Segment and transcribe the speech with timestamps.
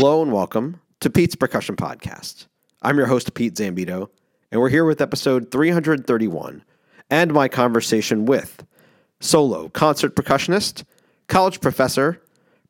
[0.00, 2.46] Hello and welcome to Pete's Percussion Podcast.
[2.80, 4.08] I'm your host, Pete Zambito,
[4.50, 6.64] and we're here with episode 331
[7.10, 8.64] and my conversation with
[9.20, 10.84] solo concert percussionist,
[11.26, 12.18] college professor,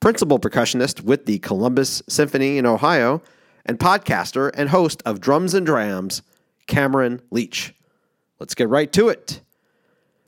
[0.00, 3.22] principal percussionist with the Columbus Symphony in Ohio,
[3.64, 6.22] and podcaster and host of Drums and Drams,
[6.66, 7.72] Cameron Leach.
[8.40, 9.40] Let's get right to it.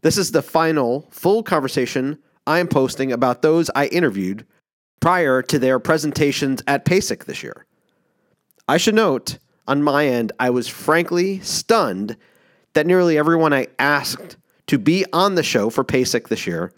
[0.03, 4.47] This is the final full conversation I am posting about those I interviewed
[5.03, 7.67] prior to their presentations at PASIC this year.
[8.69, 12.17] I should note, on my end, I was frankly stunned
[12.75, 14.37] that nearly everyone I asked
[14.69, 16.73] to be on the show for PASIC this year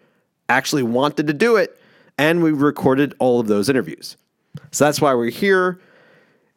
[0.49, 1.79] actually wanted to do it,
[2.17, 4.17] and we recorded all of those interviews.
[4.71, 5.79] So that's why we're here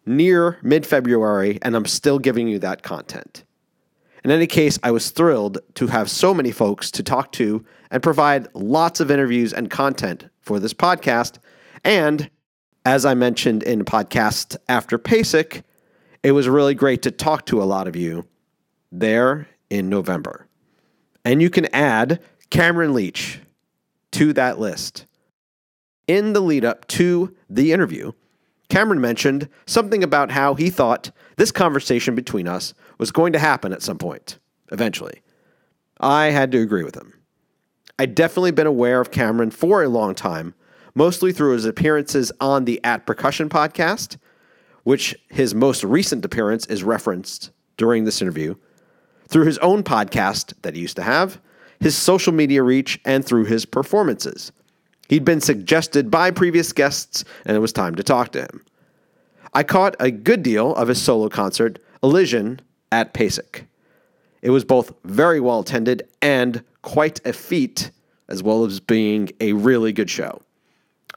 [0.06, 3.44] near mid February, and I'm still giving you that content.
[4.24, 8.02] In any case, I was thrilled to have so many folks to talk to and
[8.02, 11.40] provide lots of interviews and content for this podcast
[11.88, 12.30] and
[12.86, 15.64] as I mentioned in podcast after PASIC,
[16.22, 18.28] it was really great to talk to a lot of you
[18.92, 20.48] there in November.
[21.24, 23.40] And you can add Cameron Leach
[24.12, 25.06] to that list.
[26.08, 28.12] In the lead up to the interview,
[28.70, 33.72] Cameron mentioned something about how he thought this conversation between us was going to happen
[33.72, 34.40] at some point,
[34.74, 35.22] eventually.
[36.02, 37.14] I had to agree with him.
[37.98, 40.54] I'd definitely been aware of Cameron for a long time
[40.98, 44.18] mostly through his appearances on the At Percussion podcast,
[44.84, 48.56] which his most recent appearance is referenced during this interview,
[49.28, 51.40] through his own podcast that he used to have,
[51.80, 54.52] his social media reach, and through his performances.
[55.08, 58.66] He'd been suggested by previous guests, and it was time to talk to him.
[59.54, 62.60] I caught a good deal of his solo concert, Elysian,
[62.92, 63.68] at PASIC.
[64.42, 67.92] It was both very well attended and quite a feat,
[68.28, 70.42] as well as being a really good show.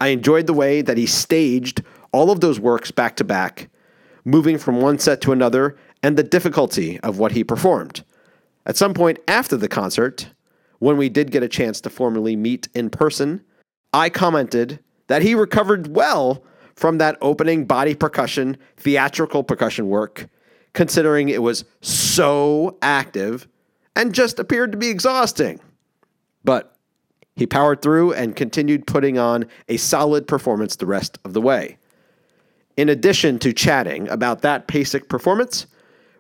[0.01, 3.69] I enjoyed the way that he staged all of those works back to back,
[4.25, 8.03] moving from one set to another, and the difficulty of what he performed.
[8.67, 10.31] At some point after the concert,
[10.79, 13.43] when we did get a chance to formally meet in person,
[13.93, 16.43] I commented that he recovered well
[16.75, 20.29] from that opening body percussion, theatrical percussion work,
[20.73, 23.47] considering it was so active
[23.97, 25.61] and just appeared to be exhausting.
[26.45, 26.75] But
[27.37, 31.79] he powered through and continued putting on a solid performance the rest of the way.
[32.77, 35.67] In addition to chatting about that PASIC performance,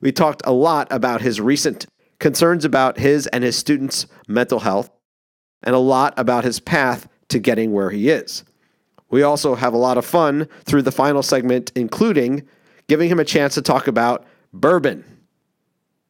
[0.00, 1.86] we talked a lot about his recent
[2.18, 4.90] concerns about his and his students' mental health,
[5.62, 8.44] and a lot about his path to getting where he is.
[9.10, 12.46] We also have a lot of fun through the final segment, including
[12.86, 15.04] giving him a chance to talk about bourbon.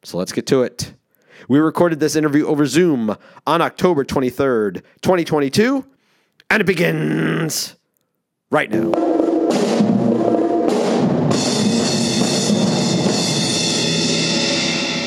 [0.03, 0.93] So let's get to it.
[1.47, 3.15] We recorded this interview over Zoom
[3.47, 5.85] on October 23rd, 2022,
[6.49, 7.75] and it begins
[8.49, 8.91] right now.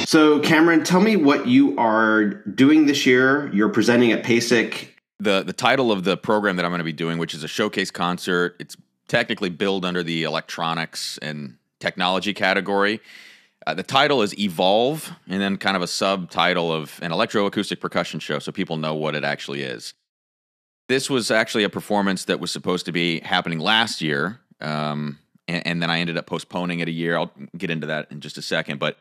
[0.06, 3.50] So, Cameron, tell me what you are doing this year.
[3.52, 4.90] You're presenting at PASIC.
[5.18, 7.48] The the title of the program that I'm going to be doing, which is a
[7.48, 8.76] showcase concert, it's
[9.08, 13.00] technically billed under the electronics and technology category.
[13.66, 18.20] Uh, the title is Evolve, and then kind of a subtitle of an electroacoustic percussion
[18.20, 19.94] show, so people know what it actually is.
[20.88, 25.66] This was actually a performance that was supposed to be happening last year, um, and,
[25.66, 27.16] and, then I ended up postponing it a year.
[27.16, 28.98] I'll get into that in just a second, but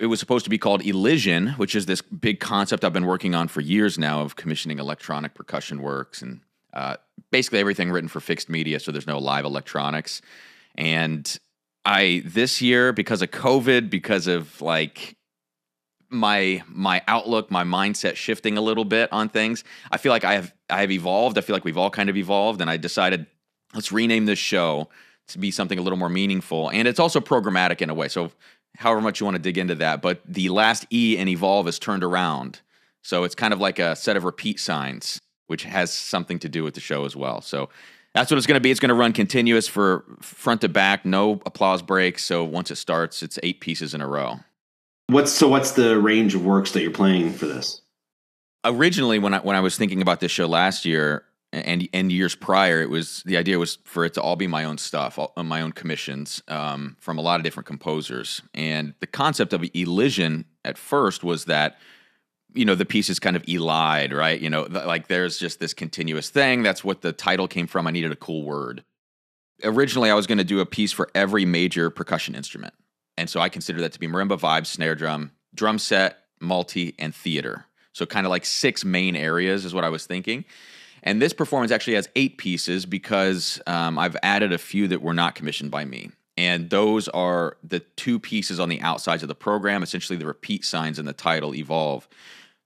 [0.00, 3.34] it was supposed to be called Elysian, which is this big concept I've been working
[3.34, 6.40] on for years now of commissioning electronic percussion works and
[6.72, 6.96] uh,
[7.30, 10.20] basically everything written for fixed media, so there's no live electronics.
[10.76, 11.38] And
[11.84, 15.16] I this year because of COVID, because of like
[16.10, 19.64] my my outlook, my mindset shifting a little bit on things.
[19.90, 21.38] I feel like I have I have evolved.
[21.38, 23.26] I feel like we've all kind of evolved, and I decided
[23.74, 24.88] let's rename this show
[25.28, 26.70] to be something a little more meaningful.
[26.70, 28.08] And it's also programmatic in a way.
[28.08, 28.32] So
[28.76, 31.78] however much you want to dig into that, but the last E in evolve is
[31.78, 32.60] turned around.
[33.02, 36.64] So it's kind of like a set of repeat signs, which has something to do
[36.64, 37.40] with the show as well.
[37.40, 37.68] So
[38.14, 38.70] that's what it's going to be.
[38.70, 42.24] It's going to run continuous for front to back, no applause breaks.
[42.24, 44.40] So once it starts, it's eight pieces in a row.
[45.08, 45.48] What's so?
[45.48, 47.82] What's the range of works that you're playing for this?
[48.64, 52.34] Originally, when I when I was thinking about this show last year and and years
[52.36, 55.32] prior, it was the idea was for it to all be my own stuff, all,
[55.42, 58.40] my own commissions um, from a lot of different composers.
[58.54, 61.78] And the concept of Elysian at first was that
[62.54, 64.40] you know the piece is kind of elide right?
[64.40, 66.62] You know th- like there's just this continuous thing.
[66.62, 67.86] That's what the title came from.
[67.86, 68.84] I needed a cool word.
[69.62, 72.74] Originally i was going to do a piece for every major percussion instrument.
[73.16, 77.14] And so i consider that to be marimba vibes snare drum drum set multi and
[77.14, 77.66] theater.
[77.92, 80.44] So kind of like six main areas is what i was thinking.
[81.02, 85.14] And this performance actually has eight pieces because um, I've added a few that were
[85.14, 86.10] not commissioned by me.
[86.36, 90.64] And those are the two pieces on the outsides of the program, essentially the repeat
[90.64, 92.08] signs in the title, Evolve.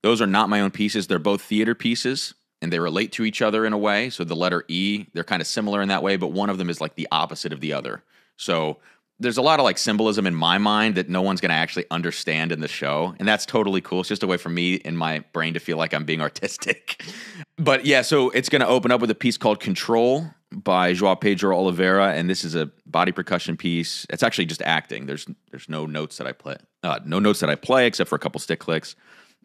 [0.05, 1.07] Those are not my own pieces.
[1.07, 4.11] They're both theater pieces and they relate to each other in a way.
[4.11, 6.69] So the letter E, they're kind of similar in that way, but one of them
[6.69, 8.03] is like the opposite of the other.
[8.37, 8.77] So
[9.19, 11.87] there's a lot of like symbolism in my mind that no one's going to actually
[11.91, 14.97] understand in the show and that's totally cool it's just a way for me in
[14.97, 17.01] my brain to feel like i'm being artistic
[17.57, 21.15] but yeah so it's going to open up with a piece called control by joao
[21.15, 25.69] pedro oliveira and this is a body percussion piece it's actually just acting there's there's
[25.69, 28.41] no notes that i play uh, no notes that i play except for a couple
[28.41, 28.97] stick clicks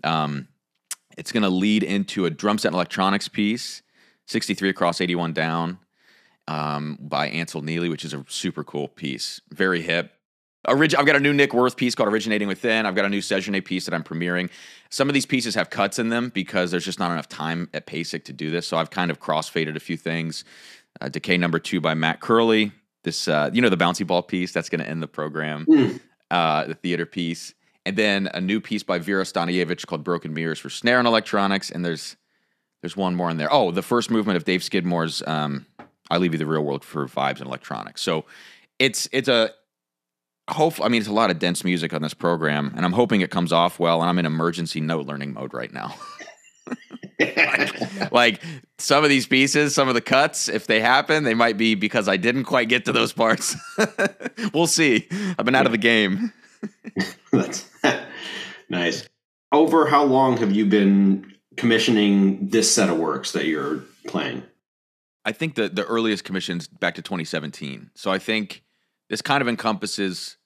[0.03, 0.47] um,
[1.17, 3.81] it's going to lead into a drum set and electronics piece
[4.27, 5.79] 63 across 81 down
[6.47, 9.41] um, by Ansel Neely, which is a super cool piece.
[9.51, 10.13] Very hip.
[10.67, 12.85] Orig- I've got a new Nick Werth piece called Originating Within.
[12.85, 14.49] I've got a new Sejourné piece that I'm premiering.
[14.89, 17.87] Some of these pieces have cuts in them because there's just not enough time at
[17.87, 18.67] PASIC to do this.
[18.67, 20.43] So I've kind of crossfaded a few things.
[21.01, 22.71] Uh, Decay number two by Matt Curley.
[23.03, 25.65] This, uh, you know, the bouncy ball piece that's going to end the program.
[25.65, 25.99] Mm.
[26.29, 27.55] Uh, the theater piece,
[27.89, 31.71] and then a new piece by Vera Stanievich called Broken Mirrors for snare and electronics.
[31.71, 32.15] And there's
[32.81, 33.51] there's one more in there.
[33.51, 35.65] Oh, the first movement of Dave Skidmore's um,
[36.12, 38.01] I leave you the real world for vibes and electronics.
[38.03, 38.25] So
[38.77, 39.50] it's it's a
[40.47, 40.80] hope.
[40.80, 43.31] I mean, it's a lot of dense music on this program, and I'm hoping it
[43.31, 44.01] comes off well.
[44.01, 45.95] And I'm in emergency note learning mode right now.
[47.19, 48.44] like, like,
[48.77, 52.07] some of these pieces, some of the cuts, if they happen, they might be because
[52.07, 53.56] I didn't quite get to those parts.
[54.53, 55.07] we'll see.
[55.39, 56.31] I've been out of the game.
[57.31, 57.69] That's
[58.79, 59.07] nice.
[59.51, 64.43] Over how long have you been commissioning this set of works that you're playing?
[65.25, 67.91] I think the the earliest commissions back to 2017.
[67.95, 68.63] So I think
[69.09, 70.37] this kind of encompasses,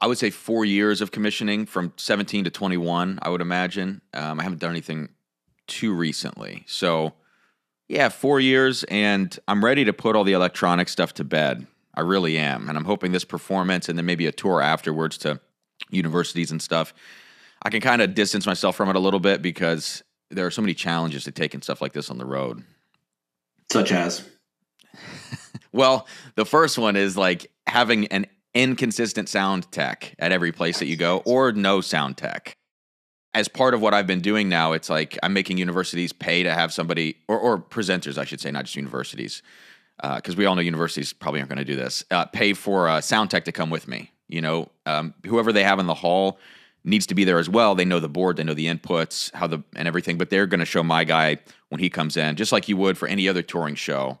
[0.00, 3.18] I would say, four years of commissioning from 17 to 21.
[3.22, 4.00] I would imagine.
[4.14, 5.10] Um, I haven't done anything
[5.66, 7.14] too recently, so
[7.88, 11.66] yeah, four years, and I'm ready to put all the electronic stuff to bed.
[11.94, 15.40] I really am, and I'm hoping this performance and then maybe a tour afterwards to
[15.90, 16.92] universities and stuff.
[17.62, 20.62] I can kind of distance myself from it a little bit because there are so
[20.62, 22.64] many challenges to taking stuff like this on the road.
[23.70, 24.28] Such as?
[25.72, 30.86] well, the first one is like having an inconsistent sound tech at every place that
[30.86, 32.56] you go or no sound tech.
[33.34, 36.54] As part of what I've been doing now, it's like I'm making universities pay to
[36.54, 39.42] have somebody, or, or presenters, I should say, not just universities,
[39.98, 42.88] because uh, we all know universities probably aren't going to do this, uh, pay for
[42.88, 44.10] a sound tech to come with me.
[44.28, 46.38] You know, um, whoever they have in the hall
[46.86, 47.74] needs to be there as well.
[47.74, 50.60] They know the board, they know the inputs, how the and everything, but they're going
[50.60, 51.38] to show my guy
[51.68, 54.18] when he comes in, just like you would for any other touring show.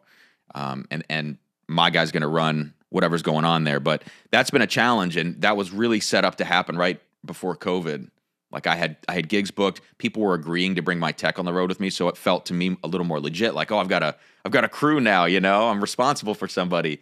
[0.54, 3.80] Um, and and my guy's going to run whatever's going on there.
[3.80, 7.56] But that's been a challenge, and that was really set up to happen right before
[7.56, 8.10] COVID.
[8.50, 11.44] Like I had I had gigs booked, people were agreeing to bring my tech on
[11.44, 13.54] the road with me, so it felt to me a little more legit.
[13.54, 16.48] Like oh, I've got a I've got a crew now, you know, I'm responsible for
[16.48, 17.00] somebody.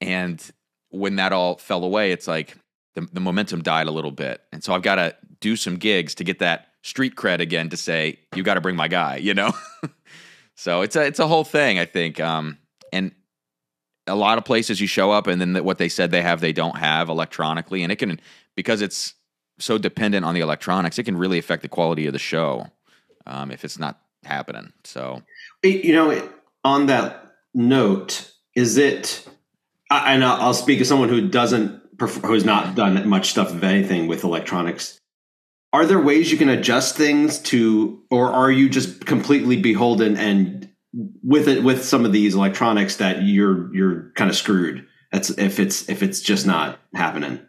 [0.00, 0.42] And
[0.90, 2.56] when that all fell away, it's like
[2.94, 4.42] the, the momentum died a little bit.
[4.52, 7.76] And so I've got to do some gigs to get that street cred again to
[7.76, 9.52] say, you got to bring my guy, you know?
[10.56, 12.20] so it's a, it's a whole thing, I think.
[12.20, 12.58] Um,
[12.92, 13.12] and
[14.06, 16.52] a lot of places you show up and then what they said they have, they
[16.52, 17.82] don't have electronically.
[17.82, 18.20] And it can,
[18.56, 19.14] because it's
[19.58, 22.66] so dependent on the electronics, it can really affect the quality of the show
[23.26, 24.72] um, if it's not happening.
[24.84, 25.22] So,
[25.62, 26.28] you know,
[26.64, 29.28] on that note, is it,
[29.90, 34.06] I, and I'll speak as someone who doesn't who's not done much stuff of anything
[34.06, 34.98] with electronics.
[35.72, 40.68] Are there ways you can adjust things to or are you just completely beholden and
[41.22, 44.86] with it with some of these electronics that you're you're kind of screwed?
[45.12, 47.40] That's if it's if it's just not happening.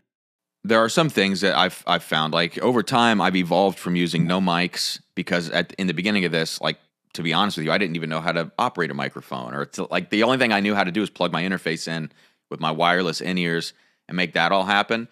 [0.63, 4.27] There are some things that I've I've found like over time I've evolved from using
[4.27, 6.77] no mics because at in the beginning of this like
[7.13, 9.65] to be honest with you I didn't even know how to operate a microphone or
[9.65, 12.11] to, like the only thing I knew how to do is plug my interface in
[12.51, 13.73] with my wireless in ears
[14.11, 15.07] and make that all happen.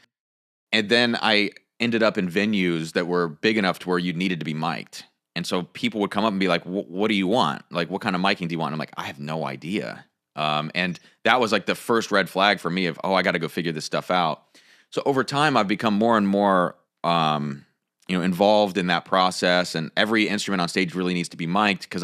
[0.74, 4.40] And then I ended up in venues that were big enough to where you needed
[4.40, 5.06] to be mic'd.
[5.36, 7.64] And so people would come up and be like, "What do you want?
[7.72, 10.70] Like, what kind of miking do you want?" I'm like, "I have no idea." Um,
[10.76, 13.40] and that was like the first red flag for me of, "Oh, I got to
[13.40, 14.44] go figure this stuff out."
[14.92, 16.76] So over time, I've become more and more,
[17.06, 17.66] um,
[18.10, 19.76] you know, involved in that process.
[19.76, 22.04] And every instrument on stage really needs to be mic'd because,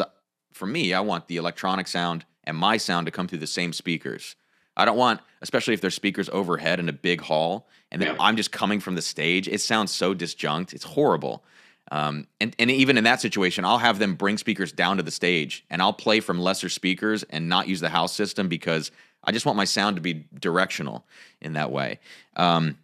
[0.54, 3.74] for me, I want the electronic sound and my sound to come through the same
[3.74, 4.34] speakers.
[4.76, 8.20] I don't want, especially if there's speakers overhead in a big hall, and then yeah.
[8.20, 9.48] I'm just coming from the stage.
[9.48, 10.74] It sounds so disjunct.
[10.74, 11.44] It's horrible.
[11.90, 15.10] Um, and and even in that situation, I'll have them bring speakers down to the
[15.10, 18.90] stage, and I'll play from lesser speakers and not use the house system because
[19.22, 21.06] I just want my sound to be directional
[21.40, 22.00] in that way.
[22.36, 22.78] Um,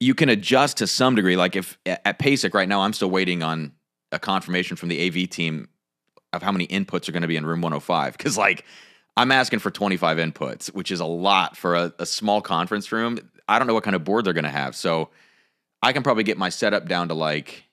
[0.00, 1.36] you can adjust to some degree.
[1.36, 3.72] Like if at PASIC right now, I'm still waiting on
[4.10, 5.68] a confirmation from the AV team
[6.32, 8.64] of how many inputs are going to be in room 105 because like
[9.18, 13.18] I'm asking for 25 inputs, which is a lot for a, a small conference room.
[13.48, 15.08] I don't know what kind of board they're going to have, so
[15.82, 17.64] I can probably get my setup down to like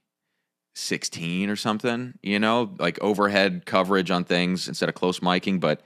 [0.74, 5.60] 16 or something, you know, like overhead coverage on things instead of close miking.
[5.60, 5.82] But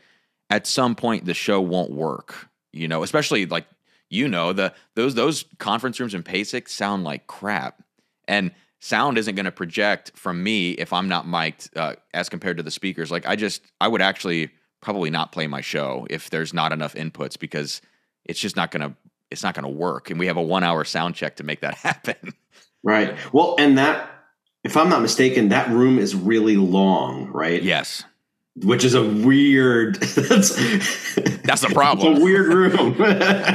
[0.50, 3.68] at some point, the show won't work, you know, especially like,
[4.10, 7.84] you know, the those those conference rooms in PASIC sound like crap.
[8.30, 12.56] And sound isn't going to project from me if I'm not mic'd uh, as compared
[12.56, 13.12] to the speakers.
[13.12, 16.94] Like, I just, I would actually probably not play my show if there's not enough
[16.96, 17.82] inputs because
[18.26, 18.96] it's just not going to,
[19.32, 20.10] it's not going to work.
[20.10, 22.34] And we have a one hour sound check to make that happen.
[22.84, 23.16] Right.
[23.34, 24.10] Well, and that
[24.64, 27.62] if I'm not mistaken, that room is really long, right?
[27.62, 28.04] Yes.
[28.56, 29.96] Which is a weird.
[30.02, 30.56] that's,
[31.44, 32.18] that's the problem.
[32.18, 32.98] a weird room.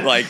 [0.05, 0.27] like,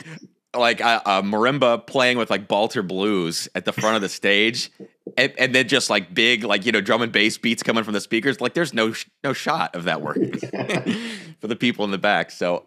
[0.55, 4.71] like a, a, marimba playing with like Balter blues at the front of the stage,
[5.17, 7.95] and, and, then just like big, like you know, drum and bass beats coming from
[7.95, 8.41] the speakers.
[8.41, 10.33] Like, there's no no shot of that working
[11.41, 12.31] for the people in the back.
[12.31, 12.67] So,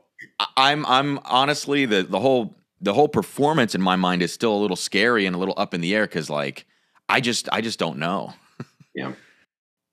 [0.55, 4.59] I'm I'm honestly the the whole the whole performance in my mind is still a
[4.59, 6.65] little scary and a little up in the air because like
[7.09, 8.33] I just I just don't know.
[8.95, 9.13] yeah.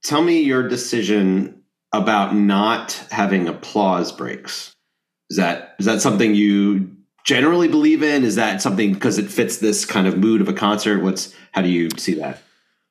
[0.03, 4.75] Tell me your decision about not having applause breaks.
[5.31, 6.94] Is that is that something you
[7.25, 8.23] generally believe in?
[8.25, 11.03] Is that something because it fits this kind of mood of a concert?
[11.03, 12.43] What's how do you see that?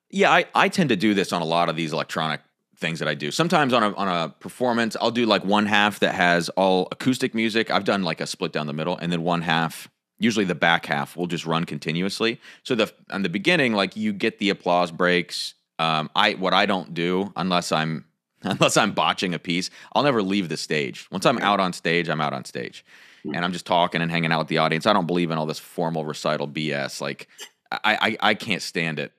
[0.09, 2.41] Yeah, I, I tend to do this on a lot of these electronic
[2.77, 3.31] things that I do.
[3.31, 7.33] Sometimes on a on a performance, I'll do like one half that has all acoustic
[7.33, 7.71] music.
[7.71, 10.85] I've done like a split down the middle, and then one half usually the back
[10.85, 12.39] half will just run continuously.
[12.63, 15.53] So the on the beginning, like you get the applause breaks.
[15.79, 18.05] Um, I what I don't do unless I'm
[18.43, 21.07] unless I'm botching a piece, I'll never leave the stage.
[21.11, 22.85] Once I'm out on stage, I'm out on stage.
[23.25, 24.85] And I'm just talking and hanging out with the audience.
[24.85, 27.01] I don't believe in all this formal recital BS.
[27.01, 27.27] Like
[27.71, 29.13] I I, I can't stand it.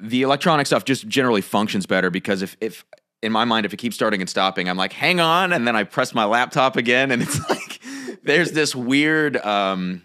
[0.00, 2.84] The electronic stuff just generally functions better because if if
[3.22, 5.74] in my mind, if it keeps starting and stopping, I'm like, hang on, and then
[5.74, 7.80] I press my laptop again, and it's like
[8.22, 10.02] there's this weird um,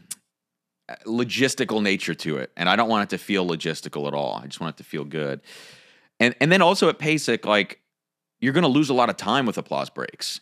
[1.05, 4.39] logistical nature to it, and I don't want it to feel logistical at all.
[4.41, 5.41] I just want it to feel good.
[6.19, 7.79] And and then also at PASIC, like
[8.39, 10.41] you're going to lose a lot of time with applause breaks.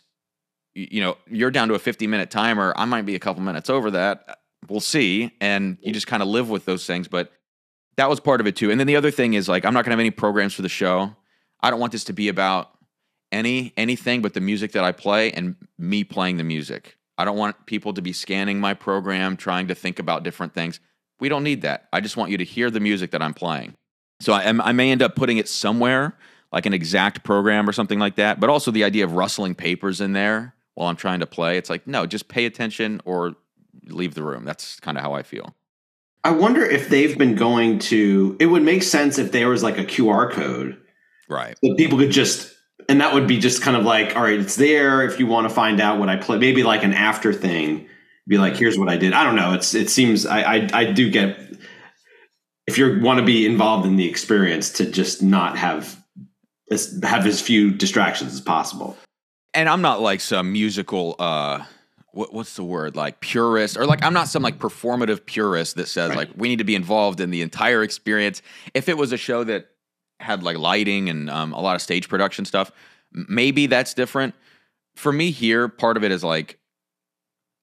[0.74, 2.72] You, know, you're down to a 50 minute timer.
[2.76, 4.38] I might be a couple minutes over that.
[4.68, 5.32] We'll see.
[5.40, 7.08] And you just kind of live with those things.
[7.08, 7.32] But
[7.96, 8.70] that was part of it too.
[8.70, 10.62] And then the other thing is like I'm not going to have any programs for
[10.62, 11.14] the show.
[11.60, 12.70] I don't want this to be about
[13.30, 16.96] any anything but the music that I play and me playing the music.
[17.18, 20.80] I don't want people to be scanning my program, trying to think about different things.
[21.20, 21.88] We don't need that.
[21.92, 23.74] I just want you to hear the music that I'm playing.
[24.20, 26.16] So I, I may end up putting it somewhere,
[26.50, 28.40] like an exact program or something like that.
[28.40, 31.58] But also the idea of rustling papers in there while I'm trying to play.
[31.58, 33.34] It's like, no, just pay attention or
[33.86, 34.44] leave the room.
[34.44, 35.54] That's kind of how I feel.
[36.24, 39.78] I wonder if they've been going to, it would make sense if there was like
[39.78, 40.80] a QR code.
[41.28, 41.56] Right.
[41.64, 42.52] So people could just
[42.88, 45.48] and that would be just kind of like, all right, it's there if you want
[45.48, 46.38] to find out what I play.
[46.38, 47.88] Maybe like an after thing.
[48.28, 48.60] Be like, mm-hmm.
[48.60, 49.12] here's what I did.
[49.12, 49.54] I don't know.
[49.54, 51.38] It's it seems I I, I do get
[52.66, 56.00] if you want to be involved in the experience to just not have
[56.70, 58.96] as, have as few distractions as possible.
[59.54, 61.64] And I'm not like some musical uh
[62.12, 65.88] what, what's the word like purist or like i'm not some like performative purist that
[65.88, 66.18] says right.
[66.18, 68.42] like we need to be involved in the entire experience
[68.74, 69.68] if it was a show that
[70.22, 72.70] had like lighting and um, a lot of stage production stuff.
[73.12, 74.34] Maybe that's different.
[74.94, 76.58] For me here, part of it is like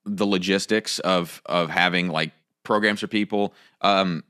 [0.04, 2.32] the logistics of of having like
[2.62, 3.54] programs for people.
[3.80, 4.24] Um,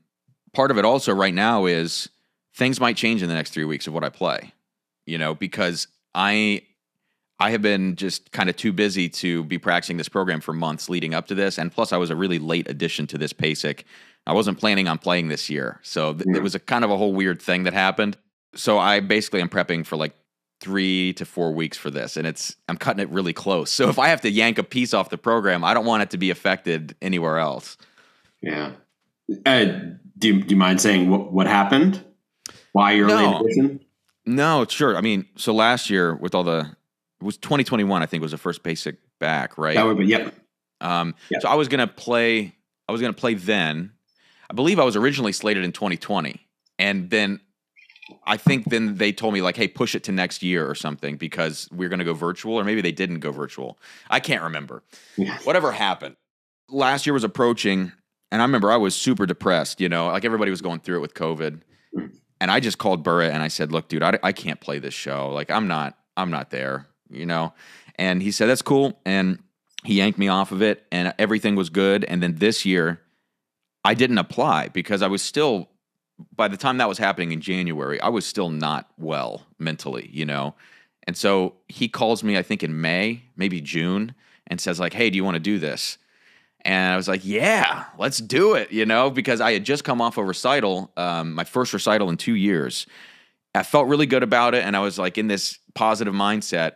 [0.53, 2.09] part of it also right now is
[2.55, 4.53] things might change in the next three weeks of what I play.
[5.05, 6.63] You know, because I
[7.41, 10.89] I have been just kind of too busy to be practicing this program for months
[10.89, 13.83] leading up to this, and plus I was a really late addition to this PASIC
[14.27, 15.79] I wasn't planning on playing this year.
[15.83, 16.37] So th- yeah.
[16.37, 18.17] it was a kind of a whole weird thing that happened.
[18.55, 20.13] So I basically am prepping for like
[20.59, 23.97] three to four weeks for this and it's i'm cutting it really close so if
[23.97, 26.29] i have to yank a piece off the program i don't want it to be
[26.29, 27.77] affected anywhere else
[28.41, 28.73] yeah
[29.47, 29.65] uh,
[30.19, 32.05] do, you, do you mind saying what, what happened
[32.73, 33.41] why you're no.
[33.41, 33.81] late
[34.27, 36.69] no sure i mean so last year with all the
[37.21, 40.33] it was 2021 i think was the first PASIC back right that would be yep
[40.81, 41.41] um yep.
[41.41, 42.55] so i was gonna play
[42.89, 43.91] i was gonna play then
[44.51, 46.45] I believe I was originally slated in 2020,
[46.77, 47.39] and then
[48.25, 51.15] I think then they told me like, "Hey, push it to next year or something
[51.15, 53.79] because we're going to go virtual," or maybe they didn't go virtual.
[54.09, 54.83] I can't remember.
[55.15, 55.37] Yeah.
[55.45, 56.17] Whatever happened.
[56.67, 57.93] Last year was approaching,
[58.29, 59.79] and I remember I was super depressed.
[59.79, 61.61] You know, like everybody was going through it with COVID,
[62.41, 64.93] and I just called Burritt and I said, "Look, dude, I, I can't play this
[64.93, 65.29] show.
[65.29, 67.53] Like, I'm not, I'm not there." You know,
[67.95, 69.39] and he said, "That's cool," and
[69.83, 72.03] he yanked me off of it, and everything was good.
[72.05, 73.01] And then this year
[73.83, 75.69] I didn't apply because I was still
[76.35, 80.25] by the time that was happening in January, I was still not well mentally, you
[80.25, 80.55] know.
[81.07, 84.13] And so he calls me, I think in May, maybe June,
[84.47, 85.97] and says, like, hey, do you want to do this?
[86.63, 89.99] And I was like, yeah, let's do it, you know, because I had just come
[89.99, 92.85] off a recital, um, my first recital in two years.
[93.55, 94.63] I felt really good about it.
[94.63, 96.73] And I was like in this positive mindset.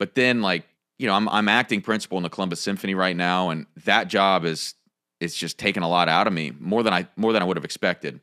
[0.00, 0.64] But then, like,
[0.98, 3.50] you know, I'm, I'm acting principal in the Columbus Symphony right now.
[3.50, 4.74] And that job is,
[5.20, 7.58] it's just taken a lot out of me more than I, more than I would
[7.58, 8.20] have expected.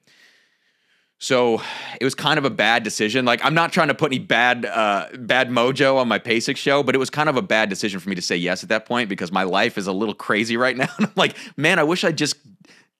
[1.19, 1.61] So
[1.99, 3.25] it was kind of a bad decision.
[3.25, 6.83] Like I'm not trying to put any bad uh, bad mojo on my PASIC show,
[6.83, 8.85] but it was kind of a bad decision for me to say yes at that
[8.85, 10.89] point because my life is a little crazy right now.
[10.97, 12.35] And I'm like, man, I wish I just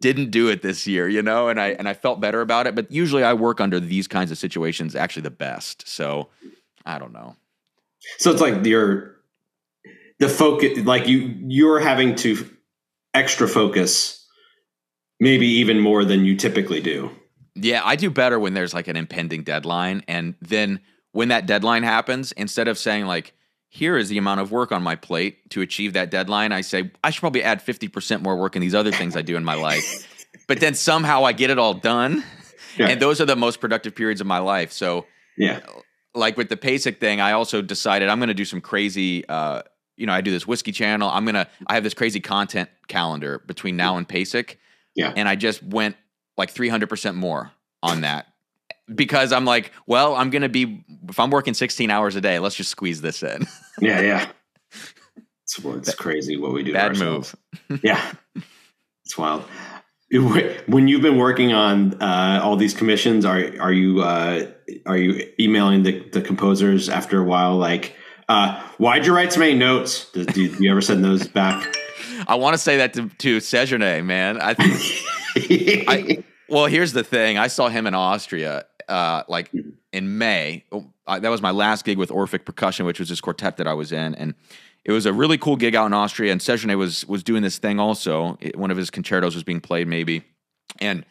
[0.02, 2.74] didn't do it this year, you know, and I and I felt better about it.
[2.74, 5.88] But usually I work under these kinds of situations actually the best.
[5.88, 6.30] So
[6.86, 7.36] I don't know.
[8.18, 9.16] So it's like you're
[10.20, 12.50] the focus like you you're having to
[13.14, 14.26] extra focus
[15.20, 17.10] maybe even more than you typically do.
[17.56, 20.04] Yeah, I do better when there's like an impending deadline.
[20.08, 20.80] And then
[21.12, 23.34] when that deadline happens, instead of saying, like,
[23.70, 26.92] here is the amount of work on my plate to achieve that deadline, I say,
[27.04, 29.56] I should probably add 50% more work in these other things I do in my
[29.56, 30.14] life.
[30.48, 32.24] But then somehow I get it all done.
[32.78, 32.88] Yeah.
[32.88, 34.72] And those are the most productive periods of my life.
[34.72, 35.06] So,
[35.38, 35.60] yeah.
[36.18, 39.62] Like with the PASIC thing, I also decided I'm going to do some crazy, uh,
[39.96, 41.10] you know, I do this whiskey channel.
[41.10, 44.58] I'm going to, I have this crazy content calendar between now and PASIC.
[44.96, 45.14] Yeah.
[45.16, 45.96] And I just went
[46.38, 47.52] like 300% more
[47.84, 48.28] on that
[48.94, 52.40] because I'm like, well, I'm going to be, if I'm working 16 hours a day,
[52.40, 53.46] let's just squeeze this in.
[53.82, 54.28] yeah, yeah.
[55.50, 56.74] It's, it's crazy what we do.
[56.74, 57.34] Bad move.
[57.82, 58.12] yeah.
[59.06, 59.46] It's wild.
[60.68, 64.50] When you've been working on uh, all these commissions, are are you uh,
[64.86, 67.58] are you emailing the, the composers after a while?
[67.58, 67.94] Like,
[68.30, 70.10] uh, why'd you write so many notes?
[70.14, 71.76] Do, do you ever send those back?
[72.28, 74.42] I want to say that to, to Sejourne, man.
[74.42, 77.38] I think I, well, here's the thing.
[77.38, 79.52] I saw him in Austria, uh, like
[79.92, 80.64] in May.
[80.72, 83.68] Oh, I, that was my last gig with Orphic Percussion, which was this quartet that
[83.68, 84.36] I was in, and
[84.88, 86.32] it was a really cool gig out in Austria.
[86.32, 88.38] And Sejourne was was doing this thing also.
[88.40, 90.24] It, one of his concertos was being played, maybe,
[90.80, 91.06] and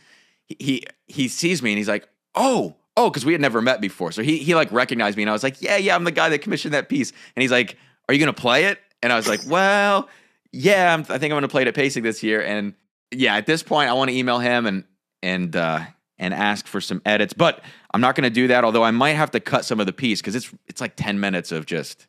[0.46, 4.10] he he sees me and he's like, "Oh, oh," because we had never met before.
[4.10, 6.30] So he he like recognized me, and I was like, "Yeah, yeah, I'm the guy
[6.30, 7.76] that commissioned that piece." And he's like,
[8.08, 10.08] "Are you gonna play it?" And I was like, "Well."
[10.52, 12.72] Yeah, I'm, I think I'm to play it at PASIC this year, and
[13.10, 14.84] yeah, at this point, I want to email him and
[15.22, 15.80] and uh,
[16.18, 17.34] and ask for some edits.
[17.34, 17.62] But
[17.92, 18.64] I'm not to do that.
[18.64, 21.20] Although I might have to cut some of the piece because it's it's like 10
[21.20, 22.06] minutes of just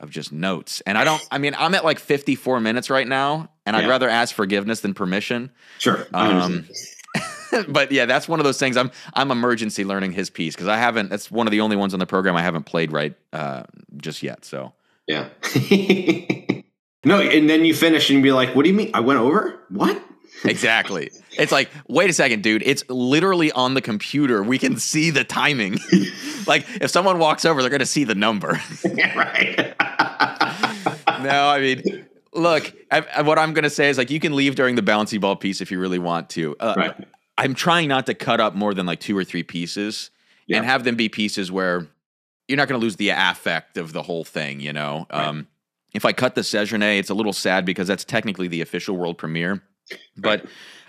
[0.00, 0.82] of just notes.
[0.86, 1.22] And I don't.
[1.30, 3.82] I mean, I'm at like 54 minutes right now, and yeah.
[3.82, 5.50] I'd rather ask forgiveness than permission.
[5.78, 6.06] Sure.
[6.12, 6.68] Um,
[7.68, 8.76] but yeah, that's one of those things.
[8.76, 11.10] I'm I'm emergency learning his piece because I haven't.
[11.10, 13.64] That's one of the only ones on the program I haven't played right uh,
[13.96, 14.44] just yet.
[14.44, 14.72] So
[15.06, 15.28] yeah.
[17.04, 18.90] no, and then you finish and be like, "What do you mean?
[18.94, 19.60] I went over?
[19.68, 20.02] What?"
[20.44, 21.10] exactly.
[21.32, 22.62] It's like, wait a second, dude.
[22.64, 24.42] It's literally on the computer.
[24.42, 25.78] We can see the timing.
[26.46, 28.60] like, if someone walks over, they're going to see the number.
[28.84, 29.74] right.
[31.22, 34.54] no, I mean, look, I, what I'm going to say is like, you can leave
[34.54, 36.56] during the bouncy ball piece if you really want to.
[36.58, 37.08] Uh, right.
[37.36, 40.10] I'm trying not to cut up more than like two or three pieces
[40.46, 40.58] yeah.
[40.58, 41.86] and have them be pieces where
[42.48, 45.06] you're not going to lose the affect of the whole thing, you know?
[45.10, 45.26] Right.
[45.26, 45.48] Um,
[45.94, 49.16] if I cut the Sejourne, it's a little sad because that's technically the official world
[49.16, 49.62] premiere.
[50.16, 50.44] But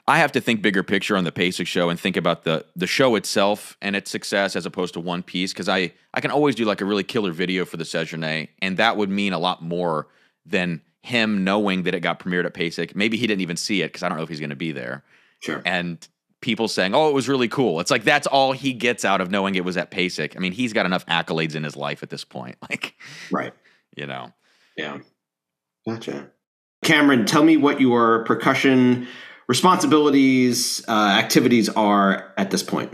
[0.07, 2.87] I have to think bigger picture on the PASIC show and think about the the
[2.87, 6.55] show itself and its success as opposed to one piece because I I can always
[6.55, 9.63] do like a really killer video for the Sejourne and that would mean a lot
[9.63, 10.07] more
[10.45, 12.95] than him knowing that it got premiered at PASIC.
[12.95, 14.71] Maybe he didn't even see it because I don't know if he's going to be
[14.71, 15.03] there.
[15.39, 15.61] Sure.
[15.65, 16.05] And
[16.41, 19.31] people saying, "Oh, it was really cool." It's like that's all he gets out of
[19.31, 20.35] knowing it was at PASIC.
[20.35, 22.57] I mean, he's got enough accolades in his life at this point.
[22.69, 22.95] Like,
[23.31, 23.53] right?
[23.95, 24.33] You know.
[24.75, 24.99] Yeah.
[25.87, 26.31] Gotcha.
[26.83, 29.07] Cameron, tell me what your percussion
[29.47, 32.91] responsibilities, uh, activities are at this point.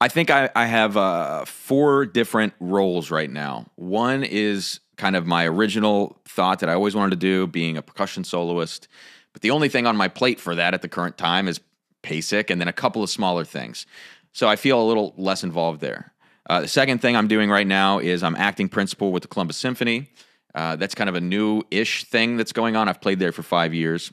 [0.00, 3.66] I think I, I have uh, four different roles right now.
[3.74, 7.82] One is kind of my original thought that I always wanted to do, being a
[7.82, 8.86] percussion soloist.
[9.32, 11.60] But the only thing on my plate for that at the current time is
[12.02, 13.86] PASIC and then a couple of smaller things.
[14.32, 16.12] So I feel a little less involved there.
[16.48, 19.56] Uh, the second thing I'm doing right now is I'm acting principal with the Columbus
[19.56, 20.10] Symphony.
[20.54, 22.88] Uh, that's kind of a new ish thing that's going on.
[22.88, 24.12] I've played there for five years,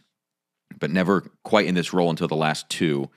[0.79, 3.09] but never quite in this role until the last two.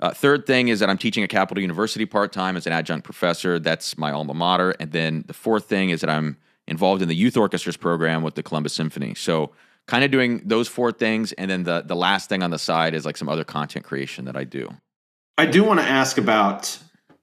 [0.00, 3.04] Uh, third thing is that I'm teaching at Capital University part time as an adjunct
[3.04, 3.58] professor.
[3.58, 4.74] That's my alma mater.
[4.80, 6.36] And then the fourth thing is that I'm
[6.66, 9.14] involved in the youth orchestras program with the Columbus Symphony.
[9.14, 9.52] So,
[9.86, 11.32] kind of doing those four things.
[11.32, 14.24] And then the, the last thing on the side is like some other content creation
[14.24, 14.74] that I do.
[15.36, 16.78] I do want to ask about,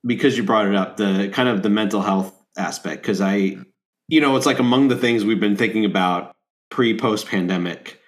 [0.05, 3.57] because you brought it up, the kind of the mental health aspect, because I
[4.11, 6.35] you know, it's like among the things we've been thinking about
[6.69, 8.00] pre post pandemic.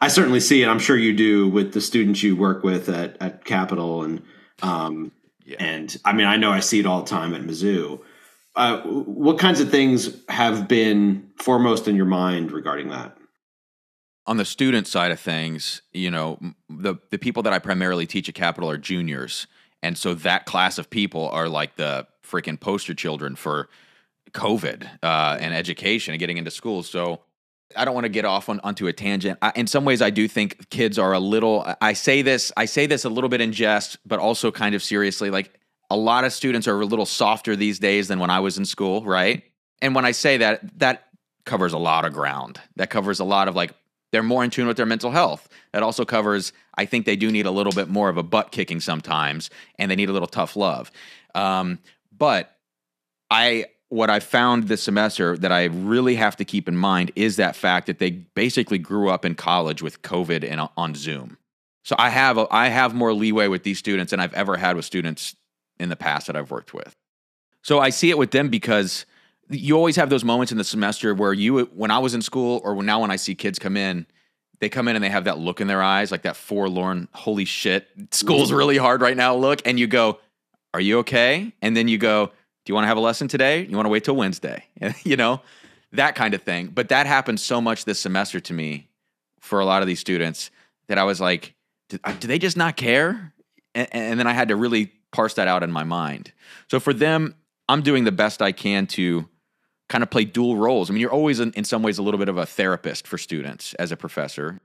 [0.00, 0.66] I certainly see it.
[0.66, 4.22] I'm sure you do with the students you work with at, at Capital and
[4.62, 5.12] um,
[5.44, 5.56] yeah.
[5.60, 8.00] and I mean I know I see it all the time at Mizzou.
[8.56, 13.16] uh, what kinds of things have been foremost in your mind regarding that?
[14.26, 18.28] On the student side of things, you know, the the people that I primarily teach
[18.28, 19.46] at Capital are juniors,
[19.82, 23.68] and so that class of people are like the freaking poster children for
[24.32, 26.88] COVID uh, and education and getting into schools.
[26.88, 27.22] So
[27.76, 29.38] I don't want to get off on, onto a tangent.
[29.42, 31.64] I, in some ways, I do think kids are a little.
[31.80, 32.52] I say this.
[32.56, 35.30] I say this a little bit in jest, but also kind of seriously.
[35.30, 35.52] Like
[35.90, 38.64] a lot of students are a little softer these days than when I was in
[38.64, 39.42] school, right?
[39.82, 41.06] And when I say that, that
[41.46, 42.60] covers a lot of ground.
[42.76, 43.72] That covers a lot of like
[44.12, 45.48] they're more in tune with their mental health.
[45.72, 48.50] That also covers, I think they do need a little bit more of a butt
[48.50, 50.90] kicking sometimes, and they need a little tough love.
[51.34, 51.78] Um,
[52.16, 52.56] but
[53.30, 57.36] I, what I found this semester that I really have to keep in mind is
[57.36, 61.36] that fact that they basically grew up in college with COVID and uh, on Zoom.
[61.82, 64.76] So I have a, I have more leeway with these students than I've ever had
[64.76, 65.34] with students
[65.80, 66.94] in the past that I've worked with.
[67.62, 69.06] So I see it with them because
[69.48, 72.60] you always have those moments in the semester where you, when I was in school,
[72.62, 74.06] or now when I see kids come in,
[74.60, 77.44] they come in and they have that look in their eyes, like that forlorn, holy
[77.44, 79.66] shit, school's really hard right now look.
[79.66, 80.20] And you go,
[80.74, 81.52] Are you okay?
[81.60, 82.30] And then you go,
[82.64, 83.64] Do you want to have a lesson today?
[83.64, 84.64] You want to wait till Wednesday?
[85.02, 85.40] you know,
[85.92, 86.68] that kind of thing.
[86.68, 88.88] But that happened so much this semester to me
[89.40, 90.50] for a lot of these students
[90.88, 91.54] that I was like,
[91.88, 93.32] Do, uh, do they just not care?
[93.74, 96.32] And, and then I had to really parse that out in my mind.
[96.70, 97.34] So for them,
[97.68, 99.28] I'm doing the best I can to
[99.88, 100.88] kind of play dual roles.
[100.88, 103.18] I mean, you're always in, in, some ways a little bit of a therapist for
[103.18, 104.60] students as a professor.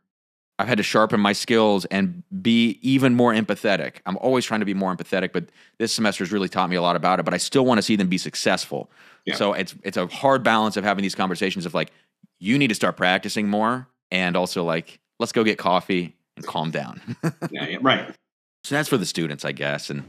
[0.57, 3.95] I've had to sharpen my skills and be even more empathetic.
[4.05, 6.81] I'm always trying to be more empathetic, but this semester has really taught me a
[6.81, 7.23] lot about it.
[7.23, 8.89] But I still want to see them be successful.
[9.25, 9.35] Yeah.
[9.35, 11.91] So it's it's a hard balance of having these conversations of like,
[12.39, 16.71] you need to start practicing more, and also like, let's go get coffee and calm
[16.71, 17.01] down.
[17.51, 18.15] yeah, yeah, right.
[18.63, 20.03] So that's for the students, I guess, and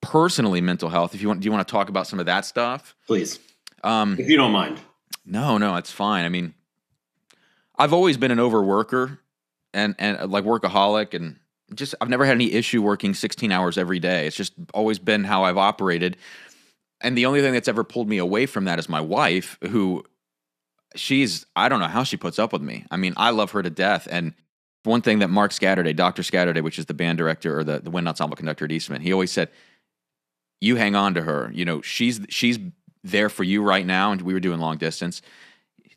[0.00, 1.14] personally mental health.
[1.14, 2.94] If you want, do you want to talk about some of that stuff?
[3.06, 3.40] Please,
[3.82, 4.78] um, if you don't mind.
[5.24, 6.24] No, no, it's fine.
[6.24, 6.54] I mean,
[7.76, 9.18] I've always been an overworker
[9.74, 11.38] and and uh, like workaholic, and
[11.74, 14.26] just I've never had any issue working 16 hours every day.
[14.26, 16.16] It's just always been how I've operated.
[17.02, 20.04] And the only thing that's ever pulled me away from that is my wife, who
[20.94, 22.84] she's I don't know how she puts up with me.
[22.90, 24.34] I mean, I love her to death, and
[24.84, 26.22] one thing that Mark Scatterday, Dr.
[26.22, 29.12] Scatterday, which is the band director or the, the wind ensemble conductor at Eastman, he
[29.12, 29.50] always said,
[30.60, 31.50] you hang on to her.
[31.52, 32.58] You know, she's she's
[33.04, 35.22] there for you right now, and we were doing long distance.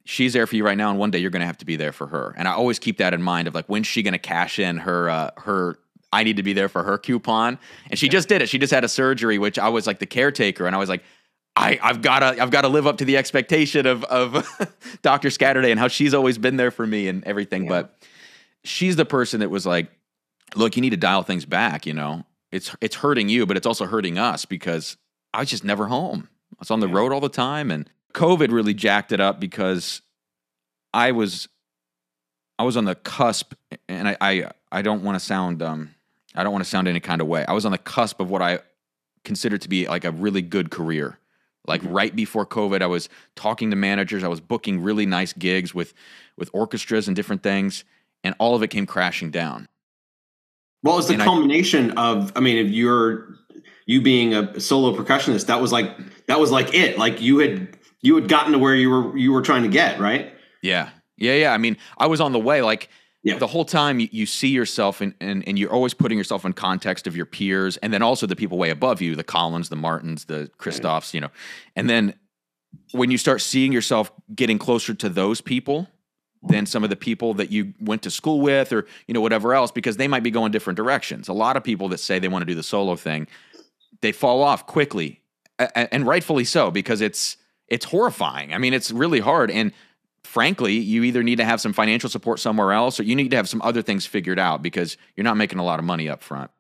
[0.06, 1.76] She's there for you right now, and one day you're going to have to be
[1.76, 2.34] there for her.
[2.38, 4.78] And I always keep that in mind of like when's she going to cash in
[4.78, 5.80] her uh, her
[6.12, 7.60] I need to be there for her coupon.
[7.90, 8.14] And she yeah.
[8.14, 8.50] just did it.
[8.50, 11.04] She just had a surgery, which I was like the caretaker, and I was like,
[11.56, 14.48] I, I've got to I've got to live up to the expectation of of
[15.02, 15.30] Dr.
[15.30, 17.64] Scatterday and how she's always been there for me and everything.
[17.64, 17.70] Yeah.
[17.70, 18.08] But
[18.64, 19.92] she's the person that was like,
[20.56, 21.86] look, you need to dial things back.
[21.86, 24.98] You know, it's it's hurting you, but it's also hurting us because
[25.34, 26.30] I was just never home.
[26.54, 26.96] I was on the yeah.
[26.96, 30.02] road all the time, and COVID really jacked it up because
[30.94, 31.48] I was
[32.58, 33.54] I was on the cusp,
[33.88, 35.96] and I I, I don't want to sound um
[36.36, 37.46] I don't want to sound any kind of way.
[37.46, 38.60] I was on the cusp of what I
[39.24, 41.18] considered to be like a really good career.
[41.68, 41.94] Like mm-hmm.
[41.94, 44.24] right before COVID, I was talking to managers.
[44.24, 45.94] I was booking really nice gigs with
[46.38, 47.84] with orchestras and different things,
[48.24, 49.68] and all of it came crashing down.
[50.82, 52.32] What was the and culmination I, of?
[52.36, 53.36] I mean, if you're
[53.86, 56.98] you being a solo percussionist, that was like that was like it.
[56.98, 60.00] Like you had you had gotten to where you were you were trying to get,
[60.00, 60.34] right?
[60.62, 61.54] Yeah, yeah, yeah.
[61.54, 62.62] I mean, I was on the way.
[62.62, 62.90] Like
[63.24, 63.38] yeah.
[63.38, 66.54] the whole time, you, you see yourself, and and and you're always putting yourself in
[66.54, 69.76] context of your peers, and then also the people way above you, the Collins, the
[69.76, 71.30] Martins, the Christophs, you know,
[71.76, 72.14] and then
[72.92, 75.88] when you start seeing yourself getting closer to those people
[76.44, 79.54] than some of the people that you went to school with or you know whatever
[79.54, 82.28] else because they might be going different directions a lot of people that say they
[82.30, 83.28] want to do the solo thing
[84.02, 85.22] they fall off quickly
[85.76, 87.36] and rightfully so because it's
[87.70, 89.72] it's horrifying i mean it's really hard and
[90.24, 93.38] frankly you either need to have some financial support somewhere else or you need to
[93.38, 96.22] have some other things figured out because you're not making a lot of money up
[96.22, 96.52] front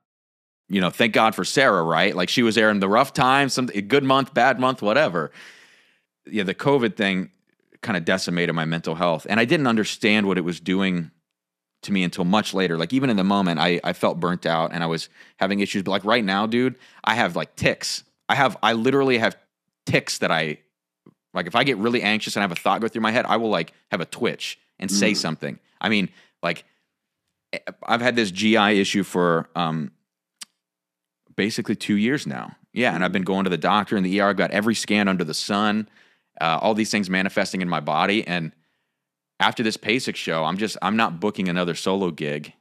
[0.67, 3.53] you know thank god for sarah right like she was there in the rough times
[3.53, 5.31] some good month bad month whatever
[6.25, 7.29] yeah the covid thing
[7.81, 9.25] kind of decimated my mental health.
[9.29, 11.11] And I didn't understand what it was doing
[11.83, 12.77] to me until much later.
[12.77, 15.83] Like even in the moment, I, I felt burnt out and I was having issues.
[15.83, 18.03] But like right now, dude, I have like tics.
[18.27, 19.37] I have I literally have
[19.85, 20.59] tics that I
[21.33, 23.25] like if I get really anxious and I have a thought go through my head,
[23.25, 25.17] I will like have a twitch and say mm.
[25.17, 25.59] something.
[25.79, 26.09] I mean,
[26.41, 26.63] like
[27.53, 29.91] eh, I've had this GI issue for um
[31.35, 32.55] basically two years now.
[32.73, 34.29] Yeah, and I've been going to the doctor and the ER.
[34.29, 35.87] I've got every scan under the sun
[36.39, 38.25] uh, all these things manifesting in my body.
[38.25, 38.51] And
[39.39, 42.53] after this PASIC show, I'm just I'm not booking another solo gig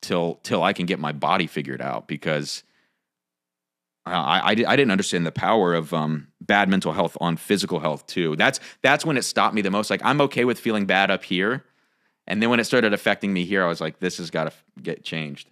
[0.00, 2.62] till till I can get my body figured out because
[4.04, 8.06] I, I, I didn't understand the power of um, bad mental health on physical health
[8.06, 8.36] too.
[8.36, 9.90] That's that's when it stopped me the most.
[9.90, 11.64] Like I'm okay with feeling bad up here,
[12.26, 14.52] and then when it started affecting me here, I was like, this has got to
[14.82, 15.50] get changed.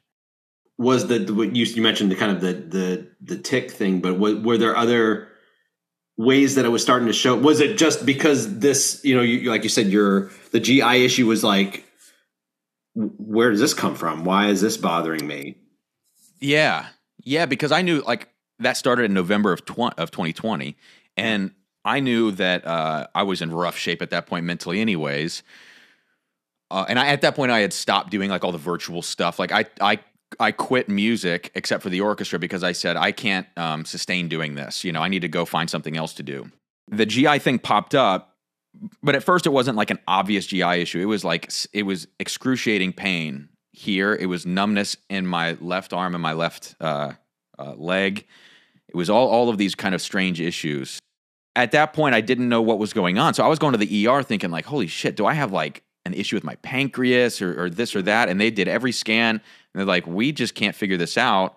[0.78, 4.18] Was the what you you mentioned the kind of the the the tic thing, but
[4.18, 5.28] were, were there other
[6.16, 7.36] ways that it was starting to show?
[7.36, 11.26] Was it just because this, you know, you, like you said, your the GI issue
[11.26, 11.84] was like,
[12.94, 14.24] where does this come from?
[14.24, 15.56] Why is this bothering me?
[16.40, 16.86] Yeah,
[17.18, 18.28] yeah, because I knew like
[18.64, 20.76] that started in November of tw- of 2020,
[21.16, 21.52] and
[21.84, 25.42] I knew that uh, I was in rough shape at that point mentally, anyways.
[26.70, 29.38] Uh, and I, at that point, I had stopped doing like all the virtual stuff.
[29.38, 29.98] Like I, I,
[30.40, 34.54] I quit music except for the orchestra because I said I can't um, sustain doing
[34.54, 34.82] this.
[34.82, 36.50] You know, I need to go find something else to do.
[36.88, 38.36] The GI thing popped up,
[39.02, 41.00] but at first it wasn't like an obvious GI issue.
[41.00, 44.14] It was like it was excruciating pain here.
[44.14, 47.12] It was numbness in my left arm and my left uh,
[47.58, 48.26] uh, leg.
[48.94, 51.00] It was all all of these kind of strange issues.
[51.56, 53.78] At that point, I didn't know what was going on, so I was going to
[53.78, 57.42] the ER thinking like, "Holy shit, do I have like an issue with my pancreas
[57.42, 59.40] or, or this or that?" And they did every scan, and
[59.74, 61.56] they're like, "We just can't figure this out.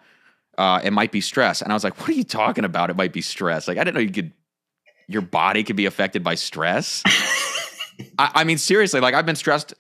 [0.58, 2.89] Uh, it might be stress." And I was like, "What are you talking about?
[2.89, 3.67] It might be stress.
[3.67, 4.34] Like I didn't know you could,
[5.08, 7.04] your body could be affected by stress."
[8.17, 9.76] I, I mean, seriously, like I've been stressed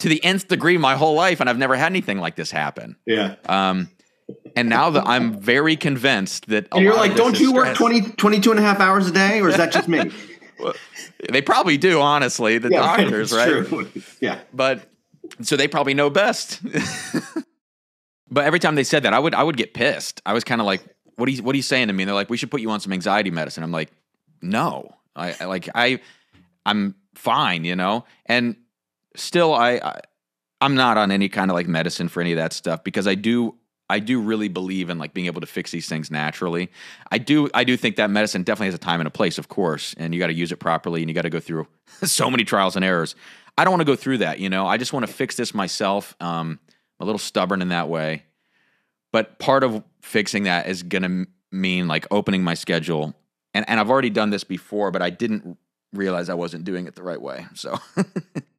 [0.00, 2.96] to the nth degree my whole life, and I've never had anything like this happen.
[3.06, 3.36] Yeah.
[3.46, 3.90] Um,
[4.56, 8.50] and now that I'm very convinced that and you're like, don't you work 20, 22
[8.50, 10.10] and a half hours a day, or is that just me?
[10.58, 10.74] well,
[11.30, 13.66] they probably do, honestly, the yeah, doctors, right?
[13.66, 13.90] True.
[14.20, 14.40] Yeah.
[14.52, 14.88] But
[15.40, 16.60] so they probably know best.
[18.30, 20.20] but every time they said that, I would I would get pissed.
[20.26, 20.82] I was kind of like,
[21.16, 22.02] what are you what are you saying to me?
[22.02, 23.62] And they're like, we should put you on some anxiety medicine.
[23.62, 23.90] I'm like,
[24.42, 24.94] no.
[25.16, 26.00] I, I like I
[26.66, 28.04] I'm fine, you know?
[28.26, 28.56] And
[29.16, 30.00] still I, I
[30.60, 33.14] I'm not on any kind of like medicine for any of that stuff because I
[33.14, 33.54] do
[33.90, 36.70] I do really believe in like being able to fix these things naturally.
[37.10, 39.48] I do I do think that medicine definitely has a time and a place, of
[39.48, 41.66] course, and you got to use it properly and you got to go through
[42.02, 43.14] so many trials and errors.
[43.58, 44.66] I don't want to go through that, you know.
[44.66, 46.14] I just want to fix this myself.
[46.20, 46.60] Um,
[46.98, 48.24] I'm a little stubborn in that way.
[49.12, 53.14] But part of fixing that is going to mean like opening my schedule.
[53.52, 55.58] And and I've already done this before, but I didn't
[55.92, 57.46] realize I wasn't doing it the right way.
[57.54, 57.78] So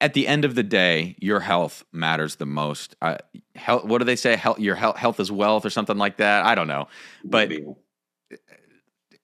[0.00, 2.94] at the end of the day, your health matters the most.
[3.02, 3.16] Uh,
[3.56, 4.36] health, what do they say?
[4.36, 6.44] Health, your health, health is wealth, or something like that.
[6.44, 6.88] I don't know,
[7.24, 7.50] but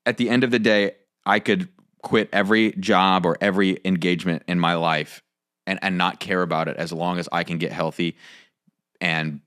[0.05, 0.93] at the end of the day,
[1.25, 1.69] I could
[2.03, 5.23] quit every job or every engagement in my life
[5.67, 8.17] and and not care about it as long as I can get healthy
[9.01, 9.41] and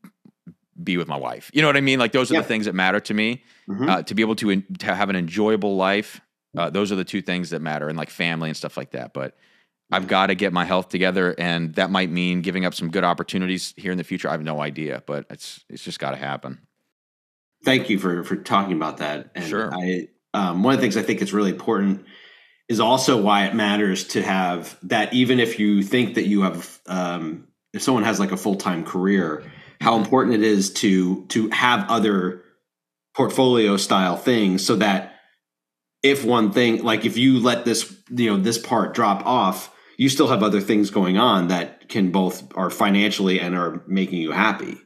[0.81, 1.51] be with my wife.
[1.53, 1.99] You know what I mean?
[1.99, 2.41] Like those are yeah.
[2.41, 3.43] the things that matter to me.
[3.69, 3.89] Mm-hmm.
[3.89, 6.21] Uh, to be able to in, to have an enjoyable life,
[6.57, 9.13] uh, those are the two things that matter, and like family and stuff like that.
[9.13, 9.35] But
[9.91, 13.05] I've got to get my health together, and that might mean giving up some good
[13.05, 14.27] opportunities here in the future.
[14.27, 16.59] I have no idea, but it's it's just got to happen.
[17.63, 19.31] Thank you for for talking about that.
[19.33, 19.73] And sure.
[19.73, 22.05] I um, one of the things I think is really important
[22.67, 25.13] is also why it matters to have that.
[25.13, 28.83] Even if you think that you have, um, if someone has like a full time
[28.83, 29.43] career,
[29.79, 30.03] how mm-hmm.
[30.03, 32.43] important it is to to have other
[33.15, 35.15] portfolio style things so that
[36.03, 40.09] if one thing like if you let this you know this part drop off you
[40.09, 44.31] still have other things going on that can both are financially and are making you
[44.31, 44.77] happy.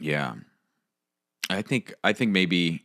[0.00, 0.34] Yeah.
[1.50, 2.84] I think I think maybe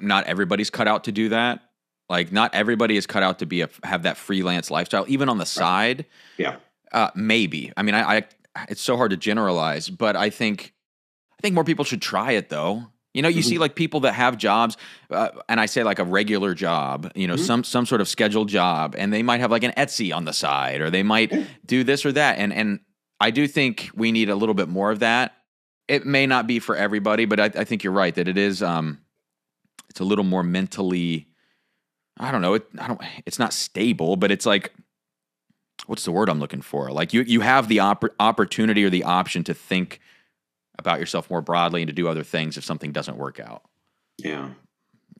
[0.00, 1.60] not everybody's cut out to do that.
[2.08, 5.38] Like not everybody is cut out to be a have that freelance lifestyle even on
[5.38, 6.06] the side.
[6.38, 6.56] Yeah.
[6.92, 7.72] Uh, maybe.
[7.76, 8.24] I mean I, I
[8.68, 10.72] it's so hard to generalize, but I think
[11.32, 12.86] I think more people should try it though.
[13.16, 13.48] You know, you mm-hmm.
[13.48, 14.76] see like people that have jobs,
[15.10, 17.44] uh, and I say like a regular job, you know, mm-hmm.
[17.44, 20.34] some some sort of scheduled job, and they might have like an Etsy on the
[20.34, 21.32] side, or they might
[21.66, 22.80] do this or that, and and
[23.18, 25.32] I do think we need a little bit more of that.
[25.88, 28.62] It may not be for everybody, but I, I think you're right that it is.
[28.62, 29.00] Um,
[29.88, 31.26] it's a little more mentally.
[32.18, 32.52] I don't know.
[32.52, 33.00] It, I don't.
[33.24, 34.74] It's not stable, but it's like,
[35.86, 36.90] what's the word I'm looking for?
[36.90, 40.00] Like you you have the opp- opportunity or the option to think
[40.78, 43.62] about yourself more broadly and to do other things if something doesn't work out.
[44.18, 44.50] Yeah.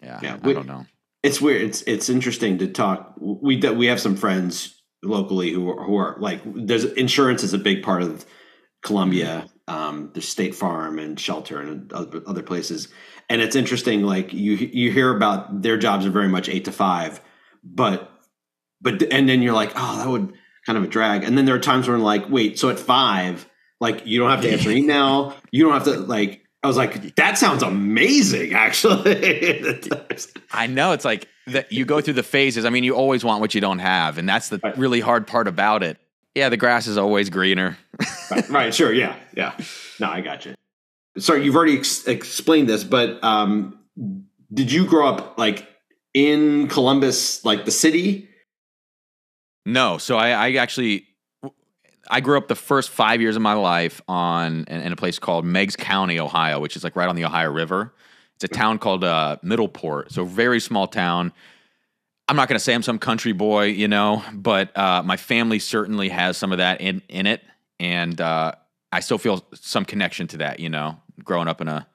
[0.02, 0.20] Yeah.
[0.22, 0.38] yeah.
[0.42, 0.86] I we, don't know.
[1.22, 1.62] It's weird.
[1.62, 3.14] It's it's interesting to talk.
[3.18, 7.58] We we have some friends locally who are, who are like there's insurance is a
[7.58, 8.24] big part of
[8.82, 9.48] Columbia.
[9.68, 12.88] Um, there's State Farm and Shelter and other places,
[13.28, 14.02] and it's interesting.
[14.02, 17.20] Like you you hear about their jobs are very much eight to five,
[17.64, 18.12] but
[18.80, 20.32] but and then you're like, oh, that would
[20.64, 21.24] kind of a drag.
[21.24, 23.48] And then there are times where I'm like, wait, so at five
[23.80, 25.34] like you don't have to answer email.
[25.50, 26.42] You don't have to like.
[26.62, 28.54] I was like, that sounds amazing.
[28.54, 29.78] Actually,
[30.50, 31.70] I know it's like that.
[31.70, 32.64] You go through the phases.
[32.64, 34.76] I mean, you always want what you don't have, and that's the right.
[34.76, 35.98] really hard part about it.
[36.34, 37.78] Yeah, the grass is always greener.
[38.30, 38.92] right, right, Sure.
[38.92, 39.16] Yeah.
[39.34, 39.56] Yeah.
[39.98, 40.54] No, I got you.
[41.16, 43.78] Sorry, you've already ex- explained this, but um,
[44.52, 45.66] did you grow up like
[46.12, 48.28] in Columbus, like the city?
[49.64, 51.06] No, so I, I actually
[52.10, 55.18] I grew up the first five years of my life on in, in, a place
[55.18, 57.92] called Meigs County, Ohio, which is like right on the Ohio River.
[58.34, 61.32] It's a town called uh, Middleport, so very small town.
[62.28, 65.58] I'm not going to say I'm some country boy, you know, but uh, my family
[65.58, 67.42] certainly has some of that in in it,
[67.80, 68.52] and uh,
[68.92, 71.86] I still feel some connection to that, you know, growing up in a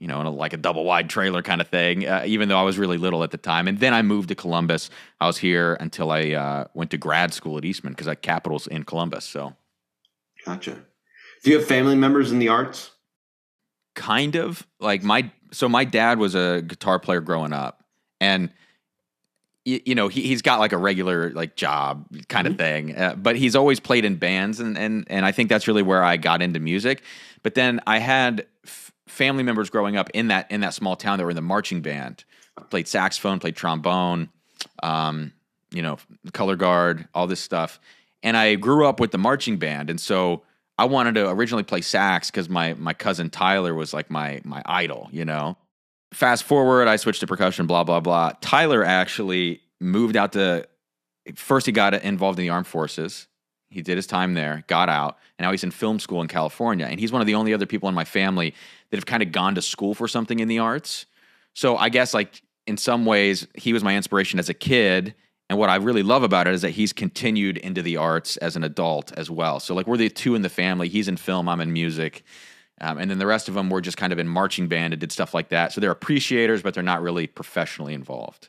[0.00, 2.58] you know, in a, like a double wide trailer kind of thing, uh, even though
[2.58, 3.68] I was really little at the time.
[3.68, 4.88] And then I moved to Columbus.
[5.20, 8.66] I was here until I uh, went to grad school at Eastman because I Capitals
[8.66, 9.26] in Columbus.
[9.26, 9.54] So,
[10.46, 10.78] gotcha.
[11.44, 12.90] Do you have family members in the arts?
[13.94, 17.84] Kind of like my so my dad was a guitar player growing up,
[18.20, 18.50] and
[19.64, 22.52] you, you know he he's got like a regular like job kind mm-hmm.
[22.52, 25.66] of thing, uh, but he's always played in bands, and and and I think that's
[25.66, 27.02] really where I got into music.
[27.42, 28.46] But then I had
[29.20, 31.82] family members growing up in that in that small town that were in the marching
[31.82, 32.24] band.
[32.70, 34.30] Played saxophone, played trombone,
[34.82, 35.32] um,
[35.70, 35.98] you know,
[36.32, 37.78] color guard, all this stuff.
[38.22, 40.42] And I grew up with the marching band, and so
[40.78, 44.62] I wanted to originally play sax because my my cousin Tyler was like my my
[44.64, 45.58] idol, you know.
[46.14, 48.32] Fast forward, I switched to percussion, blah blah blah.
[48.40, 50.66] Tyler actually moved out to.
[51.34, 53.26] First, he got involved in the armed forces.
[53.68, 56.86] He did his time there, got out, and now he's in film school in California.
[56.86, 58.54] And he's one of the only other people in my family
[58.90, 61.06] that have kind of gone to school for something in the arts.
[61.54, 65.14] So I guess like in some ways he was my inspiration as a kid.
[65.48, 68.54] And what I really love about it is that he's continued into the arts as
[68.56, 69.58] an adult as well.
[69.58, 70.88] So like we're the two in the family.
[70.88, 72.22] He's in film, I'm in music.
[72.80, 75.00] Um, and then the rest of them were just kind of in marching band and
[75.00, 75.72] did stuff like that.
[75.72, 78.48] So they're appreciators, but they're not really professionally involved.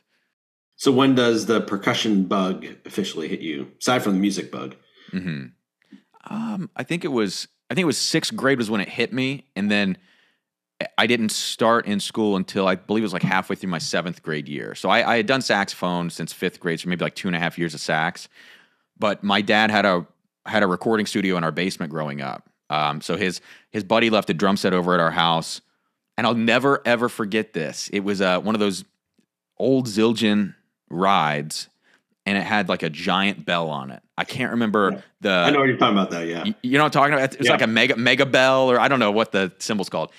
[0.76, 4.74] So when does the percussion bug officially hit you, aside from the music bug?
[5.12, 5.46] Mm-hmm.
[6.34, 9.12] Um, I think it was I think it was sixth grade was when it hit
[9.12, 9.98] me, and then
[10.98, 14.22] I didn't start in school until I believe it was like halfway through my seventh
[14.22, 14.74] grade year.
[14.74, 17.38] So I, I, had done saxophone since fifth grade, so maybe like two and a
[17.38, 18.28] half years of sax.
[18.98, 20.06] But my dad had a
[20.46, 22.48] had a recording studio in our basement growing up.
[22.70, 23.40] Um, so his
[23.70, 25.60] his buddy left a drum set over at our house,
[26.16, 27.88] and I'll never ever forget this.
[27.92, 28.84] It was uh, one of those
[29.58, 30.54] old Zildjian
[30.88, 31.68] rides,
[32.24, 34.02] and it had like a giant bell on it.
[34.16, 35.00] I can't remember yeah.
[35.20, 35.30] the.
[35.30, 36.22] I know what you're talking about, though.
[36.22, 37.34] Yeah, you, you know what I'm talking about.
[37.34, 37.52] It's yeah.
[37.52, 40.10] like a mega mega bell, or I don't know what the cymbal's called.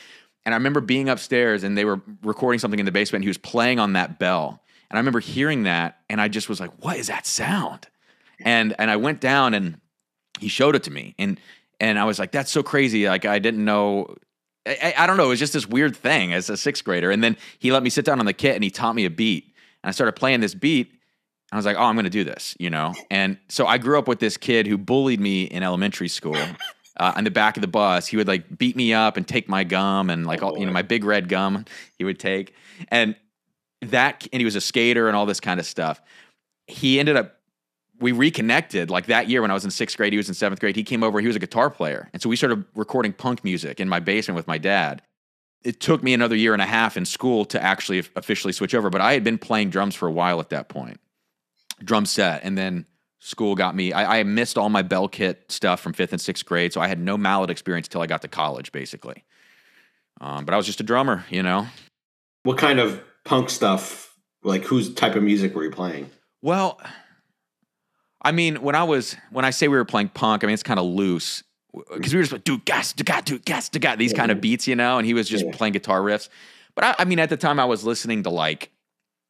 [0.45, 3.21] And I remember being upstairs and they were recording something in the basement.
[3.21, 4.61] And he was playing on that bell.
[4.89, 7.87] And I remember hearing that and I just was like, what is that sound?
[8.39, 9.79] And and I went down and
[10.39, 11.15] he showed it to me.
[11.17, 11.39] And
[11.79, 13.07] and I was like, that's so crazy.
[13.07, 14.15] Like I didn't know.
[14.65, 15.25] I, I don't know.
[15.25, 17.11] It was just this weird thing as a sixth grader.
[17.11, 19.09] And then he let me sit down on the kit and he taught me a
[19.09, 19.45] beat.
[19.83, 20.89] And I started playing this beat.
[20.89, 20.99] And
[21.51, 22.93] I was like, oh, I'm going to do this, you know?
[23.11, 26.37] And so I grew up with this kid who bullied me in elementary school
[27.03, 28.07] uh, on the back of the bus.
[28.07, 30.65] He would like beat me up and take my gum and like oh, all, you
[30.65, 31.65] know my big red gum
[31.97, 32.55] he would take
[32.87, 33.15] and
[33.81, 36.01] that and he was a skater and all this kind of stuff.
[36.67, 37.35] He ended up
[37.99, 40.13] we reconnected like that year when I was in sixth grade.
[40.13, 40.75] He was in seventh grade.
[40.75, 41.19] He came over.
[41.19, 44.35] He was a guitar player, and so we started recording punk music in my basement
[44.37, 45.01] with my dad.
[45.63, 48.89] It took me another year and a half in school to actually officially switch over,
[48.89, 50.99] but I had been playing drums for a while at that point,
[51.83, 52.85] drum set, and then
[53.23, 53.93] school got me.
[53.93, 56.87] I, I, missed all my bell kit stuff from fifth and sixth grade, so I
[56.87, 59.23] had no mallet experience until I got to college, basically.
[60.19, 61.67] Um, but I was just a drummer, you know.
[62.43, 64.13] What kind of punk stuff?
[64.43, 66.09] Like, whose type of music were you playing?
[66.41, 66.81] Well,
[68.21, 70.63] I mean, when I was when I say we were playing punk, I mean it's
[70.63, 71.43] kind of loose
[71.95, 74.17] because we were just like do gas, do gas, do gas, do gas, these yeah.
[74.17, 74.97] kind of beats, you know.
[74.97, 75.51] And he was just yeah.
[75.53, 76.27] playing guitar riffs.
[76.75, 78.69] But I, I mean, at the time, I was listening to like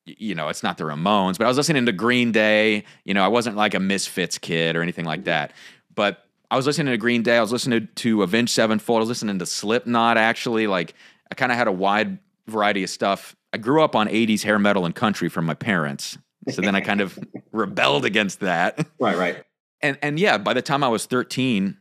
[0.05, 2.83] you know, it's not the Ramones, but I was listening to Green Day.
[3.05, 5.29] You know, I wasn't like a Misfits kid or anything like mm-hmm.
[5.29, 5.53] that.
[5.95, 7.37] But I was listening to Green Day.
[7.37, 8.97] I was listening to Avenged Sevenfold.
[8.97, 10.17] I was listening to Slipknot.
[10.17, 10.93] Actually, like
[11.31, 13.35] I kind of had a wide variety of stuff.
[13.53, 16.17] I grew up on '80s hair metal and country from my parents,
[16.49, 17.17] so then I kind of
[17.51, 18.85] rebelled against that.
[18.99, 19.43] Right, right.
[19.81, 21.77] And and yeah, by the time I was 13,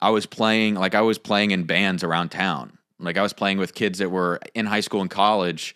[0.00, 2.78] I was playing like I was playing in bands around town.
[2.98, 5.74] Like I was playing with kids that were in high school and college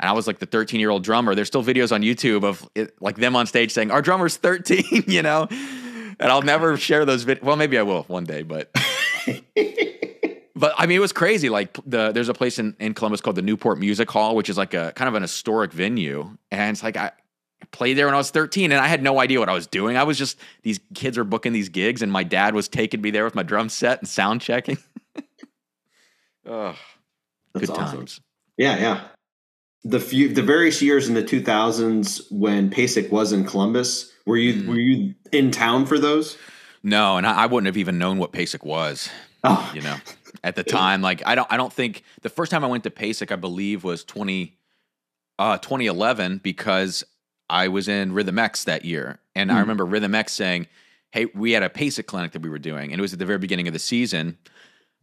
[0.00, 1.34] and I was like the 13 year old drummer.
[1.34, 5.04] There's still videos on YouTube of it, like them on stage saying, "Our drummer's 13,"
[5.06, 5.48] you know.
[5.50, 7.42] And I'll never share those videos.
[7.42, 8.70] Well, maybe I will one day, but.
[10.56, 11.48] but I mean, it was crazy.
[11.48, 14.58] Like the there's a place in, in Columbus called the Newport Music Hall, which is
[14.58, 17.12] like a kind of an historic venue, and it's like I
[17.70, 19.96] played there when I was 13, and I had no idea what I was doing.
[19.96, 23.10] I was just these kids are booking these gigs, and my dad was taking me
[23.10, 24.78] there with my drum set and sound checking.
[26.46, 26.76] oh,
[27.56, 27.98] good awesome.
[27.98, 28.20] times.
[28.56, 29.00] Yeah, yeah
[29.84, 34.62] the few the various years in the 2000s when PASIC was in Columbus, were you
[34.62, 34.68] mm.
[34.68, 36.36] were you in town for those?
[36.82, 39.08] No, and I, I, wouldn't have even known what PASIC was.
[39.42, 39.70] Oh.
[39.74, 39.96] You know,
[40.42, 42.90] at the time, like I don't I don't think the first time I went to
[42.90, 44.56] PASIC, I believe, was 20
[45.38, 47.04] uh, 2011 because
[47.50, 50.66] I was in Rhythm X that year, and I remember Rhythm X saying,
[51.12, 53.26] "Hey, we had a PASIC clinic that we were doing, and it was at the
[53.26, 54.38] very beginning of the season."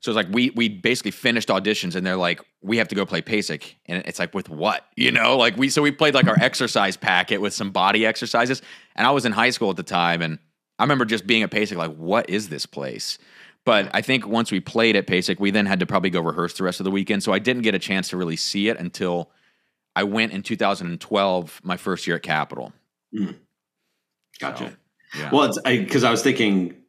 [0.02, 3.06] So it's like we we basically finished auditions, and they're like, "We have to go
[3.06, 6.28] play PASIC," and it's like, "With what?" You know, like we so we played like
[6.28, 8.64] our exercise packet with some body exercises,
[8.95, 10.39] and I was in high school at the time, and
[10.80, 13.20] I remember just being at PASIC like, "What is this place?"
[13.64, 16.58] But I think once we played at PASIC, we then had to probably go rehearse
[16.58, 18.80] the rest of the weekend, so I didn't get a chance to really see it
[18.80, 19.30] until
[19.95, 22.74] I went in 2012, my first year at Capital.
[23.16, 23.32] Hmm.
[24.39, 24.78] Gotcha.
[25.14, 25.30] So, yeah.
[25.32, 26.81] Well, it's because I, was thinking,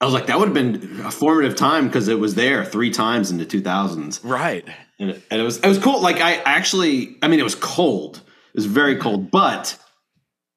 [0.00, 2.90] I was like, that would have been a formative time because it was there three
[2.90, 4.66] times in the 2000s, right.
[4.98, 6.00] and it, and it was it was cool.
[6.00, 8.16] Like I actually, I mean, it was cold.
[8.16, 9.78] It was very cold, but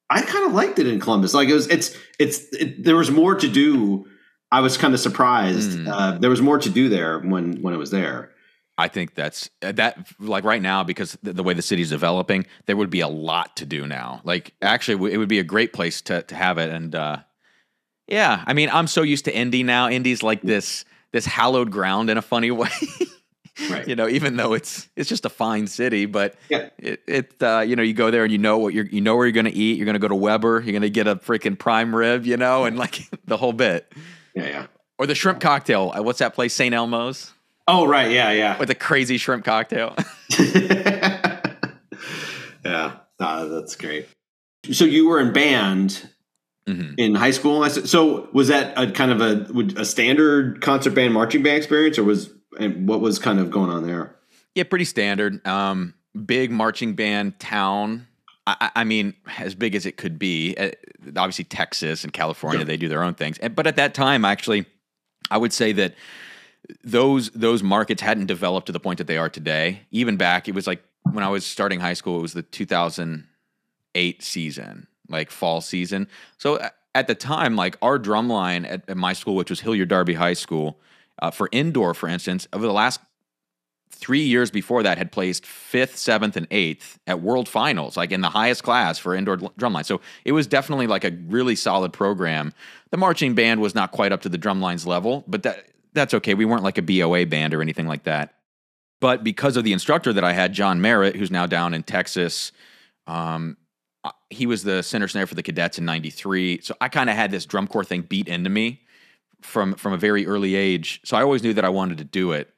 [0.10, 1.34] I kind of liked it in Columbus.
[1.34, 4.06] Like it was, it's it's it, there was more to do.
[4.52, 5.72] I was kind of surprised.
[5.72, 5.88] Mm.
[5.88, 8.32] Uh, there was more to do there when when it was there.
[8.78, 12.46] I think that's uh, that like right now because the, the way the city's developing,
[12.68, 14.22] there would be a lot to do now.
[14.24, 16.70] Like actually, it would be a great place to to have it.
[16.70, 17.18] And uh,
[18.08, 19.90] yeah, I mean, I'm so used to Indy now.
[19.90, 22.70] Indy's like this this hallowed ground in a funny way.
[23.72, 23.88] Right.
[23.88, 26.70] you know, even though it's it's just a fine city, but Yeah.
[26.78, 29.16] it, it uh, you know you go there and you know what you're you know
[29.16, 29.78] where you're gonna eat.
[29.78, 30.62] You're gonna go to Weber.
[30.64, 33.92] You're gonna get a freaking prime rib, you know, and like the whole bit.
[34.36, 34.68] Yeah, yeah.
[35.00, 35.92] Or the shrimp cocktail.
[35.98, 36.54] Uh, What's that place?
[36.54, 36.74] St.
[36.74, 37.32] Elmo's
[37.68, 38.12] Oh, right.
[38.12, 38.58] Yeah, yeah.
[38.60, 39.96] with the crazy shrimp cocktail.
[42.64, 44.08] yeah, uh, that's great.
[44.72, 46.10] So you were in band
[46.68, 46.96] Mhm.
[46.98, 47.64] in high school.
[47.64, 51.58] I said- So was that a kind of a a standard concert band marching band
[51.58, 54.16] experience, or was and what was kind of going on there?
[54.56, 55.46] Yeah, pretty standard.
[55.48, 55.94] Um,
[56.26, 58.08] big marching band town.
[58.48, 60.56] I, I mean, as big as it could be.
[60.56, 60.72] Uh,
[61.18, 63.38] obviously, Texas and California, they do their own things.
[63.56, 64.66] But at that time, actually,
[65.30, 65.96] I would say that
[66.84, 69.82] those those markets hadn't developed to the point that they are today.
[69.92, 74.22] Even back, it was like when I was starting high school, it was the 2008
[74.24, 76.08] season, like fall season.
[76.38, 76.60] So
[76.96, 80.16] at the time, like our drum line at, at my school, which was Hilliard Darby
[80.16, 80.80] High School,
[81.20, 83.00] uh, for indoor, for instance, over the last
[83.90, 88.22] three years before that had placed fifth, seventh, and eighth at world finals, like in
[88.22, 89.86] the highest class for indoor drumline.
[89.86, 92.54] So it was definitely like a really solid program.
[92.92, 96.36] The marching band was not quite up to the drumlines level, but that that's okay.
[96.36, 98.36] We weren't like a BOA band or anything like that.
[99.00, 102.52] But because of the instructor that I had, John Merritt, who's now down in Texas,
[103.08, 103.58] um,
[104.30, 106.62] he was the center snare for the cadets in '93.
[106.62, 108.82] So I kind of had this drum corps thing beat into me
[109.42, 111.02] from from a very early age.
[111.04, 112.54] So I always knew that I wanted to do it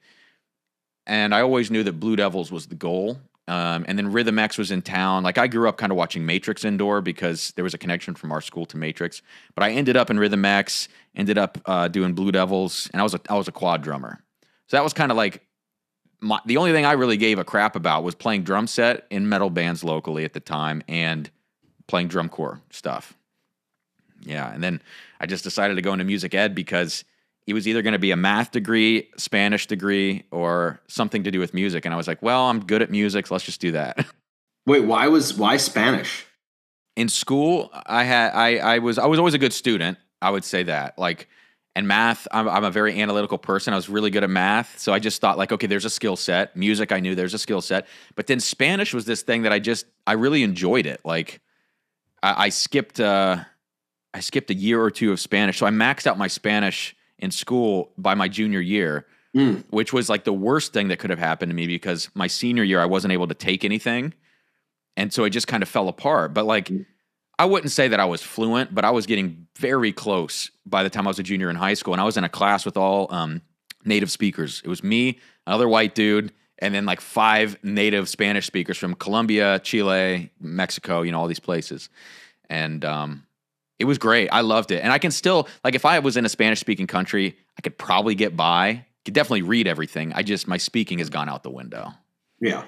[1.09, 3.19] and I always knew that Blue Devils was the goal.
[3.47, 5.23] Um, and then Rhythm X was in town.
[5.23, 8.31] Like I grew up kind of watching Matrix indoor because there was a connection from
[8.31, 9.23] our school to Matrix.
[9.55, 13.03] But I ended up in Rhythm X, ended up uh, doing Blue Devils, and I
[13.03, 14.23] was a I was a quad drummer.
[14.67, 15.47] So that was kind of like
[16.21, 19.27] my, the only thing I really gave a crap about was playing drum set in
[19.27, 21.31] metal bands locally at the time and
[21.89, 23.17] playing drum corps stuff.
[24.21, 24.81] Yeah, and then
[25.19, 27.03] I just decided to go into music ed because
[27.47, 31.39] it was either going to be a math degree, Spanish degree, or something to do
[31.39, 31.85] with music.
[31.85, 34.05] And I was like, well, I'm good at music, so let's just do that.
[34.65, 36.25] Wait, why was why Spanish?
[36.95, 39.97] In school, I had I I was I was always a good student.
[40.21, 41.27] I would say that like.
[41.75, 43.73] And math, I'm, I'm a very analytical person.
[43.73, 44.79] I was really good at math.
[44.79, 46.55] So I just thought, like, okay, there's a skill set.
[46.55, 47.87] Music, I knew there's a skill set.
[48.15, 50.99] But then Spanish was this thing that I just, I really enjoyed it.
[51.05, 51.39] Like,
[52.23, 53.37] I, I skipped, uh,
[54.13, 55.57] I skipped a year or two of Spanish.
[55.59, 59.05] So I maxed out my Spanish in school by my junior year,
[59.35, 59.63] Mm.
[59.69, 62.63] which was like the worst thing that could have happened to me because my senior
[62.63, 64.15] year I wasn't able to take anything.
[64.97, 66.33] And so it just kind of fell apart.
[66.33, 66.71] But like
[67.37, 70.89] I wouldn't say that I was fluent, but I was getting very close by the
[70.89, 71.93] time I was a junior in high school.
[71.93, 73.43] And I was in a class with all um,
[73.85, 74.63] native speakers.
[74.65, 79.59] It was me, another white dude, and then like five native Spanish speakers from Colombia,
[79.59, 81.89] Chile, Mexico, you know, all these places.
[82.49, 83.25] And um,
[83.79, 84.29] it was great.
[84.31, 84.83] I loved it.
[84.83, 87.77] And I can still, like, if I was in a Spanish speaking country, I could
[87.77, 88.85] probably get by.
[89.05, 90.11] Could definitely read everything.
[90.13, 91.93] I just, my speaking has gone out the window.
[92.41, 92.63] Yeah,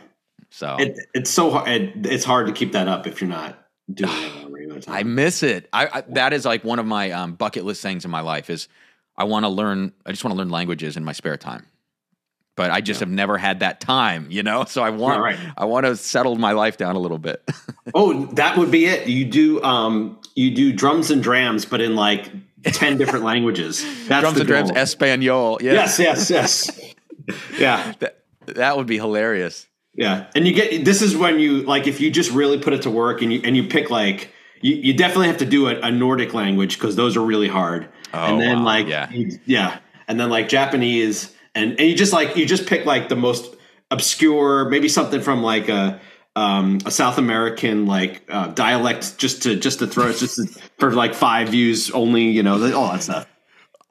[0.49, 1.67] So it, it's so hard.
[1.69, 3.57] It, it's hard to keep that up if you're not
[3.91, 4.95] doing it on a regular time.
[4.95, 5.69] I miss it.
[5.71, 8.49] I, I that is like one of my um, bucket list things in my life
[8.49, 8.67] is
[9.15, 9.93] I want to learn.
[10.05, 11.65] I just want to learn languages in my spare time,
[12.61, 14.27] but I just have never had that time.
[14.29, 15.39] You know, so I want right.
[15.57, 17.41] I want to settle my life down a little bit.
[17.95, 19.07] oh, that would be it.
[19.07, 22.29] You do um you do drums and drams, but in like
[22.63, 23.83] ten different languages.
[24.07, 24.69] That's Drums the and drams.
[24.69, 25.57] Espanol.
[25.59, 26.93] Yeah, Yes, yes, yes.
[27.59, 29.65] yeah, that, that would be hilarious.
[29.95, 30.27] yeah.
[30.35, 32.91] And you get this is when you like if you just really put it to
[32.91, 34.29] work and you and you pick like
[34.61, 37.89] you, you definitely have to do a, a Nordic language because those are really hard.
[38.13, 38.65] Oh, and then wow.
[38.65, 39.09] like Yeah.
[39.45, 43.15] yeah, and then like Japanese and and you just like you just pick like the
[43.15, 43.55] most
[43.89, 45.99] obscure, maybe something from like a
[46.35, 50.45] um, a South American like uh, dialect just to just to throw it just to,
[50.79, 52.23] for like five views only.
[52.23, 53.27] You know, all that stuff.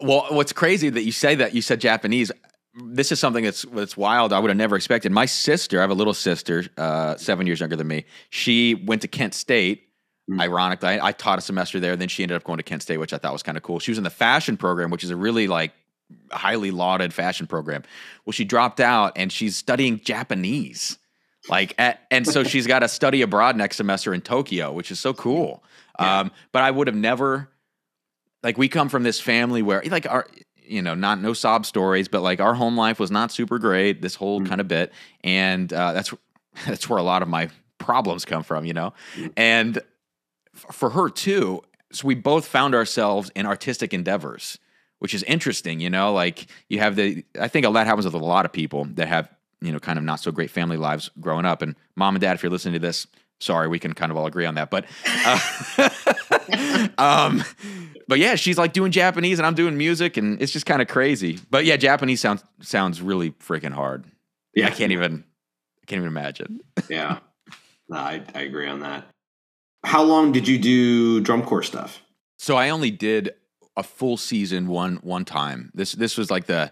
[0.01, 2.33] Well, what's crazy that you say that you said Japanese.
[2.83, 4.33] This is something that's that's wild.
[4.33, 5.13] I would have never expected.
[5.13, 8.05] My sister, I have a little sister, uh, seven years younger than me.
[8.31, 9.83] She went to Kent State.
[10.31, 10.41] Mm.
[10.41, 11.97] Ironically, I, I, taught a semester there.
[11.97, 13.81] Then she ended up going to Kent State, which I thought was kind of cool.
[13.81, 15.73] She was in the fashion program, which is a really like
[16.31, 17.83] highly lauded fashion program.
[18.25, 20.99] Well, she dropped out and she's studying Japanese.
[21.49, 25.01] Like, at, and so she's got to study abroad next semester in Tokyo, which is
[25.01, 25.65] so cool.
[25.99, 26.21] Yeah.
[26.21, 27.49] Um, but I would have never,
[28.43, 30.27] like, we come from this family where, like, our,
[30.71, 34.01] you know, not no sob stories, but like our home life was not super great.
[34.01, 34.49] This whole mm.
[34.49, 34.93] kind of bit,
[35.25, 36.15] and uh, that's
[36.67, 38.95] that's where a lot of my problems come from, you know.
[39.17, 39.33] Mm.
[39.37, 39.77] And
[40.55, 44.59] f- for her too, so we both found ourselves in artistic endeavors,
[45.01, 46.13] which is interesting, you know.
[46.13, 49.09] Like you have the, I think a lot happens with a lot of people that
[49.09, 49.29] have
[49.61, 51.63] you know, kind of not so great family lives growing up.
[51.63, 53.07] And mom and dad, if you're listening to this,
[53.41, 54.71] sorry, we can kind of all agree on that.
[54.71, 57.45] But, uh, um,
[58.09, 60.89] but yeah, she's like doing Japanese and I'm doing music, and it's just kind of
[60.89, 61.39] crazy.
[61.51, 64.07] But yeah, Japanese sounds sounds really freaking hard.
[64.55, 65.25] Yeah, I can't even,
[65.83, 66.61] I can't even imagine.
[66.89, 67.19] yeah,
[67.89, 69.07] no, I, I agree on that.
[69.85, 72.03] How long did you do drum corps stuff?
[72.39, 73.35] So I only did
[73.81, 75.73] a full season one one time.
[75.75, 76.71] This this was like the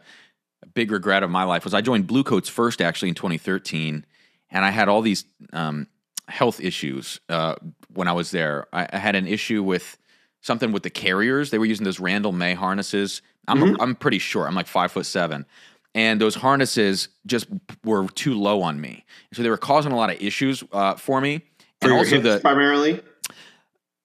[0.74, 4.04] big regret of my life was I joined Bluecoats first actually in 2013,
[4.50, 5.88] and I had all these um,
[6.28, 7.56] health issues uh,
[7.92, 8.66] when I was there.
[8.72, 9.96] I, I, had an issue with
[10.42, 11.50] something with the carriers.
[11.50, 13.22] They were using those Randall May harnesses.
[13.48, 13.80] I'm mm-hmm.
[13.80, 14.46] I'm pretty short.
[14.46, 15.46] I'm like five foot seven.
[15.94, 17.48] And those harnesses just
[17.82, 21.20] were too low on me, so they were causing a lot of issues uh, for
[21.20, 21.40] me.
[21.80, 23.00] For and also the primarily.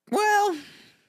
[0.09, 0.55] Well,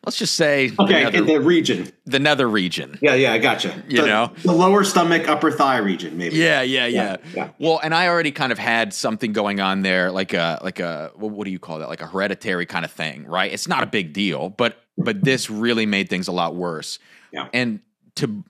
[0.05, 1.92] let's just say okay the nether, in the region.
[2.07, 2.98] the nether region.
[3.00, 3.82] Yeah yeah i gotcha.
[3.88, 4.32] You the, know?
[4.42, 6.36] the lower stomach upper thigh region maybe.
[6.36, 7.50] Yeah, yeah yeah yeah.
[7.59, 11.11] well and i already kind of had something going on there like a like a
[11.16, 11.88] what do you call that?
[11.88, 13.52] Like a hereditary kind of thing right?
[13.52, 16.98] It's not a big deal but but this really made things a lot worse.
[17.32, 17.48] Yeah.
[17.52, 17.80] And
[18.16, 18.44] to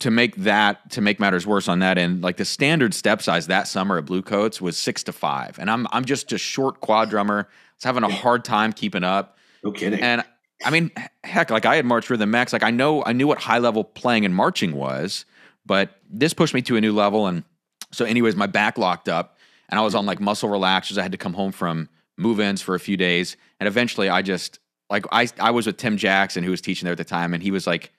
[0.00, 3.46] to make that to make matters worse on that end like the standard step size
[3.46, 5.58] that summer at bluecoats was six to five.
[5.58, 7.48] And i'm i'm just a short quad drummer.
[7.48, 9.38] I was having a hard time keeping up.
[9.64, 10.00] No kidding.
[10.00, 10.24] And
[10.64, 10.90] I mean,
[11.24, 12.52] heck, like I had marched Rhythm X.
[12.52, 15.24] Like I know, I knew what high level playing and marching was,
[15.64, 17.26] but this pushed me to a new level.
[17.26, 17.44] And
[17.92, 19.38] so, anyways, my back locked up,
[19.68, 20.98] and I was on like muscle relaxers.
[20.98, 24.58] I had to come home from move-ins for a few days, and eventually, I just
[24.90, 27.42] like I I was with Tim Jackson, who was teaching there at the time, and
[27.42, 27.92] he was like,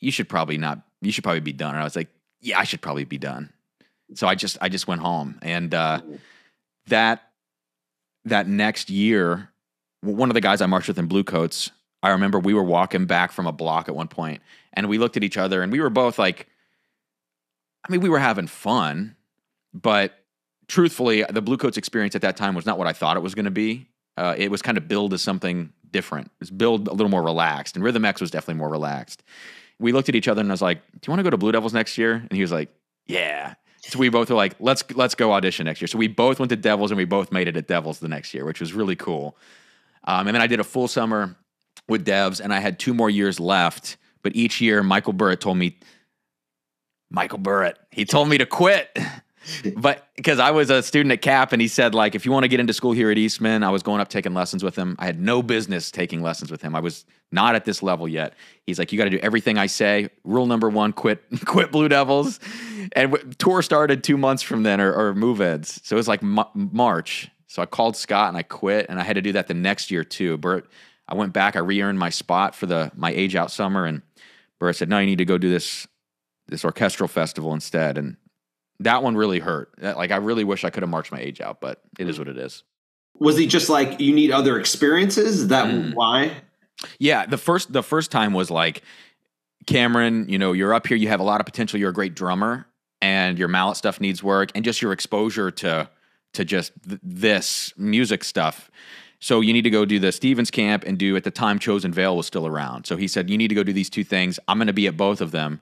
[0.00, 0.80] "You should probably not.
[1.02, 2.08] You should probably be done." And I was like,
[2.40, 3.52] "Yeah, I should probably be done."
[4.14, 6.00] So I just I just went home, and uh,
[6.88, 7.22] that
[8.24, 9.50] that next year
[10.02, 11.70] one of the guys I marched with in Bluecoats,
[12.06, 14.40] I remember we were walking back from a block at one point
[14.72, 16.46] and we looked at each other and we were both like,
[17.84, 19.16] I mean, we were having fun,
[19.74, 20.14] but
[20.68, 23.46] truthfully, the Bluecoats experience at that time was not what I thought it was going
[23.46, 23.88] to be.
[24.16, 26.26] Uh, it was kind of billed as something different.
[26.26, 29.24] It was billed a little more relaxed, and Rhythm X was definitely more relaxed.
[29.80, 31.36] We looked at each other and I was like, "Do you want to go to
[31.36, 32.70] Blue Devils next year?" And he was like,
[33.06, 36.38] "Yeah." So we both were like, "Let's let's go audition next year." So we both
[36.38, 38.72] went to Devils and we both made it at Devils the next year, which was
[38.72, 39.36] really cool.
[40.04, 41.36] Um, and then I did a full summer
[41.88, 43.96] with devs, and I had two more years left.
[44.22, 45.78] But each year, Michael Burritt told me,
[47.10, 48.96] Michael Burritt, he told me to quit.
[49.76, 52.42] but because I was a student at CAP, and he said, like, if you want
[52.42, 54.96] to get into school here at Eastman, I was going up taking lessons with him.
[54.98, 56.74] I had no business taking lessons with him.
[56.74, 58.34] I was not at this level yet.
[58.66, 60.08] He's like, you got to do everything I say.
[60.24, 62.40] Rule number one: quit, quit Blue Devils.
[62.92, 65.80] And w- tour started two months from then, or, or move-ins.
[65.84, 69.14] So it was like March, so I called Scott and I quit, and I had
[69.14, 70.36] to do that the next year too.
[70.36, 70.68] Bert,
[71.08, 74.02] I went back, I re-earned my spot for the my age out summer, and
[74.58, 75.86] Bert said, "No, you need to go do this
[76.48, 78.16] this orchestral festival instead." And
[78.80, 79.70] that one really hurt.
[79.80, 82.28] Like I really wish I could have marched my age out, but it is what
[82.28, 82.62] it is.
[83.18, 85.40] Was he just like you need other experiences?
[85.40, 85.94] Is that mm.
[85.94, 86.32] why?
[86.98, 88.82] Yeah, the first the first time was like
[89.66, 92.14] Cameron, you know, you're up here, you have a lot of potential, you're a great
[92.14, 92.66] drummer,
[93.00, 95.88] and your mallet stuff needs work, and just your exposure to
[96.34, 98.70] to just th- this music stuff.
[99.18, 101.92] So you need to go do the Stevens camp and do at the time Chosen
[101.92, 102.86] Vale was still around.
[102.86, 104.38] So he said you need to go do these two things.
[104.46, 105.60] I'm going to be at both of them,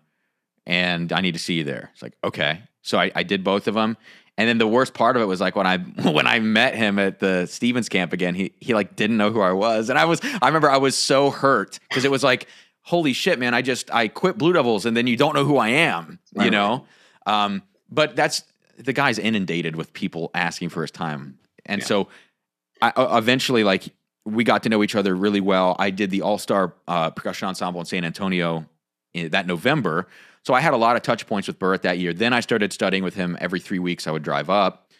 [0.67, 1.91] and I need to see you there.
[1.93, 2.63] It's like okay.
[2.83, 3.97] So I, I did both of them,
[4.37, 5.79] and then the worst part of it was like when I
[6.11, 9.41] when I met him at the Stevens camp again, he he like didn't know who
[9.41, 12.49] I was, and I was I remember I was so hurt because it was like
[12.85, 13.55] holy shit, man!
[13.55, 16.51] I just I quit Blue Devils, and then you don't know who I am, you
[16.51, 16.87] know.
[17.27, 18.45] Um, but that's
[18.79, 21.87] the guy's inundated with people asking for his time, and yeah.
[21.87, 22.09] so
[22.83, 23.85] I, uh, eventually, like
[24.25, 25.77] we got to know each other really well.
[25.79, 28.67] I did the All Star uh, Percussion Ensemble in San Antonio
[29.13, 30.07] in, that November,
[30.45, 32.13] so I had a lot of touch points with Burritt that year.
[32.13, 34.07] Then I started studying with him every three weeks.
[34.07, 34.91] I would drive up.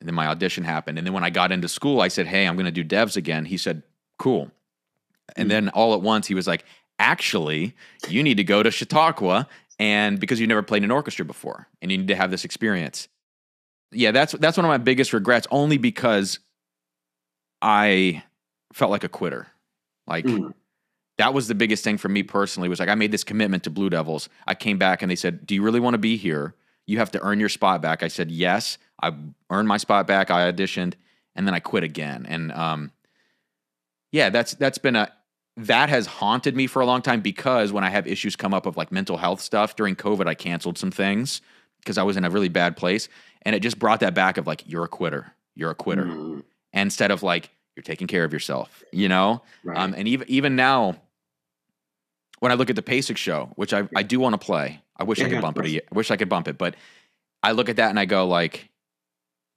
[0.00, 0.98] And then my audition happened.
[0.98, 3.16] And then when I got into school, I said, Hey, I'm going to do devs
[3.16, 3.46] again.
[3.46, 3.82] He said,
[4.18, 4.50] Cool.
[5.36, 6.64] And then all at once, he was like,
[6.98, 7.74] Actually,
[8.08, 9.48] you need to go to Chautauqua
[9.78, 13.08] and because you never played an orchestra before and you need to have this experience.
[13.90, 16.40] Yeah, that's that's one of my biggest regrets, only because
[17.62, 18.22] I
[18.72, 19.46] felt like a quitter.
[20.06, 20.52] Like Mm.
[21.18, 23.70] that was the biggest thing for me personally was like I made this commitment to
[23.70, 24.28] Blue Devils.
[24.46, 26.54] I came back and they said, "Do you really want to be here?
[26.86, 29.12] You have to earn your spot back." I said, "Yes." I
[29.50, 30.30] earned my spot back.
[30.30, 30.94] I auditioned
[31.34, 32.26] and then I quit again.
[32.28, 32.92] And um
[34.12, 35.12] yeah, that's that's been a
[35.56, 38.66] that has haunted me for a long time because when I have issues come up
[38.66, 41.40] of like mental health stuff during COVID, I canceled some things
[41.80, 43.08] because I was in a really bad place
[43.42, 45.32] and it just brought that back of like you're a quitter.
[45.54, 46.04] You're a quitter.
[46.06, 46.42] Mm,
[46.74, 49.42] Instead of like you're taking care of yourself, you know?
[49.62, 49.78] right.
[49.78, 50.96] Um, and even even now,
[52.40, 55.04] when I look at the PASIC show, which I, I do want to play, I
[55.04, 55.84] wish Yeah, I could yeah, bump it.
[55.90, 56.74] I wish I could bump it, but
[57.42, 58.68] I look at that and I go like,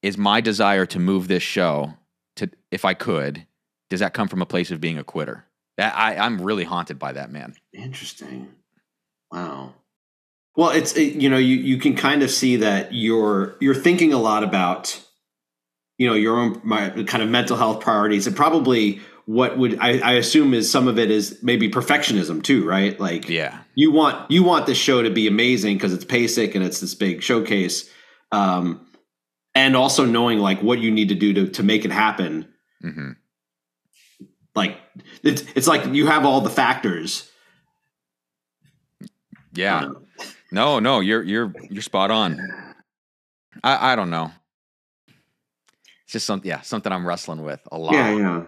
[0.02, 1.96] is my desire to move this show
[2.38, 3.46] to if I could,
[3.90, 5.46] does that come from a place of being a quitter?
[5.78, 7.56] That I I'm really haunted by that man.
[7.74, 8.54] Interesting.
[9.32, 9.74] Wow.
[10.56, 14.14] Well, it's it, you know you you can kind of see that you're you're thinking
[14.14, 15.04] a lot about
[15.98, 19.98] you know your own my, kind of mental health priorities and probably what would I,
[20.00, 22.98] I assume is some of it is maybe perfectionism too, right?
[22.98, 26.64] Like Yeah, you want you want this show to be amazing because it's PASIC and
[26.64, 27.90] it's this big showcase,
[28.32, 28.88] um,
[29.54, 32.48] and also knowing like what you need to do to to make it happen.
[32.82, 33.12] hmm
[34.56, 34.78] Like
[35.24, 37.30] it's it's like you have all the factors.
[39.54, 39.90] yeah.
[40.52, 42.40] No, no, you're you're you're spot on.
[43.62, 44.32] I I don't know.
[46.08, 47.94] It's just something, yeah, something I'm wrestling with a lot.
[47.94, 48.44] yeah, yeah.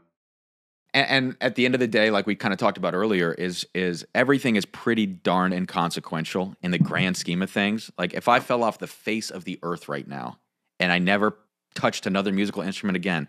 [0.94, 3.34] and, and at the end of the day like we kind of talked about earlier
[3.34, 8.28] is is everything is pretty darn inconsequential in the grand scheme of things like if
[8.28, 10.40] i fell off the face of the earth right now
[10.80, 11.38] and i never
[11.76, 13.28] touched another musical instrument again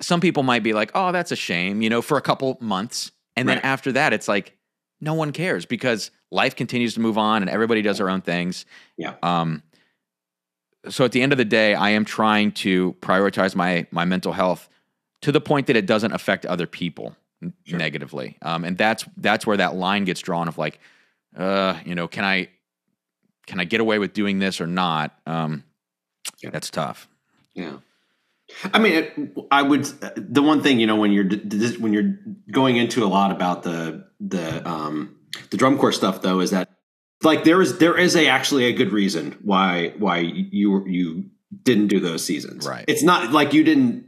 [0.00, 3.10] some people might be like oh that's a shame you know for a couple months
[3.36, 4.56] and then after that it's like
[5.00, 8.64] no one cares because life continues to move on and everybody does their own things
[8.96, 9.14] Yeah.
[9.22, 9.62] um
[10.88, 14.32] so at the end of the day i am trying to prioritize my my mental
[14.32, 14.68] health
[15.22, 17.16] to the point that it doesn't affect other people
[17.64, 17.78] Sure.
[17.78, 18.36] negatively.
[18.42, 20.78] Um, and that's that's where that line gets drawn of like,
[21.34, 22.50] uh, you know, can I
[23.46, 25.18] can I get away with doing this or not?
[25.24, 25.64] Um,
[26.42, 26.50] Yeah.
[26.50, 27.08] That's tough.
[27.54, 27.78] Yeah.
[28.74, 29.84] I mean, it, I would.
[30.16, 31.30] The one thing you know when you're
[31.78, 32.18] when you're
[32.50, 35.16] going into a lot about the the um,
[35.48, 36.68] the drum corps stuff though is that
[37.22, 41.30] like there is there is a actually a good reason why why you you
[41.62, 42.66] didn't do those seasons.
[42.66, 42.84] Right.
[42.88, 44.06] It's not like you didn't.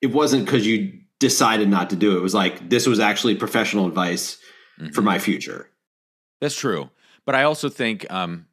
[0.00, 2.18] It wasn't because you decided not to do it.
[2.18, 4.38] It was like this was actually professional advice
[4.92, 5.04] for Mhm.
[5.04, 5.70] my future.
[6.40, 6.90] That's true.
[7.24, 8.46] But I also think um,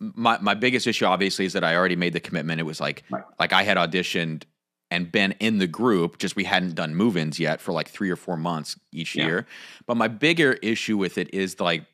[0.00, 2.60] my my biggest issue obviously is that I already made the commitment.
[2.60, 3.24] It was like Right.
[3.40, 4.44] like I had auditioned
[4.90, 8.14] and been in the group, just we hadn't done move-ins yet for like three or
[8.16, 9.26] four months each Yeah.
[9.26, 9.46] year.
[9.86, 11.86] But my bigger issue with it is like,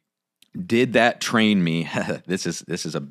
[0.55, 1.89] did that train me?
[2.27, 3.07] this is this is a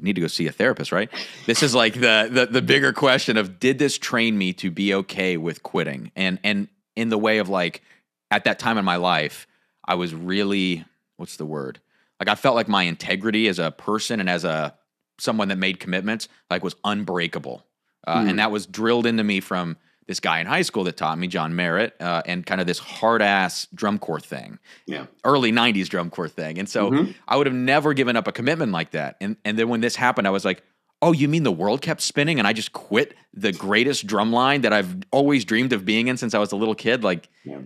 [0.00, 1.10] need to go see a therapist, right?
[1.46, 4.94] This is like the, the the bigger question of did this train me to be
[4.94, 6.12] okay with quitting?
[6.16, 7.82] And and in the way of like
[8.30, 9.46] at that time in my life,
[9.84, 10.84] I was really
[11.16, 11.80] what's the word?
[12.20, 14.74] Like I felt like my integrity as a person and as a
[15.18, 17.64] someone that made commitments like was unbreakable.
[18.06, 18.28] Uh, Hmm.
[18.28, 19.76] And that was drilled into me from
[20.08, 22.78] this guy in high school that taught me, John Merritt, uh, and kind of this
[22.78, 25.06] hard ass drum corps thing Yeah.
[25.24, 26.58] early 90s drum corps thing.
[26.58, 27.14] And so Mhm.
[27.26, 29.16] I would have never given up a commitment like that.
[29.20, 30.62] And and then when this happened, I was like,
[31.02, 34.60] "Oh, you mean the world kept spinning and I just quit the greatest drum line
[34.62, 37.58] that I've always dreamed of being in since I was a little kid?" Like, Yeah.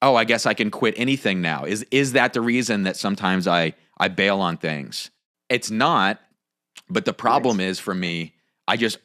[0.00, 3.48] "Oh, I guess I can quit anything now." Is is that the reason that sometimes
[3.48, 5.10] I I bail on things?
[5.48, 6.20] It's not,
[6.88, 8.34] but the problem is for me,
[8.68, 8.98] I just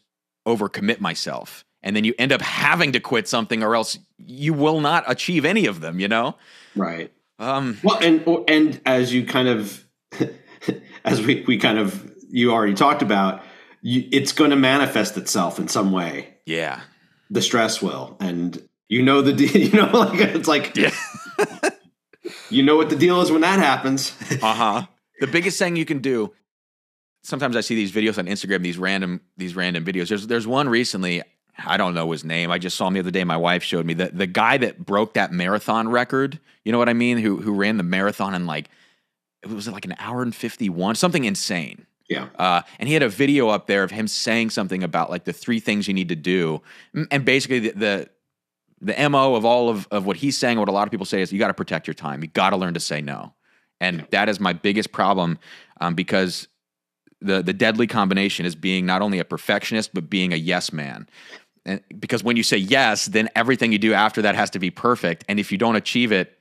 [0.47, 1.65] overcommit myself.
[1.83, 5.43] And then you end up having to quit something or else you will not achieve
[5.43, 6.35] any of them, you know?
[6.75, 7.11] Right.
[7.39, 9.85] Um Well, and and as you kind of,
[11.05, 13.43] as we we kind of you already talked about,
[13.81, 16.35] you, it's going to manifest itself in some way.
[16.45, 16.81] yeah.
[17.29, 19.49] The stress will, and you know the deal.
[19.55, 20.91] You know, like it's like Yeah.
[22.49, 24.13] you know what the deal is when that happens.
[24.41, 24.85] Uh huh.
[25.19, 26.31] The biggest thing you can do.
[27.23, 28.61] Sometimes I see these videos on Instagram.
[28.61, 30.09] These random these random videos.
[30.09, 31.23] There's there's one recently.
[31.57, 32.51] I don't know his name.
[32.51, 33.23] I just saw him the other day.
[33.23, 36.39] My wife showed me the the guy that broke that marathon record.
[36.65, 37.17] You know what I mean?
[37.17, 38.69] Who who ran the marathon in like
[39.43, 41.85] it was like an hour and fifty one, something insane.
[42.09, 42.27] Yeah.
[42.37, 45.33] Uh, and he had a video up there of him saying something about like the
[45.33, 46.61] three things you need to do,
[47.11, 48.09] and basically the the,
[48.81, 51.21] the mo of all of, of what he's saying, what a lot of people say
[51.21, 52.21] is you got to protect your time.
[52.21, 53.33] You got to learn to say no,
[53.79, 55.39] and that is my biggest problem
[55.81, 56.47] um, because
[57.21, 61.07] the the deadly combination is being not only a perfectionist but being a yes man.
[61.65, 64.69] And because when you say yes, then everything you do after that has to be
[64.69, 65.23] perfect.
[65.29, 66.37] And if you don't achieve it,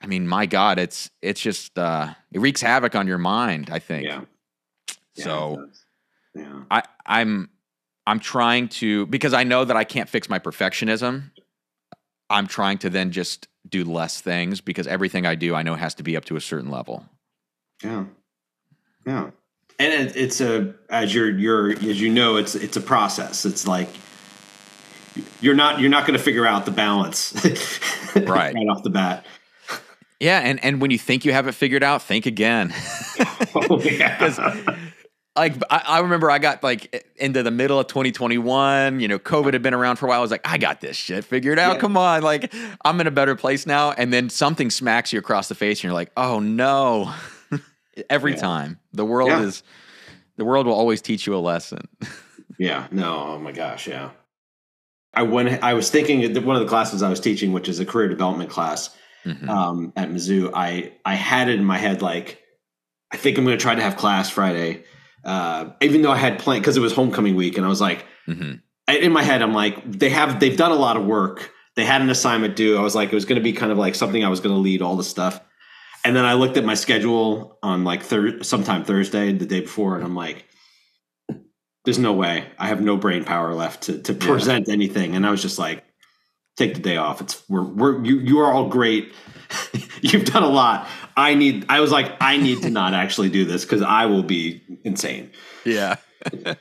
[0.00, 3.70] I mean, my God, it's it's just uh, it wreaks havoc on your mind.
[3.72, 4.06] I think.
[4.06, 4.22] Yeah.
[5.14, 5.68] So
[6.34, 6.62] yeah.
[6.70, 7.48] I I'm
[8.06, 11.30] I'm trying to because I know that I can't fix my perfectionism.
[12.30, 15.94] I'm trying to then just do less things because everything I do I know has
[15.94, 17.06] to be up to a certain level.
[17.82, 18.04] Yeah.
[19.06, 19.30] Yeah.
[19.78, 23.44] And it, it's a as you're you're as you know it's it's a process.
[23.44, 23.88] It's like
[25.40, 27.32] you're not you're not going to figure out the balance
[28.16, 28.54] Right.
[28.54, 29.24] right off the bat.
[30.20, 32.72] Yeah, and and when you think you have it figured out, think again.
[33.56, 34.76] Oh, yeah.
[35.36, 39.52] like I, I remember I got like into the middle of 2021, you know, COVID
[39.52, 40.18] had been around for a while.
[40.18, 41.74] I was like, I got this shit figured out.
[41.74, 41.80] Yeah.
[41.80, 42.22] Come on.
[42.22, 42.52] Like
[42.84, 43.92] I'm in a better place now.
[43.92, 47.12] And then something smacks you across the face and you're like, oh no.
[48.10, 48.38] Every Yeah.
[48.40, 48.78] time.
[48.92, 49.42] The world Yeah.
[49.42, 49.62] is
[50.36, 51.86] the world will always teach you a lesson.
[52.58, 52.88] Yeah.
[52.90, 53.34] No.
[53.34, 53.86] Oh my gosh.
[53.86, 54.10] Yeah.
[55.16, 55.62] I went.
[55.62, 58.08] I was thinking that one of the classes I was teaching, which is a career
[58.08, 58.90] development class
[59.26, 59.48] Mhm.
[59.48, 60.50] um, at Mizzou.
[60.54, 62.40] I I had it in my head like
[63.12, 64.82] I think I'm going to try to have class Friday,
[65.24, 68.04] uh, even though I had planned because it was homecoming week, and I was like,
[68.28, 68.60] Mhm.
[68.88, 71.50] I- in my head, I'm like, they have they've done a lot of work.
[71.76, 72.76] They had an assignment due.
[72.76, 74.54] I was like, it was going to be kind of like something I was going
[74.54, 75.40] to lead all the stuff.
[76.04, 79.96] And then I looked at my schedule on like thir- sometime Thursday, the day before,
[79.96, 80.44] and I'm like,
[81.84, 82.46] there's no way.
[82.58, 84.26] I have no brain power left to to Yeah.
[84.26, 85.14] present anything.
[85.14, 85.84] And I was just like,
[86.56, 87.20] take the day off.
[87.20, 89.12] It's we're we're you you are all great.
[90.00, 90.88] You've done a lot.
[91.16, 91.66] I need.
[91.68, 95.30] I was like, I need to not actually do this because I will be insane.
[95.64, 95.96] Yeah.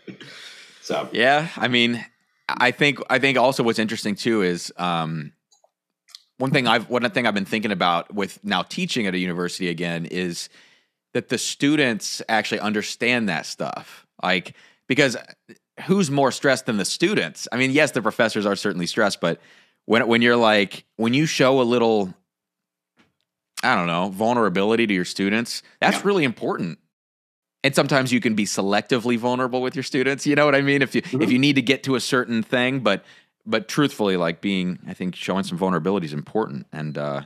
[0.82, 2.04] So Yeah, I mean,
[2.50, 5.32] I think I think also what's interesting too is um,
[6.40, 9.70] one thing I've one thing I've been thinking about with now teaching at a university
[9.70, 10.50] again is
[11.14, 14.06] that the students actually understand that stuff.
[14.22, 14.56] Like
[14.94, 15.18] because
[15.88, 17.48] who's more stressed than the students?
[17.52, 19.40] I mean, yes, the professors are certainly stressed, but
[19.86, 22.14] when when you're like when you show a little
[23.64, 26.04] I don't know, vulnerability to your students, that's Yeah.
[26.06, 26.80] really important
[27.66, 30.82] and sometimes you can be selectively vulnerable with your students you know what i mean
[30.82, 31.24] if you Mhm.
[31.24, 33.06] if you need to get to a certain thing but
[33.46, 37.22] but truthfully like being i think showing some vulnerability is important and uh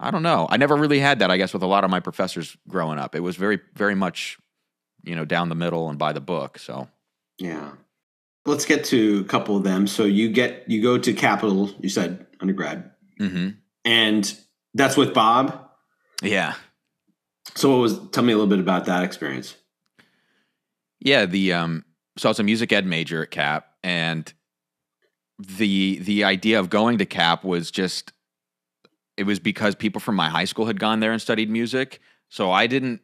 [0.00, 2.00] i don't know i never really had that i guess with a lot of my
[2.00, 4.38] professors growing up it was very very much
[5.04, 6.88] you know down the middle and by the book so
[7.38, 7.72] Yeah.
[8.46, 9.86] Let's get to a couple of them.
[9.86, 13.50] So you get you go to Capital, you said undergrad, hmm
[13.86, 14.38] and
[14.74, 15.70] that's with Bob.
[16.22, 16.54] yeah
[17.54, 19.56] So what was tell me a little bit about that experience.
[21.00, 21.84] Yeah, the um
[22.18, 24.32] so I was a music ed major at CAP and
[25.38, 28.12] the the idea of going to CAP was just
[29.16, 32.00] it was because people from my high school had gone there and studied music.
[32.28, 33.00] So I didn't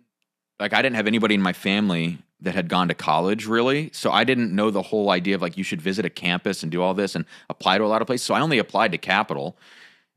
[0.60, 3.90] like I didn't have anybody in my family that had gone to college really.
[3.92, 6.70] So I didn't know the whole idea of like you should visit a campus and
[6.70, 8.26] do all this and apply to a lot of places.
[8.26, 9.56] So I only applied to Capital.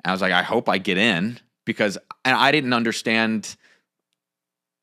[0.03, 3.55] And I was like I hope I get in because and I didn't understand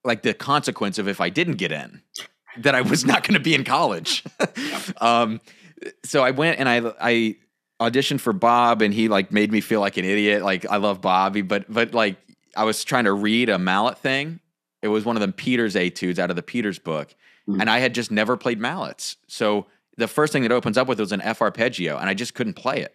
[0.02, 2.02] like the consequence of if I didn't get in
[2.58, 4.24] that I was not going to be in college.
[5.00, 5.40] um,
[6.04, 7.36] so I went and I I
[7.80, 10.42] auditioned for Bob, and he like made me feel like an idiot.
[10.42, 12.16] Like I love Bobby, but but like
[12.56, 14.40] I was trying to read a mallet thing.
[14.82, 17.14] It was one of them Peters etudes out of the Peters book,
[17.48, 17.60] Mhm.
[17.60, 19.16] and I had just never played mallets.
[19.26, 19.66] So
[19.96, 22.54] the first thing that opens up with was an F arpeggio, and I just couldn't
[22.54, 22.94] play it.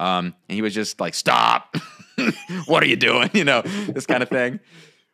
[0.00, 1.76] Um, and he was just like, "Stop!
[2.66, 4.60] what are you doing?" You know, this kind of thing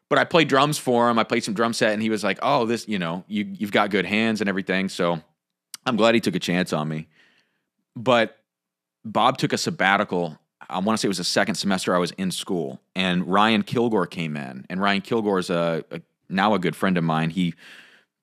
[0.09, 1.20] but I played drums for him.
[1.20, 3.70] I played some drum set, and he was like, "Oh, this, you know, you you've
[3.70, 5.22] got good hands and everything." So
[5.87, 7.07] I'm glad he took a chance on me.
[7.95, 8.37] But
[9.05, 10.37] Bob took a sabbatical.
[10.71, 13.62] I want to say it was the second semester I was in school, and Ryan
[13.62, 14.66] Kilgore came in.
[14.71, 17.31] And Ryan Kilgore is a, a now a good friend of mine.
[17.31, 17.55] He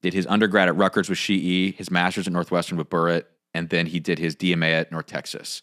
[0.02, 3.88] did his undergrad at Rutgers with She-e, his master's at Northwestern with Burritt, and then
[3.88, 5.62] he did his DMA at North Texas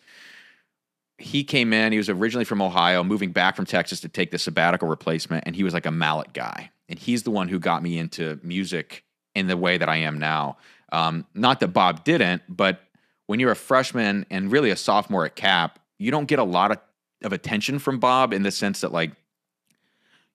[1.18, 1.92] he came in.
[1.92, 5.54] He was originally from Ohio, moving back from Texas to take the sabbatical replacement, and
[5.54, 6.70] he was like a mallet guy.
[6.88, 9.04] And he's the one who got me into music
[9.34, 10.58] in the way that I am now.
[10.92, 12.80] Um, not that Bob didn't, but
[13.26, 16.70] when you're a freshman and really a sophomore at Cap, you don't get a lot
[16.70, 16.78] of,
[17.22, 19.12] of attention from Bob in the sense that like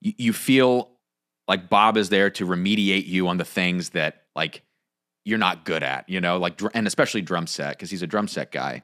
[0.02, 0.90] you, you feel
[1.48, 4.64] like Bob is there to remediate you on the things that like
[5.26, 8.28] you're not good at, you know, like and especially drum set because he's a drum
[8.28, 8.84] set guy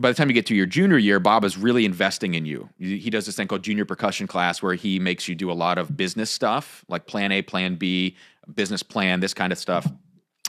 [0.00, 2.68] by the time you get to your junior year, Bob is really investing in you.
[2.78, 5.54] He he does this thing called junior percussion class where he makes you do a
[5.54, 8.16] lot of business stuff, like plan A, plan B,
[8.52, 9.86] business plan, this kind of stuff.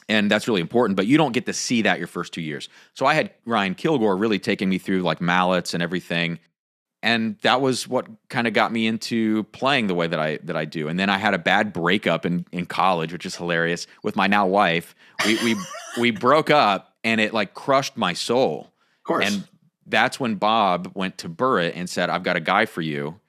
[0.10, 2.70] And that's really important, but you don't get to see that your first two years.
[2.94, 6.40] So I had Ryan Kilgore really taking me through like mallets and everything.
[7.04, 10.56] and that was what kind of got me into playing the way that I that
[10.56, 10.88] I do.
[10.88, 14.28] And then I had a bad breakup in in college, which is hilarious, with my
[14.28, 14.96] now wife.
[15.26, 15.56] We we
[16.00, 18.72] we broke up, and it like crushed my soul.
[19.00, 19.26] Of course.
[19.26, 19.48] And
[19.88, 23.20] that's when Bob went to Burritt and said, "I've got a guy for you.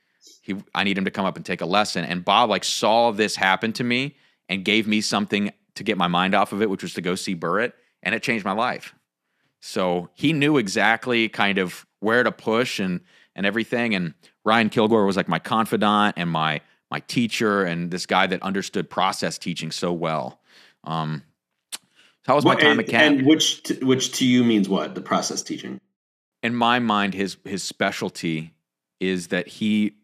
[0.43, 3.11] He, I need him to come up and take a lesson." And Bob like saw
[3.11, 4.17] this happen to me
[4.49, 7.15] and gave me something to get my mind off of it, which was to go
[7.15, 8.95] see Burritt, and it changed my life.
[9.61, 13.01] So he knew exactly kind of where to push and
[13.35, 13.95] and everything.
[13.95, 14.15] And
[14.45, 16.61] Ryan Kilgore was like my confidant and my
[16.91, 20.41] my teacher and this guy that understood process teaching so well.
[20.85, 21.23] Um,
[21.73, 21.79] so
[22.27, 23.03] that was my time and, at Cap.
[23.03, 24.95] and which t- which to you means what?
[24.95, 25.81] The process teaching.
[26.43, 28.55] in my mind, his his specialty
[29.01, 29.95] is that he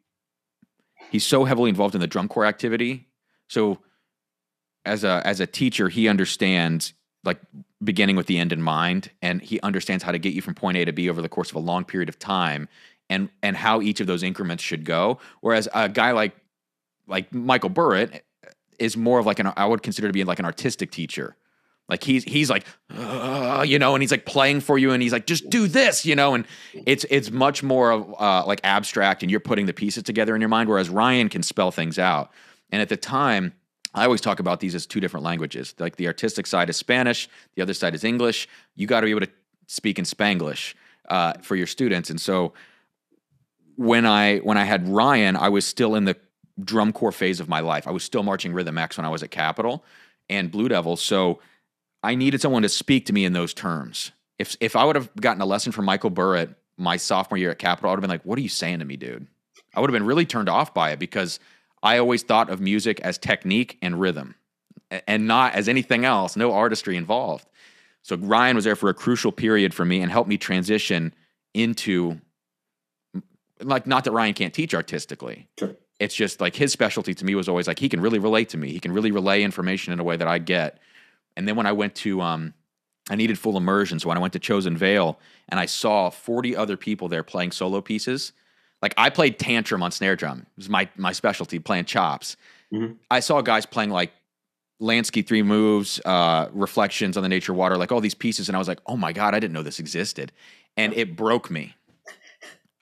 [1.11, 3.09] he's so heavily involved in the drum corps activity.
[3.49, 3.79] So
[4.89, 7.39] as a as a teacher, he understands like
[7.83, 10.77] beginning with the end in mind, and he understands how to get you from point
[10.77, 12.69] A to B over the course of a long period of time,
[13.09, 15.19] and and how each of those increments should go.
[15.41, 16.35] Whereas a guy like
[17.07, 18.21] like Michael Burritt
[18.79, 21.37] is more of like an I would consider to be like an artistic teacher.
[21.89, 25.13] Like he's he's like "Uh," you know, and he's like playing for you, and he's
[25.13, 29.23] like just do this, you know, and it's it's much more of uh, like abstract,
[29.23, 30.69] and you're putting the pieces together in your mind.
[30.69, 32.31] Whereas Ryan can spell things out,
[32.71, 33.55] and at the time,
[33.99, 35.75] I always talk about these as two different languages.
[35.79, 38.49] Like the artistic side is Spanish, the other side is English.
[38.77, 39.31] You got to be able to
[39.67, 40.75] speak in Spanglish
[41.09, 42.53] uh, for your students, and so
[43.77, 46.17] when I when I had Ryan, I was still in the
[46.63, 47.87] drum corps phase of my life.
[47.87, 49.85] I was still marching Rhythm X when I was at Capital
[50.29, 51.01] and Blue Devils.
[51.01, 51.39] So
[52.03, 54.11] I needed someone to speak to me in those terms.
[54.39, 57.59] If if I would have gotten a lesson from Michael Burritt my sophomore year at
[57.59, 59.27] Capital, I would have been like, "What are you saying to me, dude?"
[59.75, 61.39] I would have been really turned off by it because
[61.83, 64.35] I always thought of music as technique and rhythm,
[65.07, 66.37] and not as anything else.
[66.37, 67.47] No artistry involved.
[68.03, 71.15] So Ryan was there for a crucial period for me and helped me transition
[71.55, 72.21] into
[73.61, 75.49] like not that Ryan can't teach artistically.
[75.59, 75.75] Sure.
[75.99, 78.57] It's just like his specialty to me was always like he can really relate to
[78.57, 78.71] me.
[78.71, 80.79] He can really relay information in a way that I get.
[81.37, 82.55] And then when I went to um
[83.11, 83.99] I needed full immersion.
[83.99, 85.19] So when I went to Chosen Vale
[85.49, 88.33] and I saw 40 other people there playing solo pieces,
[88.83, 90.41] like I played tantrum on snare drum.
[90.41, 92.37] It was my my specialty playing chops.
[92.73, 92.97] Mhm.
[93.11, 94.13] I saw guys playing like
[94.81, 98.59] Lansky three moves, uh, reflections on the nature water, like all these pieces, and I
[98.59, 100.31] was like, oh my god, I didn't know this existed,
[100.77, 101.75] and it broke me.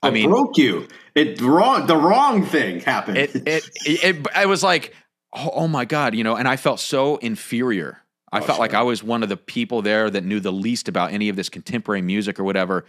[0.03, 0.87] I It mean, broke you.
[1.15, 1.87] It wrong.
[1.87, 3.17] The wrong thing happened.
[3.17, 4.93] it it it, it I was like,
[5.33, 8.01] oh, oh my god, you know, and I felt so inferior.
[8.31, 8.73] I Oh, felt like.
[8.75, 11.49] I was one of the people there that knew the least about any of this
[11.49, 12.85] contemporary music or whatever.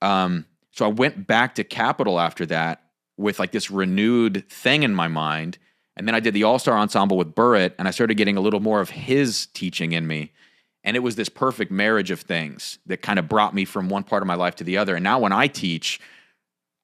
[0.00, 2.82] Um, so I went back to Capital after that
[3.16, 5.58] with like this renewed thing in my mind.
[5.96, 8.40] And then I did the All Star Ensemble with Burritt, and I started getting a
[8.40, 10.32] little more of his teaching in me.
[10.82, 14.02] And it was this perfect marriage of things that kind of brought me from one
[14.02, 14.94] part of my life to the other.
[14.94, 16.00] And now when I teach,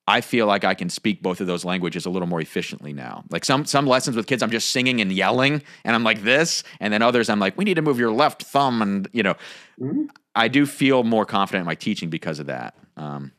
[0.07, 3.25] I feel like I can speak both of those languages a little more efficiently now.
[3.31, 6.63] Like some some lessons with kids, I'm just singing and yelling, and I'm like this,
[6.79, 9.35] and then others, I'm like, we need to move your left thumb, and you know,
[9.81, 10.09] Mhm.
[10.35, 12.77] I do feel more confident in my teaching because of that.
[12.97, 13.33] Um,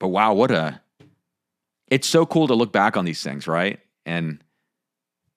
[0.00, 0.80] but wow, what a!
[1.86, 3.78] It's so cool to look back on these things, right?
[4.04, 4.42] And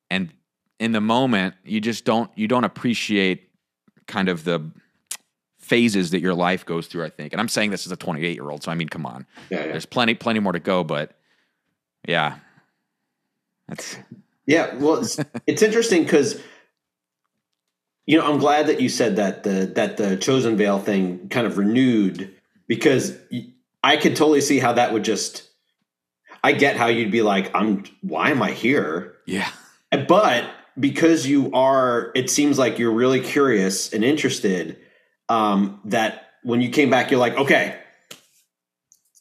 [0.10, 0.34] and
[0.80, 3.50] in the moment, you just don't you don't appreciate
[4.08, 4.72] kind of the
[5.60, 7.06] phases that your life goes through.
[7.06, 9.06] I think, and I'm saying this as a 28 year old, so I mean, come
[9.06, 9.68] on yeah, yeah.
[9.68, 11.12] there's plenty plenty more to go but
[12.08, 12.38] yeah
[13.68, 13.98] that's
[14.46, 16.42] Yeah, well, it's, it's interesting because
[18.06, 21.48] you know I'm glad that you said that the that the Chosen Vale thing kind
[21.48, 22.34] of renewed
[22.68, 23.48] because y-
[23.84, 25.50] I could totally see how that would just.
[26.44, 27.84] I get how you'd be like, I'm.
[28.02, 29.16] Why am I here?
[29.28, 29.50] yeah
[29.92, 30.46] But
[30.80, 34.78] because you are, it seems like you're really curious and interested.
[35.30, 37.78] Um, that when you came back, you're like, okay,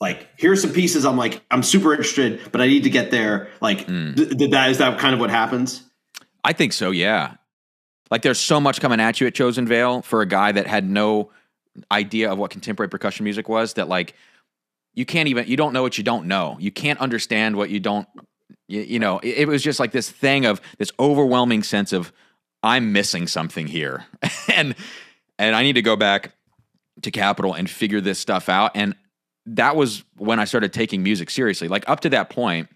[0.01, 1.05] like here's some pieces.
[1.05, 3.49] I'm like, I'm super interested, but I need to get there.
[3.61, 4.17] Like, Mm.
[4.17, 5.85] th- th- that is that kind of what happens?
[6.45, 7.35] i think so yeah
[8.11, 10.91] like there's so much coming at you at chosen vale for a guy that had
[10.91, 11.31] no
[11.93, 14.17] idea of what contemporary percussion music was that like
[14.95, 16.57] you can't even you don't know what you don't know.
[16.61, 18.07] You can't understand what you don't
[18.69, 22.13] you, you know it, it was just like this thing of this overwhelming sense of
[22.63, 24.05] i'm missing something here.
[24.53, 24.75] And
[25.39, 26.33] and i need to go back
[27.03, 28.73] to capital and figure this stuff out.
[28.75, 28.95] And
[29.47, 31.69] that was when i started taking music seriously.
[31.69, 32.69] Like up to that point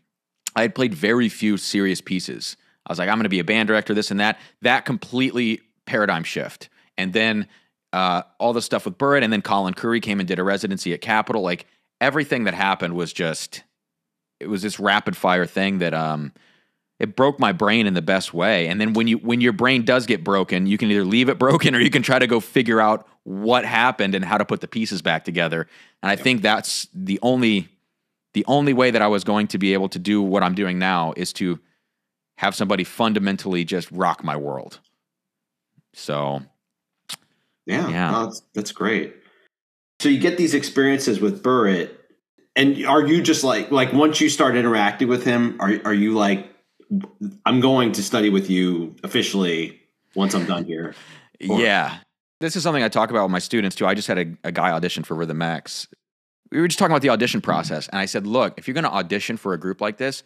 [0.54, 2.56] i had played very few serious pieces.
[2.86, 4.38] I was like i'm going to be a band director this and that.
[4.62, 6.68] That completely paradigm shift.
[6.98, 7.46] And then
[7.92, 10.92] uh, all the stuff with Burritt, and then Colin Currie came and did a residency
[10.92, 11.42] at Capital.
[11.42, 11.66] Like
[12.00, 13.62] everything that happened was just,
[14.40, 16.32] it was this rapid fire thing that um,
[16.98, 18.68] it broke my brain in the best way.
[18.68, 21.38] And then when you when your brain does get broken, you can either leave it
[21.38, 24.60] broken or you can try to go figure out what happened and how to put
[24.60, 25.66] the pieces back together.
[26.02, 27.68] And I think that's the only
[28.34, 30.78] the only way that I was going to be able to do what I'm doing
[30.78, 31.58] now is to
[32.36, 34.80] have somebody fundamentally just rock my world.
[35.94, 36.42] So,
[37.64, 38.10] Yeah, Yeah.
[38.10, 39.16] no, that's, that's great.
[40.00, 41.90] So you get these experiences with Burritt,
[42.54, 46.12] and are you just like like once you start interacting with him, are are you
[46.14, 46.48] like,
[47.44, 49.80] I'm going to study with you officially
[50.14, 50.94] once I'm done here?
[51.48, 51.98] Or- yeah.
[52.38, 53.86] This is something I talk about with my students too.
[53.86, 55.88] I just had a, a guy audition for Rhythm X.
[56.52, 58.84] We were just talking about the audition process, and I said, "Look, if you're going
[58.84, 60.22] to audition for a group like this,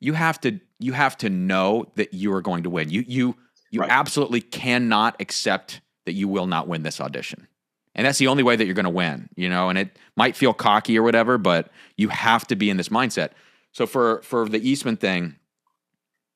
[0.00, 2.90] you have to you have to know that you are going to win.
[2.90, 3.36] You you
[3.70, 3.90] you Right.
[3.90, 7.46] absolutely cannot accept that you will not win this audition,
[7.94, 9.28] and that's the only way that you're going to win.
[9.36, 12.76] You know, and it might feel cocky or whatever, but you have to be in
[12.76, 13.30] this mindset.
[13.72, 15.36] So for for the Eastman thing,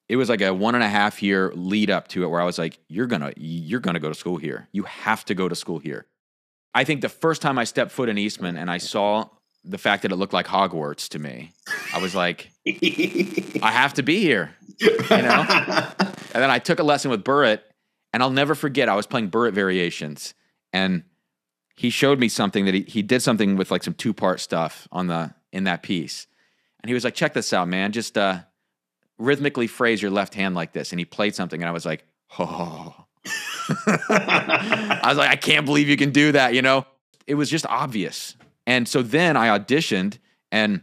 [0.09, 2.44] it was like a one and a half year lead up to it where I
[2.44, 4.68] was like, you're gonna you're gonna go to school here.
[4.72, 6.06] You have to go to school here.
[6.74, 9.28] I think the first time I stepped foot in Eastman and I saw
[9.64, 11.52] the fact that it looked like Hogwarts to me,
[11.92, 14.54] I was like, I have to be here.
[14.78, 15.44] you know?
[16.34, 17.61] And then I took a lesson with Burritt,
[18.12, 18.88] and I'll never forget.
[18.88, 20.34] I was playing Burritt variations,
[20.72, 21.02] and
[21.79, 24.89] he showed me something that he, he did something with like some two part stuff
[24.91, 26.26] on the in that piece,
[26.83, 27.93] and he was like, "Check this out, man.
[27.93, 28.41] Just uh,
[29.16, 32.05] rhythmically phrase your left hand like this." And he played something, and I was like,
[32.39, 33.07] "Oh."
[34.09, 36.55] I was like, I can't believe you can do that.
[36.55, 36.87] You know,
[37.26, 38.35] it was just obvious.
[38.66, 40.18] And so then I auditioned,
[40.51, 40.83] and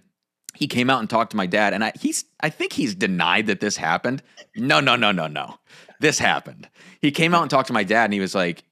[0.54, 3.48] he came out and talked to my dad, and I he's I think he's denied
[3.48, 4.24] that this happened.
[4.56, 5.60] No, no, no, no, no.
[6.00, 6.70] This happened.
[7.02, 8.64] He came out and talked to my dad, and he was like,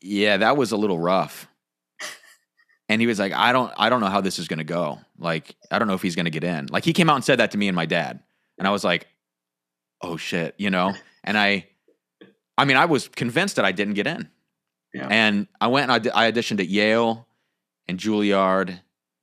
[0.00, 1.48] "Yeah, that was a little rough."
[2.88, 5.00] And he was like, "I don't, I don't know how this is going to go.
[5.18, 7.24] Like, I don't know if he's going to get in." Like, he came out and
[7.24, 8.20] said that to me and my dad,
[8.58, 9.06] and I was like,
[10.02, 10.94] "Oh shit," you know.
[11.28, 11.66] And I,
[12.56, 14.30] I mean, I was convinced that I didn't get in.
[14.94, 15.08] Yeah.
[15.10, 17.26] And I went and I, I auditioned at Yale
[17.88, 18.78] and Juilliard,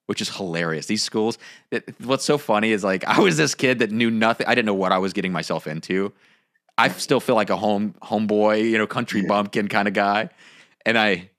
[0.07, 0.85] which is hilarious.
[0.87, 1.37] These schools,
[1.71, 4.47] it, what's so funny is like I was this kid that knew nothing.
[4.47, 6.11] I didn't know what I was getting myself into.
[6.77, 9.27] I still feel like a home homeboy, you know, country Yeah.
[9.29, 10.29] bumpkin kind of guy.
[10.85, 11.29] And I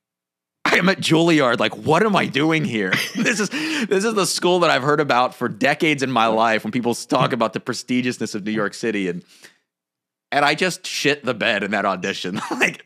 [0.64, 2.90] I am at Juilliard, like, what am I doing here?
[3.14, 6.64] this is this is the school that I've heard about for decades in my life
[6.64, 9.08] when people talk about the prestigiousness of New York City.
[9.08, 9.22] And
[10.32, 12.40] and I just shit the bed in that audition.
[12.50, 12.82] like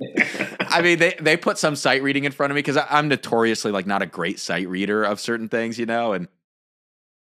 [0.61, 3.73] I mean, they they put some sight reading in front of me because I'm notoriously
[3.73, 6.29] like not a great sight reader of certain things, you know, and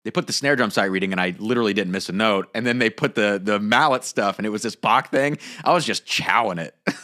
[0.05, 2.49] they put the snare drum sight reading and I literally didn't miss a note.
[2.53, 5.37] And then they put the the mallet stuff and it was this Bach thing.
[5.65, 6.75] I was just chowing it.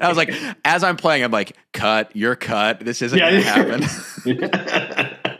[0.00, 0.32] I was like,
[0.64, 2.80] as I'm playing, I'm like, cut, you're cut.
[2.80, 3.30] This isn't Yeah,
[3.64, 5.30] gonna happen.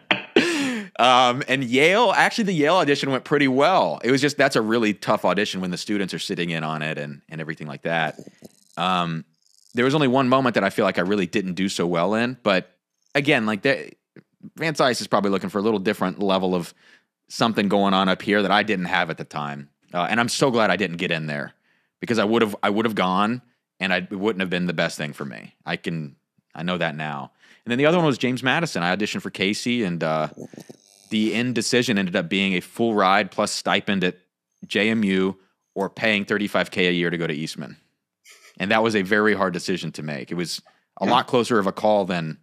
[0.98, 4.00] um, and Yale, actually, the Yale audition went pretty well.
[4.04, 6.82] It was just that's a really tough audition when the students are sitting in on
[6.82, 8.18] it and and everything like that.
[8.76, 9.24] Um,
[9.74, 12.14] there was only one moment that I feel like I really didn't do so well
[12.14, 12.74] in, but
[13.14, 13.94] again, like that,
[14.56, 16.74] Van Sice is probably looking for a little different level of
[17.28, 20.28] something going on up here that I didn't have at the time, uh, and I'm
[20.28, 21.52] so glad I didn't get in there
[22.00, 23.42] because I would have I would have gone
[23.80, 25.54] and I, it wouldn't have been the best thing for me.
[25.66, 26.16] I can
[26.54, 27.32] I know that now.
[27.64, 28.82] And then the other one was James Madison.
[28.82, 30.28] I auditioned for Casey, and uh,
[31.10, 34.16] the indecision ended up being a full ride plus stipend at
[34.66, 35.36] JMU
[35.74, 37.76] or paying 35k a year to go to Eastman.
[38.58, 40.30] And that was a very hard decision to make.
[40.30, 40.60] It was
[41.00, 41.12] a Yeah.
[41.12, 42.38] lot closer of a call than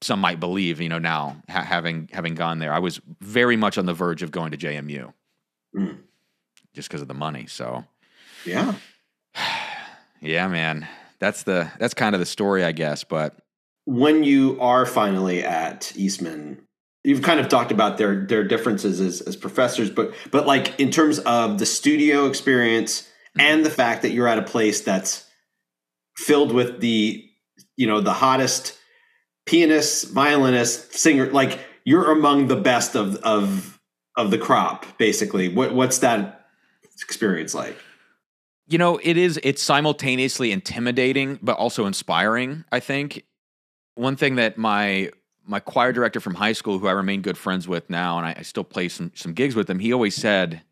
[0.00, 0.80] some might believe.
[0.80, 4.22] You know, now ha- having having gone there, I was very much on the verge
[4.22, 5.12] of going to JMU
[5.76, 5.98] Mm.
[6.74, 7.46] just because of the money.
[7.46, 7.84] So
[8.44, 8.74] yeah.
[10.22, 10.86] Yeah, man,
[11.18, 13.04] that's the that's kind of the story, I guess.
[13.04, 13.36] But
[13.84, 16.66] when you are finally at Eastman,
[17.04, 20.90] you've kind of talked about their their differences as, as professors, but but like in
[20.90, 23.08] terms of the studio experience
[23.38, 23.64] and mm-hmm.
[23.64, 25.26] the fact that you're at a place that's
[26.16, 27.28] filled with the
[27.76, 28.78] you know the hottest
[29.46, 33.80] pianists, violinists, singer, like you're among the best of of
[34.16, 35.48] of the crop, basically.
[35.48, 36.46] What what's that
[37.02, 37.76] experience like?
[38.66, 43.24] You know it is it's simultaneously intimidating but also inspiring i think.
[43.94, 45.10] One thing that my
[45.44, 48.34] my choir director from high school who i remain good friends with now and i,
[48.38, 50.62] I still play some some gigs with him he always said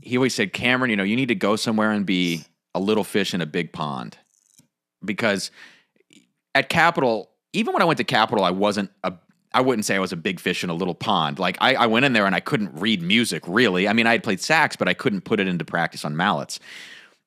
[0.00, 2.44] he always said cameron you know you need to go somewhere and be
[2.74, 4.16] a little fish in a big pond.
[5.04, 5.50] Because
[6.54, 9.12] at capital even when i went to capital i wasn't a
[9.52, 11.38] I wouldn't say I was a big fish in a little pond.
[11.38, 13.88] Like I, I went in there and I couldn't read music really.
[13.88, 16.60] I mean, I had played sax, but I couldn't put it into practice on mallets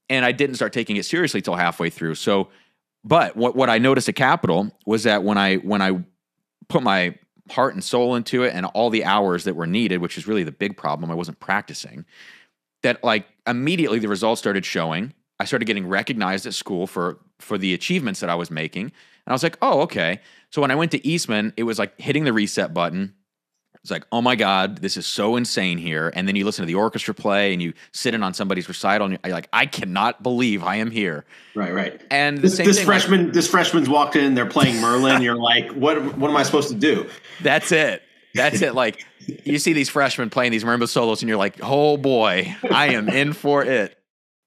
[0.10, 2.16] and I didn't start taking it seriously till halfway through.
[2.16, 2.50] So,
[3.04, 6.04] but what what I noticed at Capital was that when I when I
[6.70, 7.16] put my
[7.50, 10.44] heart and soul into it and all the hours that were needed, which is really
[10.44, 12.06] the big problem, I wasn't practicing.
[12.84, 15.14] That like immediately the results started showing.
[15.40, 18.92] I started getting recognized at school for for the achievements that I was making,
[19.26, 20.20] and I was like, oh okay.
[20.50, 23.16] So when I went to Eastman, it was like hitting the reset button.
[23.82, 26.10] It's like, oh my God, this is so insane here.
[26.16, 29.08] And then you listen to the orchestra play and you sit in on somebody's recital
[29.08, 31.26] and you're like, I cannot believe I am here.
[31.54, 32.02] Right, right.
[32.10, 34.36] And this, same this thing, freshman, like, this freshman's walked in.
[34.36, 35.22] They're playing Merlin.
[35.22, 36.18] you're like, what?
[36.18, 37.10] What am I supposed to do?
[37.42, 38.04] That's it.
[38.34, 38.74] That's it.
[38.74, 39.06] Like
[39.44, 43.10] you see these freshmen playing these marimba solos, and you're like, oh boy, I am
[43.10, 43.98] in for it.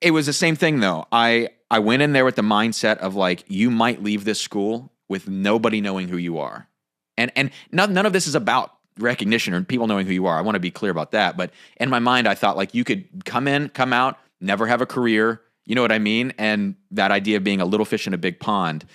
[0.00, 1.06] It was the same thing though.
[1.10, 4.92] I I went in there with the mindset of like, you might leave this school
[5.08, 6.68] with nobody knowing who you are,
[7.16, 10.38] and and none none of this is about recognition or people knowing who you are.
[10.38, 11.36] I want to be clear about that.
[11.36, 14.80] But in my mind, I thought like you could come in, come out, never have
[14.80, 15.42] a career.
[15.64, 16.32] You know what I mean?
[16.38, 18.86] And that idea of being a little fish in a big pond.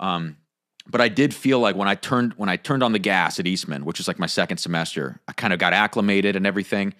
[0.00, 0.36] Um,
[0.90, 3.46] but I did feel like when I turned when I turned on the gas at
[3.46, 6.94] Eastman, which was like my second semester, I kind of got acclimated and everything.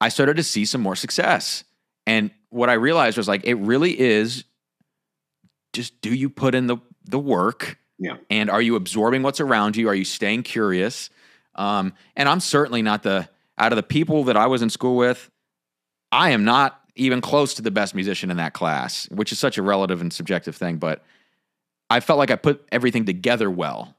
[0.00, 1.64] I started to see some more success.
[2.06, 4.44] And what I realized was like it really is
[5.72, 7.78] just do you put in the the work?
[7.98, 8.16] Yeah.
[8.30, 9.88] And are you absorbing what's around you?
[9.88, 11.10] Are you staying curious?
[11.54, 13.28] Um, and I'm certainly not the
[13.58, 15.30] out of the people that I was in school with,
[16.10, 19.56] I am not even close to the best musician in that class, which is such
[19.56, 20.76] a relative and subjective thing.
[20.76, 21.04] But
[21.90, 23.96] I felt like I put everything together well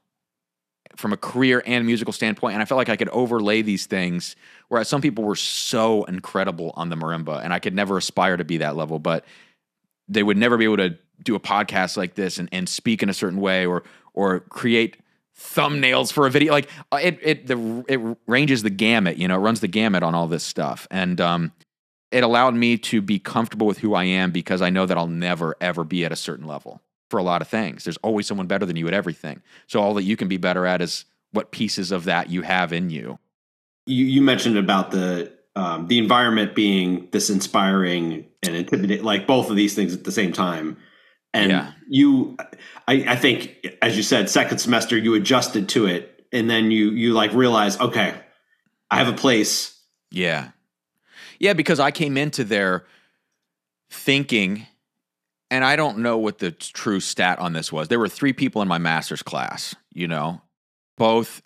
[0.96, 2.54] from a career and musical standpoint.
[2.54, 4.36] And I felt like I could overlay these things,
[4.68, 8.44] whereas some people were so incredible on the marimba, and I could never aspire to
[8.44, 9.24] be that level, but
[10.08, 13.08] they would never be able to do a podcast like this and, and speak in
[13.08, 14.98] a certain way or or create
[15.38, 16.52] thumbnails for a video.
[16.52, 20.02] Like uh, it it the it ranges the gamut, you know, it runs the gamut
[20.02, 20.86] on all this stuff.
[20.90, 21.52] And um
[22.10, 25.08] it allowed me to be comfortable with who I am because I know that I'll
[25.08, 26.80] never ever be at a certain level
[27.10, 27.84] for a lot of things.
[27.84, 29.42] There's always someone better than you at everything.
[29.66, 32.72] So all that you can be better at is what pieces of that you have
[32.72, 33.18] in you.
[33.86, 39.50] You, you mentioned about the um, the environment being this inspiring and intimidating, like both
[39.50, 40.76] of these things at the same time.
[41.32, 41.72] And yeah.
[41.88, 42.36] you,
[42.88, 46.90] I, I think, as you said, second semester you adjusted to it, and then you
[46.90, 48.14] you like realize, okay,
[48.90, 49.80] I have a place.
[50.10, 50.50] Yeah,
[51.38, 52.84] yeah, because I came into there
[53.90, 54.66] thinking
[55.54, 57.86] and I don't know what the true stat on this was.
[57.86, 60.42] There were three people in my master's class, you know,
[60.98, 61.42] both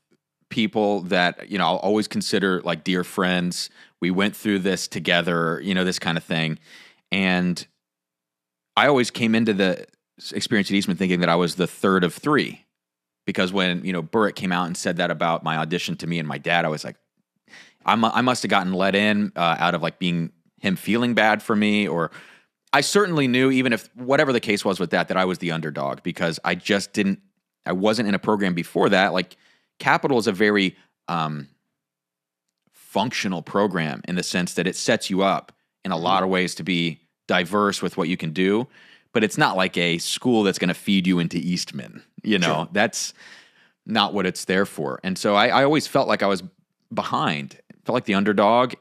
[0.48, 3.68] people that, you know, I'll always consider like dear friends.
[4.00, 6.59] We went through this together, you know, this kind of thing.
[7.12, 7.66] And
[8.78, 9.84] I always came into the
[10.32, 12.64] experience at Eastman thinking that I was the third of three.
[13.26, 16.18] Because when, you know, Burritt came out and said that about my audition to me
[16.18, 16.96] and my dad, I was like,
[17.84, 20.32] I'm, I must have gotten let in uh, out of like being
[20.62, 22.11] him feeling bad for me or
[22.72, 25.52] I certainly knew, even if whatever the case was with that, that I was the
[25.52, 27.20] underdog because I just didn't,
[27.64, 29.12] I wasn't in a program before that.
[29.12, 29.36] Like
[29.78, 30.76] Capital is a very
[31.08, 31.48] um,
[32.72, 35.52] functional program in the sense that it sets you up
[35.84, 36.04] in a mm-hmm.
[36.04, 38.66] lot of ways to be diverse with what you can do,
[39.12, 42.02] but it's not like a school that's going to feed you into Eastman.
[42.22, 42.68] You know, sure.
[42.72, 43.14] that's
[43.86, 45.00] not what it's there for.
[45.02, 46.42] And so I, I always felt like I was
[46.92, 48.74] behind, felt like the underdog,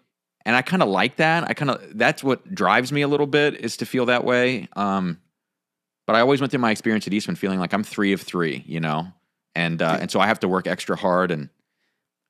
[0.48, 1.43] and I kind of like that.
[1.50, 4.70] I kind of that's what drives me a little bit is to feel that way.
[4.78, 5.20] Um,
[6.08, 8.64] but I always went through my experience at Eastman feeling like I'm three of three,
[8.66, 9.08] you know,
[9.56, 11.50] and uh, and so I have to work extra hard, and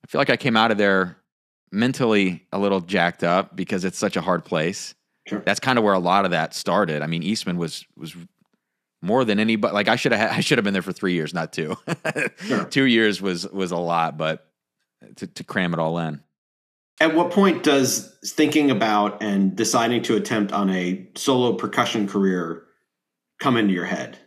[0.03, 1.17] I feel like I came out of there
[1.71, 4.95] mentally a little jacked up because it's such a hard place.
[5.27, 5.43] Sure.
[5.45, 7.03] That's kind of where a lot of that started.
[7.03, 8.15] I mean, Eastman was was
[9.03, 9.75] more than anybody.
[9.75, 11.77] Like I should have I should have been there for three years, not two.
[12.47, 12.65] sure.
[12.65, 14.47] Two years was was a lot, but
[15.17, 16.23] to, to cram it all in.
[16.99, 22.63] At what point does thinking about and deciding to attempt on a solo percussion career
[23.39, 24.17] come into your head?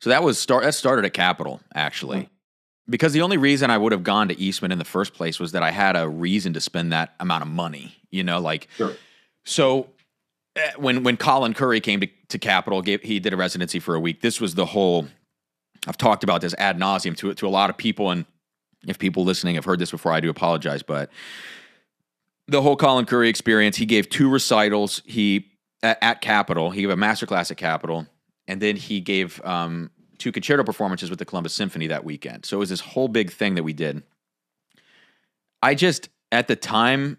[0.00, 2.28] So that was start that started at Capital actually.
[2.88, 5.52] Because the only reason I would have gone to Eastman in the first place was
[5.52, 8.94] that I had a reason to spend that amount of money, you know, like sure.
[9.44, 9.88] so
[10.56, 13.94] eh, when when Colin Currie came to, to Capital, gave, he did a residency for
[13.94, 14.20] a week.
[14.20, 15.06] This was the whole.
[15.86, 18.26] I've talked about this ad nauseum to to a lot of people, and
[18.88, 20.82] if people listening have heard this before, I do apologize.
[20.82, 21.10] But
[22.48, 23.76] the whole Colin Currie experience.
[23.76, 25.02] He gave two recitals.
[25.04, 25.52] He
[25.82, 26.70] at, at Capital.
[26.70, 28.06] He gave a master class at Capital,
[28.46, 32.44] and then he gave um, two concerto performances with the Columbus Symphony that weekend.
[32.44, 34.02] So it was this whole big thing that we did.
[35.62, 37.18] I just at the time,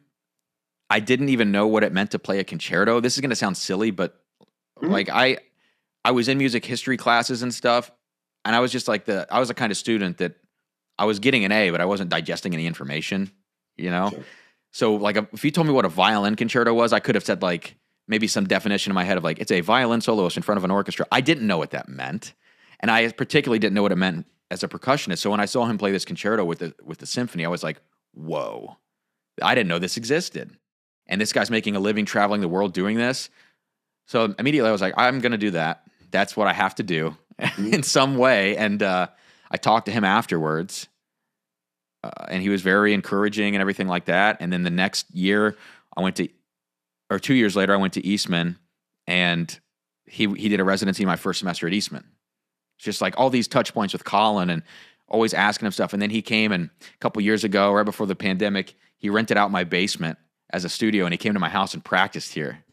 [0.89, 2.99] I didn't even know what it meant to play a concerto.
[2.99, 4.21] This is going to sound silly, but
[4.79, 4.91] mm-hmm.
[4.91, 5.37] like I,
[6.03, 7.91] I was in music history classes and stuff,
[8.45, 10.35] and I was just like the I was the kind of student that
[10.97, 13.31] I was getting an A, but I wasn't digesting any information.
[13.77, 14.09] You know.
[14.09, 14.23] Sure.
[14.73, 17.41] So like if you told me what a violin concerto was, I could have said
[17.41, 17.77] like
[18.07, 20.63] maybe some definition in my head of like it's a violin soloist in front of
[20.63, 21.05] an orchestra.
[21.11, 22.33] I didn't know what that meant,
[22.79, 25.19] and I particularly didn't know what it meant as a percussionist.
[25.19, 27.63] So when I saw him play this concerto with the with the symphony, I was
[27.63, 27.79] like,
[28.13, 28.77] whoa,
[29.41, 30.57] I didn't know this existed.
[31.07, 33.29] And this guy's making a living traveling the world doing this.
[34.07, 35.83] So immediately I was like, I'm going to do that.
[36.11, 37.73] That's what I have to do mm-hmm.
[37.73, 38.57] in some way.
[38.57, 39.07] And uh,
[39.51, 40.87] I talked to him afterwards,
[42.03, 44.37] uh, and he was very encouraging and everything like that.
[44.39, 45.55] And then the next year,
[45.95, 46.27] I went to,
[47.09, 48.57] or two years later, I went to Eastman,
[49.07, 49.59] and
[50.05, 52.03] he he did a residency my first semester at Eastman.
[52.77, 54.63] It's just like all these touch points with Colin and
[55.07, 55.93] always asking him stuff.
[55.93, 59.37] And then he came and a couple years ago, right before the pandemic, he rented
[59.37, 60.17] out my basement
[60.51, 62.63] as a studio, and he came to my house and practiced here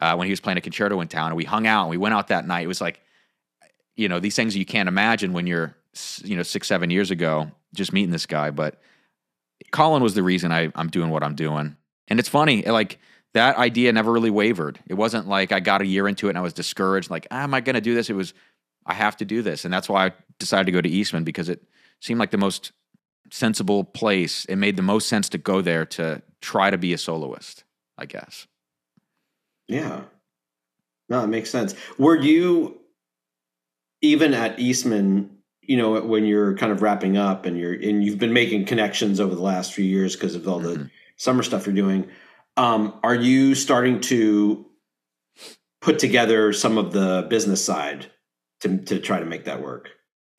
[0.00, 1.28] uh, when he was playing a concerto in town.
[1.28, 2.64] And we hung out and we went out that night.
[2.64, 3.00] It was like,
[3.96, 5.76] you know, these things you can't imagine when you're,
[6.24, 8.50] you know, six, seven years ago, just meeting this guy.
[8.50, 8.80] But
[9.72, 11.76] Colin was the reason I, I'm doing what I'm doing.
[12.08, 12.98] And it's funny, like
[13.34, 14.80] that idea never really wavered.
[14.88, 17.42] It wasn't like I got a year into it and I was discouraged, like, ah,
[17.42, 18.10] am I going to do this?
[18.10, 18.34] It was,
[18.86, 19.64] I have to do this.
[19.64, 21.62] And that's why I decided to go to Eastman because it
[22.00, 22.72] seemed like the most
[23.30, 24.44] sensible place.
[24.46, 27.64] It made the most sense to go there to try to be a soloist,
[27.96, 28.46] I guess.
[29.68, 30.02] Yeah.
[31.08, 31.74] No, it makes sense.
[31.98, 32.80] Were you
[34.02, 35.30] even at Eastman,
[35.62, 39.20] you know, when you're kind of wrapping up and you're and you've been making connections
[39.20, 40.82] over the last few years because of all mm-hmm.
[40.84, 42.08] the summer stuff you're doing,
[42.56, 44.66] um, are you starting to
[45.80, 48.10] put together some of the business side
[48.60, 49.90] to to try to make that work?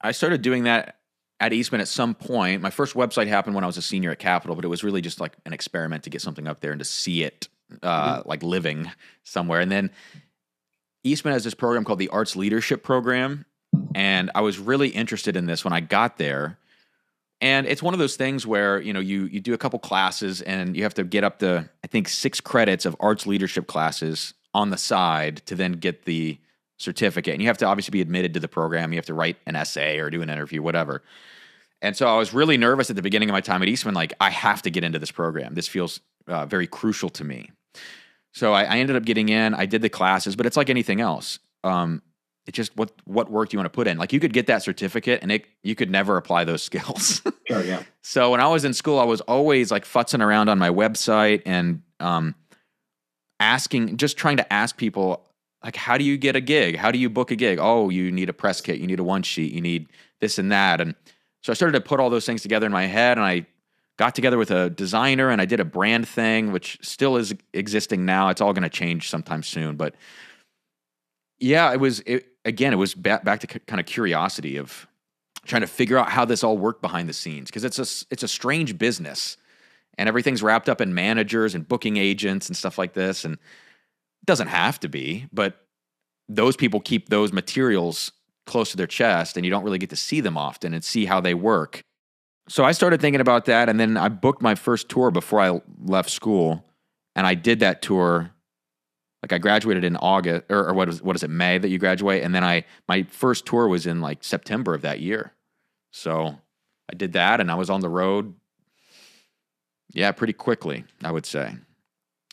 [0.02, 0.98] I started doing that
[1.40, 2.62] at Eastman at some point.
[2.62, 5.02] My first website happened when I was a senior at Capital, but it was really
[5.02, 7.48] just like an experiment to get something up there and to see it
[7.82, 8.30] uh, mm-hmm.
[8.30, 8.92] like living
[9.24, 9.60] somewhere.
[9.60, 9.92] And then
[11.04, 13.46] Eastman has this program called the Arts Leadership Program.
[13.96, 16.58] And I was really interested in this when I got there.
[17.40, 20.42] And it's one of those things where, you know, you you do a couple classes
[20.42, 24.34] and you have to get up to I think 6 credits of arts leadership classes
[24.54, 26.38] on the side to then get the
[26.78, 27.34] certificate.
[27.34, 28.92] And you have to obviously be admitted to the program.
[28.92, 31.02] You have to write an essay or do an interview, whatever.
[31.82, 33.96] And so I was really nervous at the beginning of my time at Eastman.
[33.96, 35.56] Like, I have to get into this program.
[35.56, 37.50] This feels uh, very crucial to me.
[38.34, 39.54] So I, I, ended up getting in.
[39.54, 41.40] I did the classes, but it's like anything else.
[41.64, 42.02] Um,
[42.48, 43.98] it's just what what work do you want to put in?
[43.98, 47.22] Like you could get that certificate, and it you could never apply those skills.
[47.48, 47.84] sure, yeah.
[48.02, 51.44] So when I was in school, I was always like futzing around on my website
[51.46, 52.36] and um,
[53.40, 55.32] asking, just trying to ask people
[55.64, 58.12] like how do you get a gig how do you book a gig oh you
[58.12, 59.88] need a press kit you need a one sheet you need
[60.20, 60.96] this and that and
[61.42, 63.46] so i started to put all those things together in my head and i
[63.98, 68.06] got together with a designer and i did a brand thing which still is existing
[68.06, 69.96] now it's all going to change sometime soon but
[71.40, 74.88] yeah it was it, again it was back, back to c- kind of curiosity of
[75.46, 78.24] trying to figure out how this all worked behind the scenes because it's a it's
[78.24, 79.38] a strange business
[79.98, 84.26] and everything's wrapped up in managers and booking agents and stuff like this and it
[84.26, 85.66] doesn't have to be, but
[86.30, 88.12] those people keep those materials
[88.46, 91.06] close to their chest and you don't really get to see them often and see
[91.06, 91.82] how they work.
[92.48, 95.62] So I started thinking about that and then I booked my first tour before I
[95.84, 96.66] left school
[97.16, 98.32] and I did that tour
[99.22, 101.78] like I graduated in August or, or what is what is it May that you
[101.78, 105.34] graduate and then I my first tour was in like September of that year.
[105.92, 106.38] So
[106.90, 108.34] I did that and I was on the road
[109.94, 111.54] yeah, pretty quickly, I would say.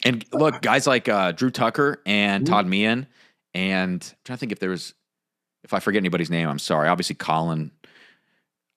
[0.04, 2.52] And look, guys like uh, Drew Tucker and mm-hmm.
[2.52, 3.06] Todd Meehan,
[3.54, 4.94] and I'm trying to think if there was,
[5.64, 6.88] if I forget anybody's name, I'm sorry.
[6.88, 7.72] Obviously, Colin.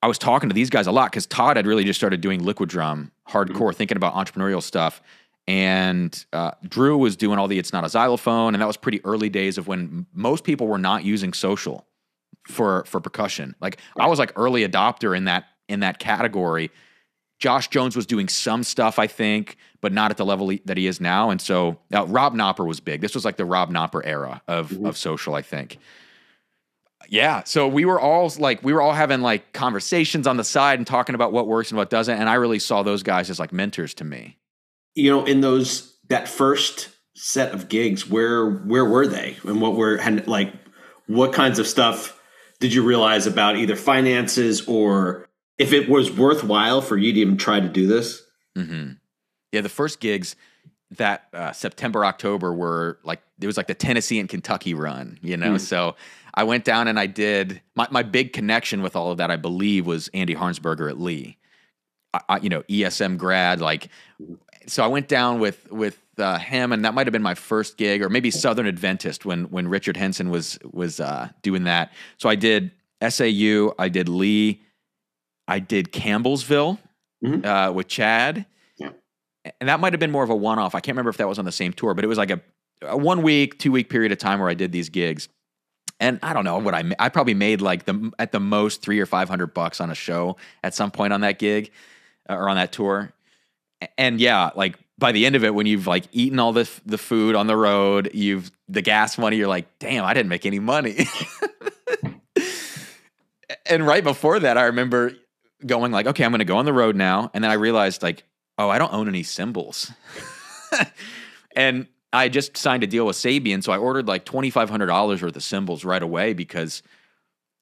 [0.03, 2.43] I was talking to these guys a lot because Todd had really just started doing
[2.43, 3.77] liquid drum hardcore, mm-hmm.
[3.77, 4.99] thinking about entrepreneurial stuff.
[5.47, 9.03] And uh, Drew was doing all the It's Not a Xylophone, and that was pretty
[9.03, 11.85] early days of when most people were not using social
[12.47, 13.55] for for percussion.
[13.59, 16.71] Like I was like early adopter in that in that category
[17.41, 20.77] Josh Jones was doing some stuff, I think, but not at the level he, that
[20.77, 21.31] he is now.
[21.31, 23.01] And so now Rob Knopper was big.
[23.01, 24.85] This was like the Rob Knopper era of mm-hmm.
[24.85, 25.79] of social, I think.
[27.09, 30.77] Yeah, so we were all like we were all having like conversations on the side
[30.77, 33.39] and talking about what works and what doesn't, and I really saw those guys as
[33.39, 34.37] like mentors to me.
[34.95, 39.75] You know, in those that first set of gigs, where where were they, and what
[39.75, 40.53] were and like
[41.07, 42.19] what kinds of stuff
[42.59, 45.27] did you realize about either finances or
[45.57, 48.23] if it was worthwhile for you to even try to do this.
[48.57, 48.93] Mm-hmm.
[49.51, 50.35] Yeah, the first gigs
[50.97, 55.37] that uh, September October were like it was like the Tennessee and Kentucky run, you
[55.37, 55.53] know.
[55.53, 55.59] Mm.
[55.59, 55.95] So
[56.33, 59.31] I went down and I did my my big connection with all of that.
[59.31, 61.37] I believe was Andy Harnsberger at Lee,
[62.13, 63.61] I, I, you know, ESM grad.
[63.61, 63.89] Like,
[64.67, 67.77] so I went down with with uh, him, and that might have been my first
[67.77, 71.91] gig, or maybe Southern Adventist when when Richard Henson was was uh, doing that.
[72.17, 72.71] So I did
[73.07, 74.61] SAU, I did Lee.
[75.47, 76.77] I did Campbellsville
[77.23, 77.45] mm-hmm.
[77.45, 78.45] uh, with Chad.
[78.77, 78.91] Yeah.
[79.59, 80.75] And that might have been more of a one off.
[80.75, 82.41] I can't remember if that was on the same tour, but it was like a,
[82.83, 85.27] a one week, two week period of time where I did these gigs.
[85.99, 88.99] And I don't know what I I probably made like the at the most three
[88.99, 91.71] or five hundred bucks on a show at some point on that gig
[92.29, 93.13] uh, or on that tour.
[93.97, 96.97] And yeah, like by the end of it, when you've like eaten all the the
[96.97, 100.59] food on the road, you've the gas money, you're like, damn, I didn't make any
[100.59, 101.07] money.
[103.65, 105.13] and right before that, I remember
[105.65, 108.03] going like, okay, I'm going to go on the road now, and then I realized
[108.03, 108.23] like,
[108.57, 109.91] oh, I don't own any cymbals,
[111.55, 114.87] and I just signed a deal with Sabian, so I ordered like twenty five hundred
[114.87, 116.83] dollars worth of cymbals right away because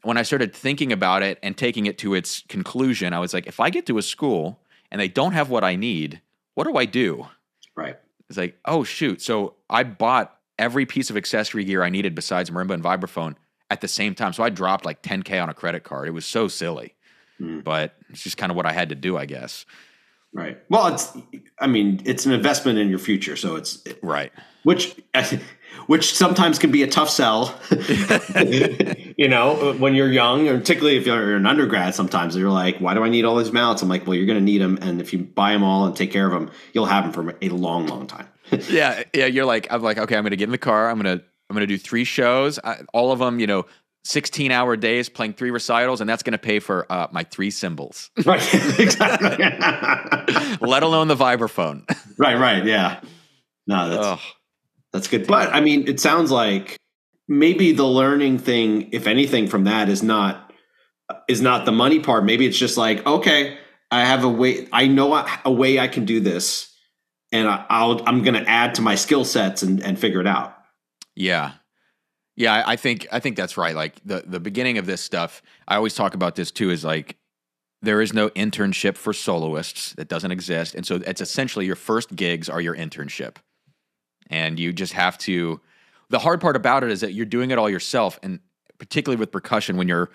[0.03, 3.47] when I started thinking about it and taking it to its conclusion, I was like,
[3.47, 4.59] if I get to a school
[4.91, 6.21] and they don't have what I need,
[6.55, 7.27] what do I do?
[7.75, 7.97] Right.
[8.29, 9.21] It's like, oh shoot.
[9.21, 13.35] So I bought every piece of accessory gear I needed besides marimba and vibraphone
[13.69, 14.33] at the same time.
[14.33, 16.07] So I dropped like 10K on a credit card.
[16.07, 16.95] It was so silly.
[17.39, 17.63] Mm.
[17.63, 19.65] But it's just kind of what I had to do, I guess.
[20.31, 20.59] Right.
[20.69, 21.11] Well, it's.
[21.59, 24.31] I mean, it's an investment in your future, so it's Right.
[24.63, 24.95] which
[25.87, 27.59] which sometimes can be a tough sell.
[29.17, 32.93] you know, when you're young, or particularly if you're an undergrad, sometimes you're like, "Why
[32.93, 35.01] do I need all these mounts?" I'm like, "Well, you're going to need them, and
[35.01, 37.49] if you buy them all and take care of them, you'll have them for a
[37.49, 38.27] long, long time."
[38.69, 39.03] yeah.
[39.13, 39.25] Yeah.
[39.25, 40.89] You're like, I'm like, okay, I'm going to get in the car.
[40.89, 43.65] I'm going to, I'm going to do three shows, I, all of them, you know,
[44.05, 47.51] 16 hour days playing three recitals, and that's going to pay for uh, my three
[47.51, 48.41] cymbals, right.
[48.79, 49.45] exactly.
[50.67, 51.83] let alone the vibraphone.
[52.17, 52.37] right.
[52.37, 52.65] Right.
[52.65, 53.01] Yeah.
[53.67, 54.21] No, that's.
[54.91, 55.27] That's good.
[55.27, 56.75] But I mean, it sounds like
[57.27, 60.51] maybe the learning thing, if anything, from that is not
[61.27, 62.25] is not the money part.
[62.25, 63.57] Maybe it's just like, okay,
[63.91, 64.67] I have a way.
[64.71, 66.75] I know a, a way I can do this,
[67.31, 70.27] and I, I'll I'm going to add to my skill sets and and figure it
[70.27, 70.55] out.
[71.15, 71.51] Yeah.
[72.39, 73.75] Yeah, I think I think that's right.
[73.75, 77.17] Like the the beginning of this stuff, I always talk about this too is like
[77.81, 79.91] there is no internship for soloists.
[79.95, 80.73] That doesn't exist.
[80.73, 83.35] And so it's essentially your first gigs are your internship.
[84.29, 85.59] And you just have to
[86.09, 88.39] the hard part about it is that you're doing it all yourself and
[88.77, 90.09] particularly with percussion when you're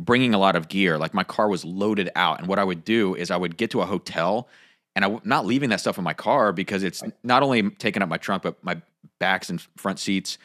[0.00, 0.98] bringing a lot of gear.
[0.98, 3.70] Like my car was loaded out and what I would do is I would get
[3.70, 4.48] to a hotel
[4.96, 8.08] and I'm not leaving that stuff in my car because it's not only taking up
[8.08, 8.82] my trunk but my
[9.20, 10.38] backs and front seats.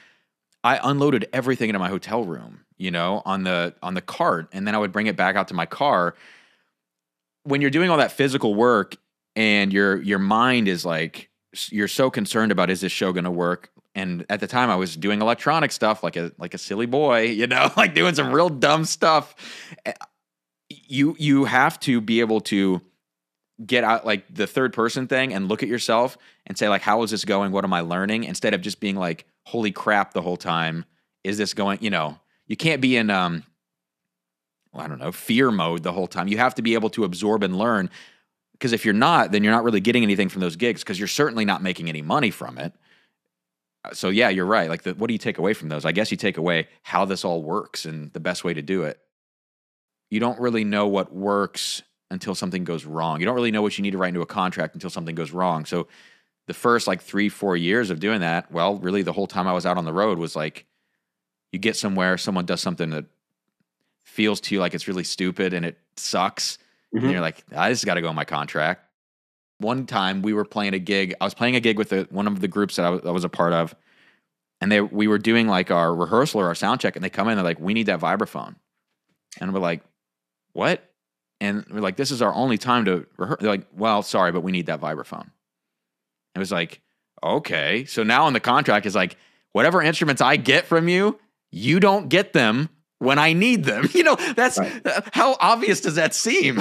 [0.63, 4.65] I unloaded everything into my hotel room, you know, on the on the cart, and
[4.67, 6.15] then I would bring it back out to my car.
[7.43, 8.95] When you're doing all that physical work
[9.35, 11.29] and your your mind is like
[11.69, 13.69] you're so concerned about is this show going to work?
[13.95, 17.21] And at the time, I was doing electronic stuff like a like a silly boy,
[17.27, 19.35] you know, like doing some real dumb stuff.
[19.85, 19.93] Eh,
[20.89, 22.81] You you have to be able to
[23.63, 26.17] get out like the third person thing and look at yourself
[26.47, 28.95] and say like how is this going what am i learning instead of just being
[28.95, 30.85] like holy crap the whole time.
[31.23, 33.43] Is this going you know you can't be in um
[34.71, 36.27] well, i don't know fear mode the whole time.
[36.27, 37.89] You have to be able to absorb and learn
[38.53, 41.07] because if you're not then you're not really getting anything from those gigs because you're
[41.07, 42.73] certainly not making any money from it.
[43.85, 44.69] Uh, so yeah you're right.
[44.69, 45.85] Like the, what do you take away from those?
[45.85, 48.83] I guess you take away how this all works and the best way to do
[48.83, 48.99] it.
[50.09, 51.81] You don't really know what works
[52.13, 53.19] until something goes wrong.
[53.19, 55.31] You don't really know what you need to write into a contract until something goes
[55.31, 55.65] wrong.
[55.65, 55.87] So
[56.47, 59.53] the first like three, four years of doing that, well, really the whole time I
[59.53, 60.65] was out on the road was like
[61.51, 63.05] you get somewhere, someone does something that
[64.03, 66.57] feels to you like it's really stupid and it sucks.
[66.93, 67.03] Mhm.
[67.03, 68.85] And you're like, I just got to go on my contract.
[69.59, 71.15] One time we were playing a gig.
[71.21, 73.11] I was playing a gig with the, one of the groups that I was, I
[73.11, 73.75] was a part of.
[74.59, 77.27] And they we were doing like our rehearsal or our sound check, and they come
[77.27, 78.55] in, they're like, we need that vibraphone.
[79.41, 79.81] And we're like,
[80.53, 80.89] what?
[81.41, 83.39] And we're like, this is our only time to rehearse.
[83.41, 85.29] They're like, well, sorry, but we need that vibraphone.
[86.35, 86.81] It was like,
[87.23, 87.85] okay.
[87.85, 89.17] So now in the contract is like,
[89.51, 91.19] whatever instruments I get from you,
[91.51, 92.69] you don't get them
[92.99, 93.87] when I need them.
[93.93, 94.85] You know, that's Right.
[94.85, 96.57] uh, how obvious does that seem?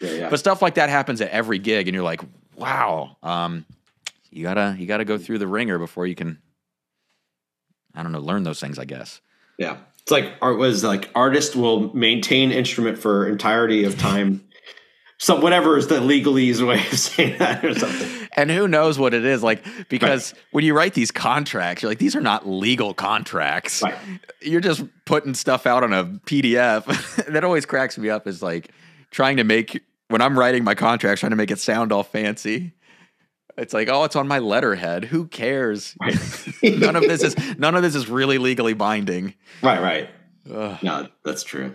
[0.00, 0.28] Yeah, yeah.
[0.30, 2.20] but stuff like that happens at every gig, and you're like,
[2.56, 3.16] wow.
[3.22, 3.64] Um,
[4.30, 6.38] you gotta you gotta go through the ringer before you can,
[7.94, 8.78] I don't know, learn those things.
[8.78, 9.20] I guess.
[9.58, 9.76] Yeah.
[10.02, 14.44] It's like art was like artist will maintain instrument for entirety of time.
[15.24, 18.28] So whatever is the legalese way of saying that or something.
[18.36, 21.96] And who knows what it is like because when you write these contracts, you're like,
[21.96, 23.80] these are not legal contracts.
[23.80, 23.96] Right.
[24.42, 27.24] You're just putting stuff out on a PDF.
[27.32, 28.70] that always cracks me up is like
[29.10, 32.74] trying to make when I'm writing my contracts, trying to make it sound all fancy.
[33.56, 35.06] It's like, oh, it's on my letterhead.
[35.06, 35.96] Who cares?
[36.02, 36.18] Right.
[36.62, 39.32] none of this is none of this is really legally binding.
[39.62, 40.10] right, right.
[40.52, 40.78] Ugh.
[40.82, 41.74] No, that's true.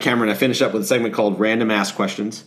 [0.00, 2.44] Cameron, I finished up with a segment called Random Ask Questions.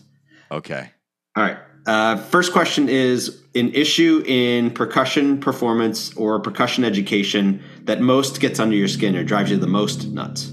[0.52, 0.92] Okay.
[1.36, 1.58] All right.
[1.86, 8.60] Uh, first question is an issue in percussion performance or percussion education that most gets
[8.60, 10.52] under your skin or drives you the most nuts.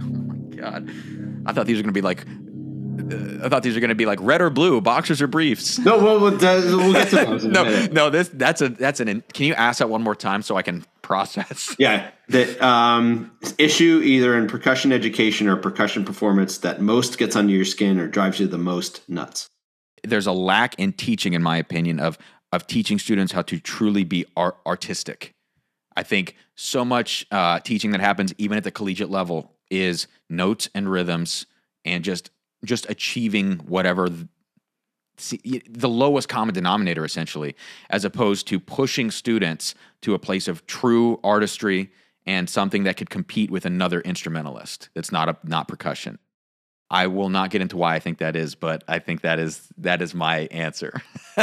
[0.00, 0.90] Oh my god.
[1.46, 4.18] I thought these were gonna be like uh, I thought these were gonna be like
[4.20, 5.78] red or blue, boxers or briefs.
[5.78, 9.22] No, well, we'll, uh, we'll get to those no, no, this that's a that's an.
[9.32, 11.76] Can you ask that one more time so I can process?
[11.84, 17.52] Yeah, the um, issue either in percussion education or percussion performance that most gets under
[17.52, 19.48] your skin or drives you the most nuts.
[20.02, 22.18] There's a lack in teaching, in my opinion, of
[22.52, 25.34] of teaching students how to truly be art- artistic.
[25.96, 30.68] I think so much uh, teaching that happens even at the collegiate level is notes
[30.74, 31.46] and rhythms
[31.84, 32.30] and just
[32.64, 34.08] just achieving whatever
[35.16, 37.54] the lowest common denominator essentially
[37.90, 41.90] as opposed to pushing students to a place of true artistry
[42.26, 46.18] and something that could compete with another instrumentalist that's not a not percussion.
[46.90, 49.68] I will not get into why i think that is but i think that is
[49.78, 51.02] that is my answer.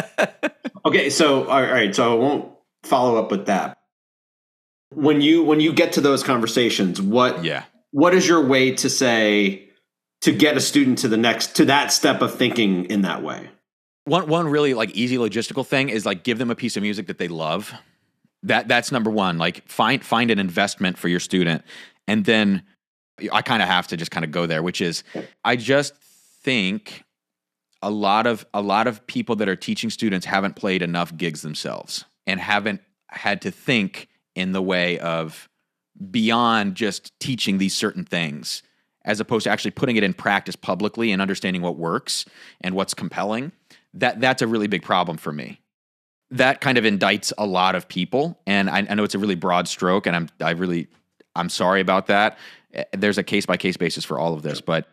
[0.84, 2.52] Okay so all right so i won't
[2.84, 3.78] follow up with that.
[4.94, 7.64] When you when you get to those conversations what yeah.
[7.92, 9.70] what is your way to say
[10.22, 13.50] to get a student to the next to that step of thinking in that way
[14.12, 17.08] one one really like easy logistical thing is like give them a piece of music
[17.08, 17.74] that they love.
[18.44, 19.38] That that's number one.
[19.38, 21.64] Like find find an investment for your student,
[22.08, 22.64] and then
[23.32, 25.06] I kind of have to just kind of go there, which is
[25.46, 27.04] I just think
[27.82, 31.42] a lot of a lot of people that are teaching students haven't played enough gigs
[31.42, 35.48] themselves and haven't had to think in the way of
[36.10, 38.62] beyond just teaching these certain things
[39.04, 42.26] as opposed to actually putting it in practice publicly and understanding what works
[42.62, 43.52] and what's compelling
[43.94, 45.60] that that's a really big problem for me.
[46.32, 49.36] That kind of indicts a lot of people, and I, I know it's a really
[49.36, 50.88] broad stroke, and I'm I really
[51.36, 52.38] I'm sorry about that.
[52.74, 54.88] Eh, there's a case by case basis for all of this, but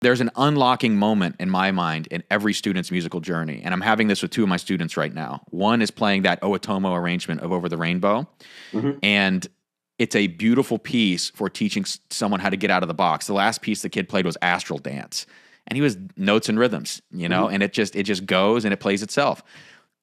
[0.00, 3.62] there's an unlocking moment in my mind in every student's musical journey.
[3.64, 5.42] And I'm having this with two of my students right now.
[5.50, 8.28] One is playing that Owatomo arrangement of Over the Rainbow.
[8.72, 8.98] Mm-hmm.
[9.04, 9.46] And
[10.00, 13.28] it's a beautiful piece for teaching someone how to get out of the box.
[13.28, 15.24] The last piece the kid played was Astral Dance
[15.66, 17.54] and he was notes and rhythms, you know, mm-hmm.
[17.54, 19.42] and it just it just goes and it plays itself.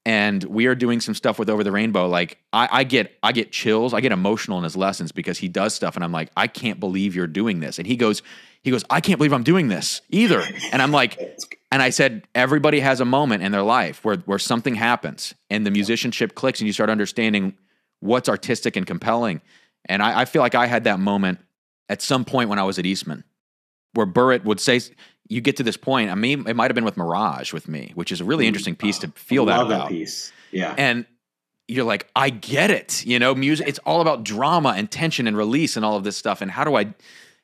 [0.06, 2.08] And we are doing some stuff with Over the Rainbow.
[2.08, 5.48] Like I, I get I get chills, I get emotional in his lessons because he
[5.48, 7.78] does stuff, and I'm like, I can't believe you're doing this.
[7.78, 8.22] And he goes,
[8.64, 10.44] he goes, I can't believe I'm doing this either.
[10.72, 11.20] And I'm like,
[11.72, 15.66] and I said, everybody has a moment in their life where where something happens and
[15.66, 17.58] the musicianship clicks and you start understanding
[18.00, 19.42] what's artistic and compelling.
[19.86, 21.40] And I, I feel like I had that moment
[21.90, 23.24] at some point when I was at Eastman,
[23.94, 24.80] where Burritt would say,
[25.30, 26.10] you get to this point.
[26.10, 28.76] I mean, it might have been with Mirage with me, which is a really interesting
[28.76, 29.70] piece to feel that about.
[29.70, 30.74] That piece, yeah.
[30.78, 31.06] And
[31.68, 33.06] you're like, I get it.
[33.06, 33.68] You know, music.
[33.68, 36.42] It's all about drama and tension and release and all of this stuff.
[36.42, 36.94] And how do I,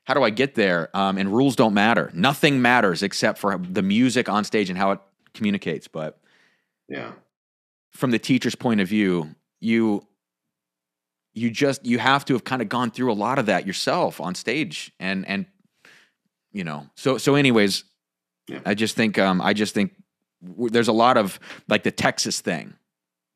[0.03, 0.89] how do I get there?
[0.97, 2.09] Um, and rules don't matter.
[2.13, 4.99] Nothing matters except for the music on stage and how it
[5.35, 5.87] communicates.
[5.87, 6.19] But
[6.89, 7.11] yeah,
[7.93, 10.07] from the teacher's point of view, you
[11.35, 14.19] you just you have to have kind of gone through a lot of that yourself
[14.19, 15.45] on stage and and
[16.55, 16.87] you know.
[16.95, 17.83] So so anyways,
[18.47, 18.59] yeah.
[18.65, 19.93] I just think um I just think
[20.43, 22.73] w- there's a lot of like the Texas thing.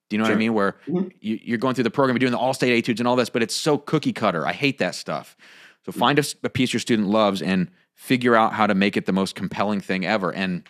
[0.09, 0.33] Do you know sure.
[0.33, 0.53] what I mean?
[0.55, 1.09] Where mm-hmm.
[1.19, 3.29] you, are going through the program, you're doing the all state etudes and all this,
[3.29, 4.47] but it's so cookie cutter.
[4.47, 5.37] I hate that stuff.
[5.85, 5.99] So mm-hmm.
[5.99, 9.11] find a, a piece your student loves and figure out how to make it the
[9.11, 10.63] most compelling thing ever, and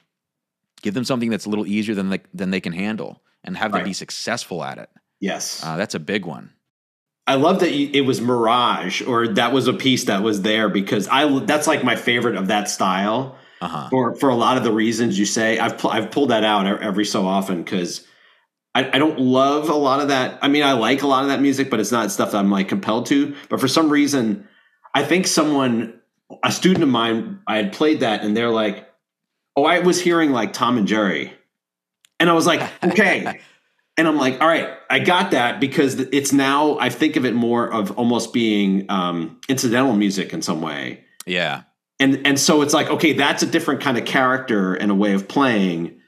[0.82, 3.72] give them something that's a little easier than they, than they can handle, and have
[3.72, 3.80] right.
[3.80, 4.90] them be successful at it.
[5.20, 6.52] Yes, uh, that's a big one.
[7.30, 11.08] I love that it was Mirage, or that was a piece that was there because
[11.08, 13.38] I that's like my favorite of that style.
[13.62, 13.88] Uh-huh.
[13.92, 17.06] For for a lot of the reasons you say, I've I've pulled that out every
[17.06, 18.04] so often because
[18.74, 20.40] I, I don't love a lot of that.
[20.42, 22.50] I mean, I like a lot of that music, but it's not stuff that I'm
[22.50, 23.36] like compelled to.
[23.48, 24.48] But for some reason,
[24.96, 26.02] I think someone,
[26.44, 28.90] a student of mine, I had played that, and they're like,
[29.56, 31.32] "Oh, I was hearing like Tom and Jerry,"
[32.20, 33.40] and I was like, "Okay."
[34.00, 37.36] and I'm like, all right, I got that because it's now I think of it
[37.36, 41.04] more of almost being um, incidental music in some way.
[41.26, 41.64] Yeah.
[42.00, 45.12] And and so it's like, okay, that's a different kind of character and a way
[45.12, 46.00] of playing.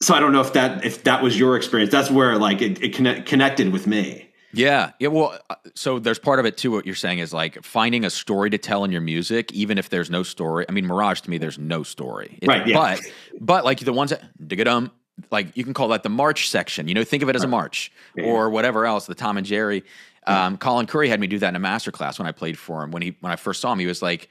[0.00, 1.90] So I don't know if that if that was your experience.
[1.90, 4.30] That's where like it, it connect, connected with me.
[4.52, 4.92] Yeah.
[5.00, 5.08] Yeah.
[5.08, 6.70] Well, uh, so there's part of it too.
[6.70, 9.90] What you're saying is like finding a story to tell in your music, even if
[9.90, 10.64] there's no story.
[10.68, 12.38] I mean, Mirage to me, there's no story.
[12.40, 12.64] It, right.
[12.64, 12.76] Yeah.
[12.76, 13.00] But,
[13.40, 14.92] but like the ones that dig it um,
[15.30, 16.88] like you can call that the March section.
[16.88, 18.24] You know, think of it as a march yeah.
[18.24, 19.06] or whatever else.
[19.06, 19.84] The Tom and Jerry.
[20.26, 22.82] Um, Colin Currie had me do that in a master class when I played for
[22.82, 22.90] him.
[22.90, 24.28] When he when I first saw him, he was like,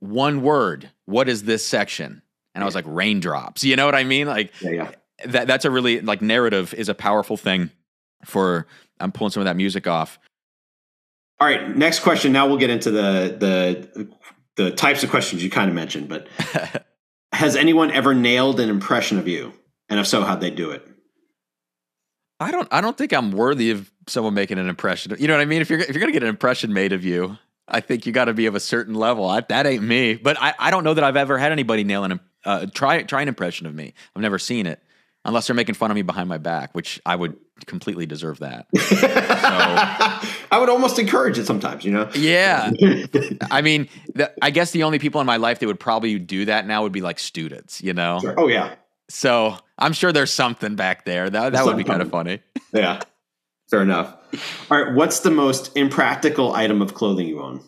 [0.00, 0.90] "One word.
[1.06, 2.22] What is this section?"
[2.54, 4.26] And I was like, "Raindrops." You know what I mean?
[4.26, 4.90] Like yeah, yeah.
[5.26, 5.46] that.
[5.46, 7.70] That's a really like narrative is a powerful thing
[8.24, 8.66] for.
[9.00, 10.18] I'm pulling some of that music off.
[11.40, 12.32] All right, next question.
[12.32, 14.08] Now we'll get into the the
[14.56, 16.28] the types of questions you kind of mentioned, but
[17.32, 19.52] has anyone ever nailed an impression of you?
[19.94, 20.84] And if so, how'd they do it?
[22.40, 22.66] I don't.
[22.72, 25.14] I don't think I'm worthy of someone making an impression.
[25.20, 25.62] You know what I mean?
[25.62, 27.38] If you're if you're gonna get an impression made of you,
[27.68, 29.24] I think you got to be of a certain level.
[29.24, 30.14] I, that ain't me.
[30.16, 33.22] But I, I don't know that I've ever had anybody nail an uh, try try
[33.22, 33.94] an impression of me.
[34.16, 34.82] I've never seen it
[35.24, 38.66] unless they're making fun of me behind my back, which I would completely deserve that.
[38.76, 38.96] so,
[40.50, 42.10] I would almost encourage it sometimes, you know.
[42.16, 42.72] Yeah,
[43.52, 46.46] I mean, the, I guess the only people in my life that would probably do
[46.46, 48.18] that now would be like students, you know.
[48.18, 48.34] Sure.
[48.36, 48.74] Oh yeah.
[49.08, 51.28] So I'm sure there's something back there.
[51.30, 52.40] That that would be kind of funny.
[52.72, 53.00] yeah.
[53.70, 54.14] Fair enough.
[54.70, 54.94] All right.
[54.94, 57.60] What's the most impractical item of clothing you own?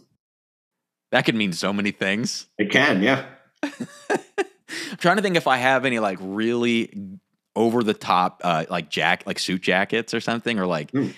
[1.12, 2.46] That could mean so many things.
[2.58, 3.24] It can, yeah.
[3.62, 7.18] I'm trying to think if I have any like really
[7.54, 11.08] over the top uh like jack like suit jackets or something or like Hmm.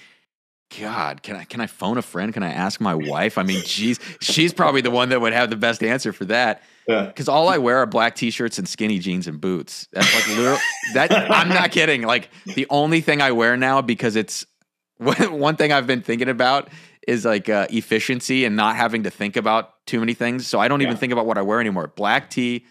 [0.78, 2.32] God, can I can I phone a friend?
[2.32, 3.39] Can I ask my wife?
[3.39, 6.62] I mean, geez, she's probably the one that would have the best answer for that.
[6.86, 7.07] Yeah.
[7.07, 9.89] Because all I wear are black t-shirts and skinny jeans and boots.
[9.93, 10.59] That's like literal.
[10.95, 12.03] that I'm not kidding.
[12.03, 14.47] Like the only thing I wear now because it's
[14.99, 16.69] one thing I've been thinking about
[17.07, 20.47] is like uh, efficiency and not having to think about too many things.
[20.47, 21.86] So I don't even think about what I wear anymore.
[21.89, 22.66] Black tee.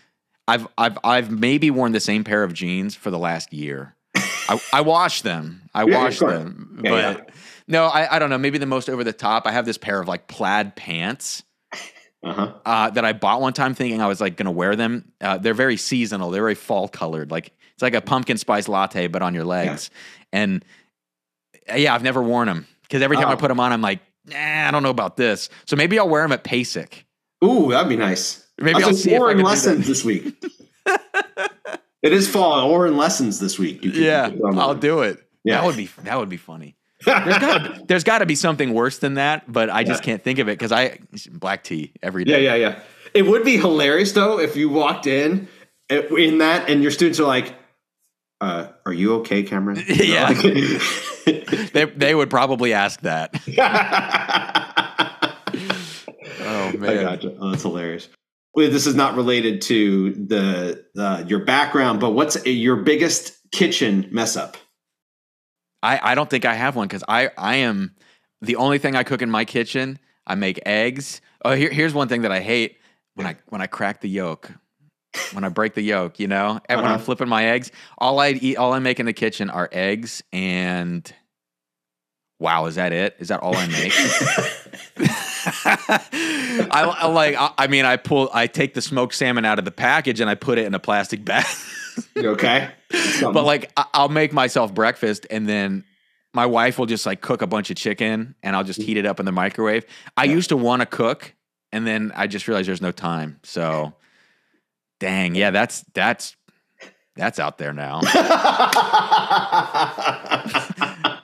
[0.48, 3.96] I've I've I've maybe worn the same pair of jeans for the last year.
[4.50, 5.70] I, I wash them.
[5.74, 6.82] I Yeah, wash them.
[6.84, 7.34] Yeah, but yeah.
[7.68, 8.38] No, I, I don't know.
[8.38, 9.46] Maybe the most over the top.
[9.48, 11.44] I have this pair of like plaid pants
[12.24, 12.54] Uh-huh.
[12.66, 15.12] uh, that I bought one time thinking I was like going to wear them.
[15.22, 16.32] Uh, they're very seasonal.
[16.32, 17.30] They're very fall colored.
[17.32, 19.90] Like it's like a pumpkin spice latte, but on your legs.
[20.34, 20.66] And
[21.72, 23.38] uh, yeah, I've never worn them because every time I Oh.
[23.38, 25.50] put them on, I'm like, nah, I don't know about this.
[25.66, 27.06] So maybe I'll wear them at PASIC.
[27.44, 28.46] Ooh, that'd be nice.
[28.58, 30.44] Maybe I I'll see if I Orin can do lessons this week.
[32.02, 32.70] it is fall.
[32.70, 33.80] Orin lessons this week.
[33.84, 35.20] Yeah, I'll do it.
[35.44, 35.58] Yeah.
[35.62, 36.76] That would be that would be funny.
[37.08, 40.06] There's got there's got to be something worse than that, but I just Yeah.
[40.14, 41.00] can't think of it because I
[41.32, 42.44] black tea every day.
[42.44, 42.80] Yeah, yeah, yeah.
[43.14, 45.48] It would be hilarious though if you walked in
[45.92, 47.56] uh, in that and your students are like,
[48.42, 50.34] uh, "Are you okay, Cameron?" Yeah.
[51.74, 53.34] They they would probably ask that.
[56.40, 57.04] Oh I man.
[57.04, 57.36] gotcha.
[57.40, 58.08] Oh, that's hilarious.
[58.54, 64.08] Well, this is not related to the uh, your background, but what's your biggest kitchen
[64.12, 64.58] mess up?
[65.88, 67.96] I, I don't think I have one because I, I am
[68.42, 70.00] the only thing I cook in my kitchen.
[70.26, 71.22] I make eggs.
[71.46, 72.78] Oh, here, here's one thing that I hate
[73.16, 74.52] when I when I crack the yolk,
[75.32, 76.20] when I break the yolk.
[76.20, 77.06] You know, and when I'm Uh-huh.
[77.06, 81.10] flipping my eggs, all I eat, all I make in the kitchen are eggs and.
[82.40, 83.16] Wow, is that it?
[83.18, 83.94] Is that all I make?
[86.72, 87.36] I, I like.
[87.36, 88.30] I, I mean, I pull.
[88.34, 90.80] I take the smoked salmon out of the package and I put it in a
[90.80, 91.46] plastic bag.
[92.16, 92.70] You okay?
[93.22, 95.84] but like I- I'll make myself breakfast and then
[96.34, 99.06] my wife will just like cook a bunch of chicken and I'll just heat it
[99.06, 99.86] up in the microwave.
[100.16, 100.34] I Yeah.
[100.34, 101.34] used to want to cook
[101.72, 103.40] and then I just realized there's no time.
[103.44, 103.94] So
[105.00, 106.36] dang, yeah, that's that's
[107.16, 108.02] that's out there now.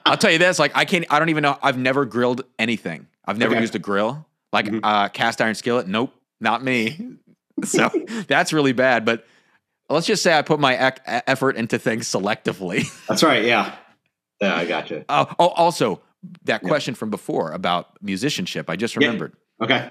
[0.06, 3.06] I'll tell you this, like I can't I don't even know I've never grilled anything.
[3.24, 3.60] I've never Okay.
[3.62, 4.26] used a grill.
[4.52, 4.80] Like Mhm.
[4.82, 7.16] uh cast iron skillet, nope, not me.
[7.64, 7.90] so
[8.28, 9.26] that's really bad, but
[9.94, 12.84] let's just say I put my ec- effort into things selectively.
[13.08, 13.44] That's right.
[13.44, 13.74] Yeah.
[14.40, 15.04] Yeah, I gotcha.
[15.08, 16.00] Oh, oh, also
[16.44, 16.68] that Yeah.
[16.68, 19.06] question from before about musicianship, I just Yeah.
[19.06, 19.34] remembered.
[19.62, 19.90] Okay.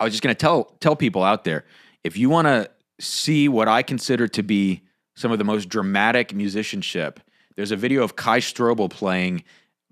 [0.00, 1.64] I was just going to tell tell people out there
[2.04, 2.70] if you want to
[3.00, 4.82] see what I consider to be
[5.14, 7.20] some of the most dramatic musicianship.
[7.56, 9.44] There's a video of Kai Strobel playing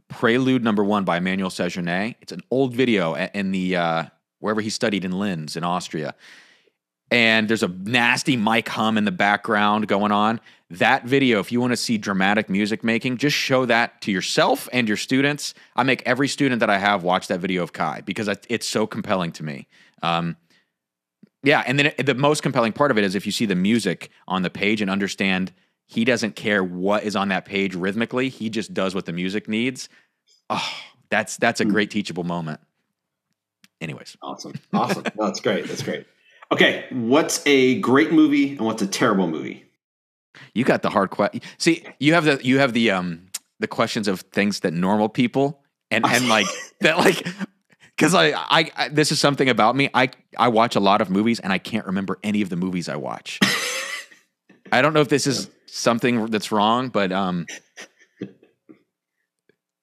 [0.08, 2.14] Prelude Number One by Emmanuel Sejourné.
[2.22, 4.04] It's an old video in the uh,
[4.38, 6.14] wherever he studied in Linz in Austria,
[7.10, 10.40] and there's a nasty mic hum in the background going on.
[10.70, 14.68] That video, if you want to see dramatic music making, just show that to yourself
[14.72, 15.52] and your students.
[15.74, 18.86] I make every student that I have watch that video of Kai because it's so
[18.86, 19.66] compelling to me.
[20.02, 20.36] Um,
[21.42, 23.56] yeah, and then it, the most compelling part of it is if you see the
[23.56, 25.52] music on the page and understand
[25.86, 29.48] he doesn't care what is on that page rhythmically, he just does what the music
[29.48, 29.88] needs.
[30.48, 30.70] Oh,
[31.08, 32.60] that's that's a great teachable moment.
[33.80, 34.52] Anyways, Awesome.
[34.72, 35.04] Awesome.
[35.18, 35.66] No, that's great.
[35.66, 36.06] That's great.
[36.52, 36.86] Okay.
[36.90, 39.70] What's a great movie and what's a terrible movie?
[40.54, 41.40] you got the hard question.
[41.58, 43.26] See, you have the you have the um
[43.58, 46.46] the questions of things that normal people and and like
[46.80, 47.26] that like
[47.96, 49.90] because I, I I this is something about me.
[49.94, 52.88] I I watch a lot of movies and I can't remember any of the movies
[52.88, 53.38] I watch.
[54.72, 57.46] I don't know if this is something that's wrong, but um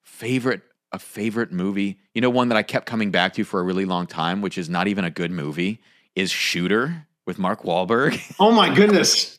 [0.03, 0.61] favorite
[0.93, 1.99] a favorite movie.
[2.13, 4.57] You know, one that I kept coming back to for a really long time, which
[4.57, 5.81] is not even a good movie,
[6.17, 8.19] is Shooter with Mark Wahlberg.
[8.39, 9.37] Oh my goodness.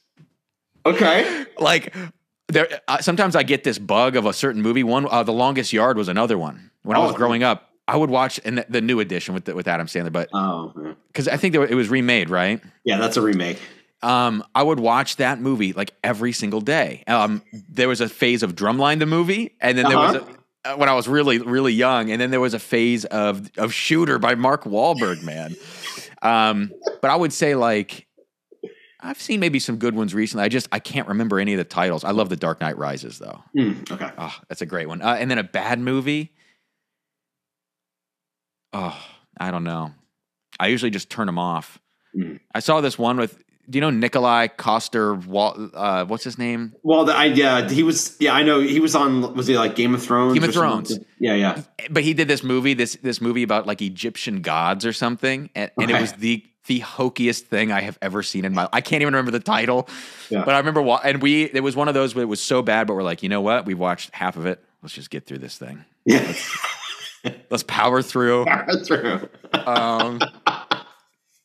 [0.86, 1.44] Okay.
[1.59, 1.94] like
[2.48, 5.70] there uh, sometimes i get this bug of a certain movie one uh, the longest
[5.72, 7.14] yard was another one when i was Oh.
[7.16, 10.12] growing up i would watch and the, the new edition with the, with adam sandler
[10.12, 10.72] but Oh,
[11.09, 12.96] because i think there, it was remade right yeah.
[12.98, 13.59] That's a remake.
[14.02, 18.42] um, i would watch that movie like every single day um, there was a phase
[18.42, 20.32] of drumline the movie and then there was Uh-huh.
[20.32, 23.48] a uh, when I was really, really young, and then there was a phase of
[23.56, 25.55] of Shooter by Mark Wahlberg, man.
[26.23, 28.07] Um, but I would say like
[29.01, 30.45] I've seen maybe some good ones recently.
[30.45, 32.05] I just I can't remember any of the titles.
[32.05, 33.43] I love The Dark Knight Rises though.
[33.57, 34.11] Hmm, okay.
[34.19, 35.03] Oh, that's a great one.
[35.03, 36.32] Uh, and then a bad movie.
[38.73, 38.99] Oh,
[39.39, 39.93] I don't know.
[40.59, 41.78] I usually just turn them off.
[42.16, 42.40] Mm.
[42.55, 43.43] I saw this one with.
[43.70, 45.15] Do you know Nikolaj Coster?
[45.15, 46.74] Wal- uh, what's his name?
[46.82, 49.35] Well, the, I yeah, he was yeah, I know he was on.
[49.35, 50.35] Was he like Game of Thrones?
[50.35, 50.97] Game of or something?
[50.97, 51.07] Thrones.
[51.19, 51.62] Yeah, yeah.
[51.90, 55.70] But he did this movie, this this movie about like Egyptian gods or something, and,
[55.78, 58.69] and it was the the hokiest thing I have ever seen in my.
[58.73, 59.89] I can't even remember the title,
[60.31, 60.45] Yeah.
[60.45, 60.81] but I remember.
[60.82, 63.03] Wa- and we it was one of those where it was so bad, but we're
[63.03, 63.66] like, you know what?
[63.66, 64.62] We watched half of it.
[64.82, 65.85] Let's just get through this thing.
[66.07, 66.32] Yeah.
[67.51, 68.47] Let's power through.
[68.86, 69.28] True.
[69.53, 70.20] Um,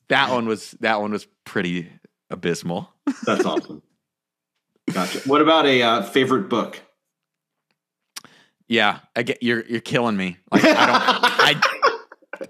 [0.09, 1.89] that one was that one was pretty
[2.33, 2.89] abysmal.
[3.25, 3.81] That's awesome.
[4.91, 5.19] Gotcha.
[5.19, 6.81] What about a uh, favorite book?
[8.67, 10.37] Yeah, I get you're you're killing me.
[10.51, 11.61] Like I don't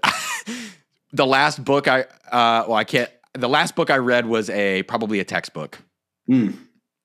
[0.02, 0.70] I
[1.12, 4.82] the last book I uh well I can't the last book I read was a
[4.84, 5.78] probably a textbook.
[6.26, 6.50] Hmm.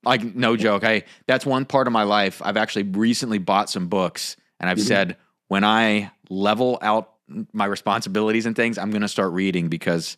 [0.03, 0.83] Like no joke.
[0.83, 2.41] I that's one part of my life.
[2.43, 4.87] I've actually recently bought some books and I've Mhm.
[4.87, 7.13] said when I level out
[7.53, 10.17] my responsibilities and things, I'm going to start reading because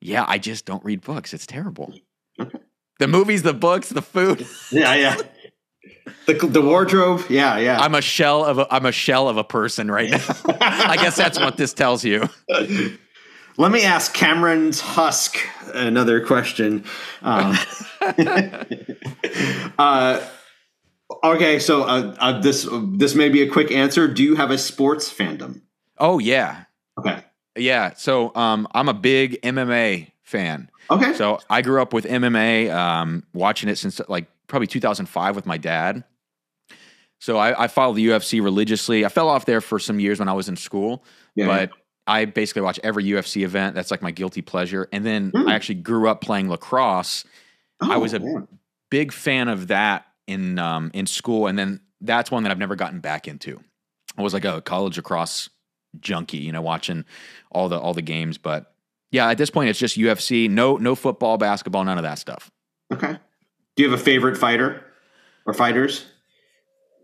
[0.00, 1.34] yeah, I just don't read books.
[1.34, 1.94] It's terrible.
[2.40, 2.58] Okay.
[2.98, 4.46] The movies, the books, the food.
[4.70, 5.16] Yeah, yeah.
[6.26, 7.24] The, the wardrobe.
[7.28, 7.80] Yeah, yeah.
[7.80, 10.22] I'm a shell of a I'm a shell of a person right now.
[10.60, 12.28] I guess that's what this tells you.
[13.56, 15.36] Let me ask Cameron's Husk
[15.74, 16.84] another question.
[17.22, 17.56] Um,
[19.78, 20.26] uh,
[21.24, 24.06] okay, so uh, uh, this this may be a quick answer.
[24.08, 25.62] Do you have a sports fandom?
[25.98, 26.64] Oh yeah.
[26.98, 27.24] Okay.
[27.60, 27.92] Yeah.
[27.94, 30.70] So um I'm a big MMA fan.
[30.90, 31.14] Okay.
[31.14, 35.56] So I grew up with MMA, um, watching it since like probably 2005 with my
[35.56, 36.04] dad.
[37.20, 39.04] So I, I followed the UFC religiously.
[39.04, 41.04] I fell off there for some years when I was in school,
[41.36, 41.70] yeah, but
[42.06, 43.74] I basically watch every UFC event.
[43.74, 44.88] That's like my guilty pleasure.
[44.92, 45.46] And then Hmm.
[45.48, 47.24] I actually grew up playing lacrosse.
[47.84, 47.92] yeah.
[47.94, 48.48] I was a- man.
[48.90, 52.74] Big fan of that in um, in school, and then that's one that I've never
[52.74, 53.60] gotten back into.
[54.18, 55.48] I was like a college lacrosse
[55.98, 57.04] junkie, you know, watching
[57.50, 58.38] all the all the games.
[58.38, 58.72] But
[59.10, 60.48] yeah, at this point, it's just UFC.
[60.48, 62.50] No no football, basketball, none of that stuff.
[62.92, 63.18] okay.
[63.76, 64.84] Do you have a favorite fighter
[65.46, 66.04] or fighters?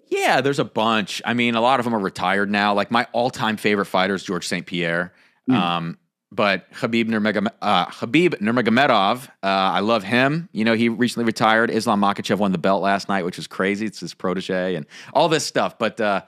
[0.09, 1.23] Yeah, there's a bunch.
[1.25, 2.75] I mean, a lot of them are retired now.
[2.75, 4.67] Like my all-time favorite fighter is George St.
[4.67, 5.13] Pierre.
[5.49, 5.55] Mm.
[5.55, 5.99] Um,
[6.31, 10.49] but Khabib Nurmagomedov, uh, Khabib Nurmagomedov, uh, I love him.
[10.53, 11.71] You know, he recently retired.
[11.71, 13.87] Islam Makhachev won the belt last night, which was crazy.
[13.87, 15.79] It's his protege and all this stuff.
[15.79, 16.23] But uh.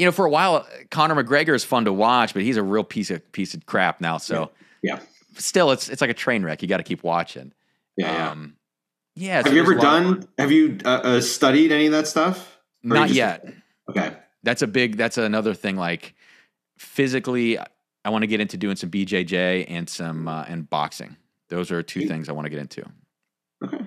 [0.00, 2.84] You know, for a while, Conor McGregor is fun to watch, but he's a real
[2.84, 4.16] piece of piece of crap now.
[4.18, 4.50] So
[4.82, 4.98] Yeah.
[5.36, 6.62] still, it's it's like a train wreck.
[6.62, 7.52] You got to keep watching.
[7.96, 8.12] Yeah.
[8.12, 8.30] yeah.
[8.30, 8.56] Um,
[9.14, 9.42] yeah.
[9.42, 10.26] so have you ever done?
[10.38, 12.58] Have you uh, uh, studied any of that stuff?
[12.84, 13.46] Or Not just- yet.
[13.90, 14.16] Okay.
[14.42, 16.14] that's a big that's another thing like
[16.78, 17.58] physically
[18.04, 21.16] i want to get into doing some bjj and some uh, and boxing
[21.48, 22.84] those are two things i want to get into
[23.64, 23.84] Okay.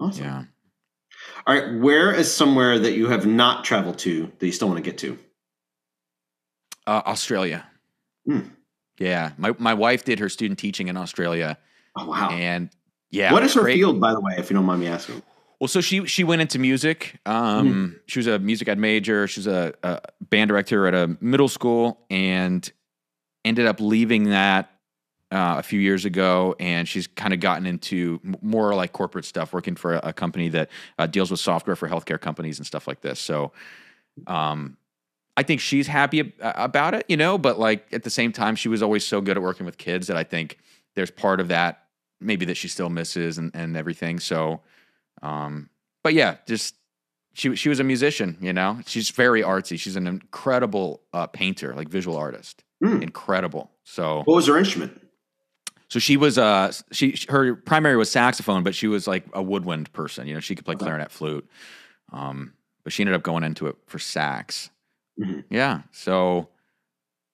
[0.00, 0.24] Awesome.
[0.24, 0.44] yeah
[1.46, 1.80] All right.
[1.80, 4.98] Where is somewhere that you have not traveled to that you still want to get
[4.98, 5.18] to?
[6.86, 7.64] Uh, australia
[8.26, 8.40] Hmm.
[8.98, 11.58] yeah my, my wife did her student teaching in australia
[11.96, 12.30] Oh wow.
[12.30, 12.70] and
[13.10, 15.22] yeah what is her great- field, by the way, if you don't mind me asking?
[15.60, 17.20] Well, so she she went into music.
[17.24, 19.28] Um, She was a music ed major.
[19.28, 22.68] She was a, a band director at a middle school, and
[23.44, 24.68] ended up leaving that
[25.30, 26.56] uh, a few years ago.
[26.58, 30.48] And she's kind of gotten into more like corporate stuff, working for a, a company
[30.48, 33.20] that uh, deals with software for healthcare companies and stuff like this.
[33.20, 33.52] So,
[34.26, 34.76] um,
[35.36, 37.38] I think she's happy ab- about it, you know.
[37.38, 40.06] But like at the same time, she was always so good at working with kids
[40.06, 40.58] that I think
[40.94, 41.80] there's part of that
[42.20, 44.18] maybe that she still misses and, and everything.
[44.20, 44.60] So.
[45.22, 45.70] Um,
[46.02, 46.74] but yeah, just
[47.32, 48.78] she she was a musician, you know.
[48.86, 49.78] She's very artsy.
[49.78, 52.62] She's an incredible uh, painter, like visual artist.
[52.82, 53.00] Hmm.
[53.02, 53.70] Incredible.
[53.84, 55.00] So What was her instrument?
[55.88, 59.92] so she was uh she her primary was saxophone, but she was like a woodwind
[59.92, 60.26] person.
[60.26, 60.84] You know, she could play Okay.
[60.84, 61.48] clarinet, flute.
[62.12, 62.52] Um,
[62.82, 64.68] but she ended up going into it for sax.
[65.20, 65.44] Mhm.
[65.50, 65.82] Yeah.
[65.92, 66.48] So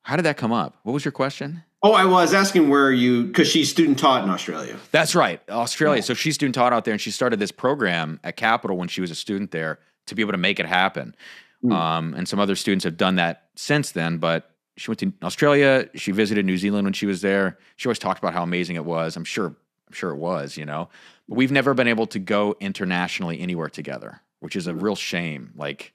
[0.03, 0.77] how did that come up?
[0.83, 1.63] What was your question?
[1.83, 4.77] Oh, I was asking where you because she's student taught in Australia.
[4.91, 5.99] That's right, Australia.
[5.99, 6.05] Yeah.
[6.05, 9.01] So she's student taught out there, and she started this program at Capital when she
[9.01, 11.15] was a student there to be able to make it happen.
[11.63, 11.73] Hmm.
[11.73, 14.19] Um, and some other students have done that since then.
[14.19, 15.89] But she went to Australia.
[15.95, 17.59] She visited New Zealand when she was there.
[17.77, 19.17] She always talked about how amazing it was.
[19.17, 20.59] I'm sure, I'm sure it was.
[20.59, 20.91] You know,
[21.29, 25.53] but we've never been able to go internationally anywhere together, which is a real shame.
[25.57, 25.95] Like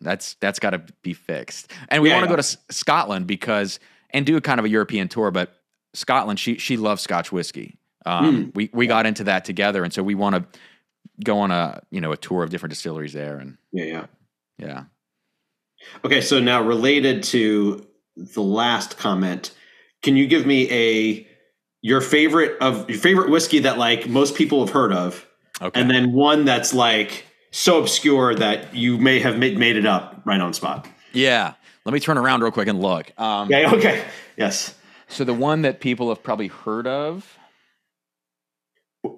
[0.00, 1.70] that's that's got to be fixed.
[1.88, 2.36] And we Yeah, want to yeah.
[2.36, 3.78] go to Scotland because
[4.10, 5.54] and do a kind of a European tour, but
[5.94, 7.78] Scotland, she she loves Scotch whiskey.
[8.06, 8.50] Um, Hmm.
[8.54, 10.60] We we got into that together, and so we want to
[11.24, 14.06] go on a you know a tour of different distilleries there, and Yeah, yeah.
[14.58, 14.84] yeah.
[16.04, 17.86] Okay, so now related to
[18.16, 19.52] the last comment,
[20.02, 21.26] can you give me a
[21.82, 25.26] your favorite of your favorite whiskey that like most people have heard of,
[25.60, 25.78] Okay.
[25.80, 30.20] and then one that's like so obscure that you may have made, made it up
[30.24, 30.86] right on spot.
[31.12, 31.54] yeah.
[31.86, 33.10] Let me turn around real quick and look.
[33.18, 34.04] Um, Okay, okay,
[34.36, 34.74] yes.
[35.08, 37.38] So the one that people have probably heard of.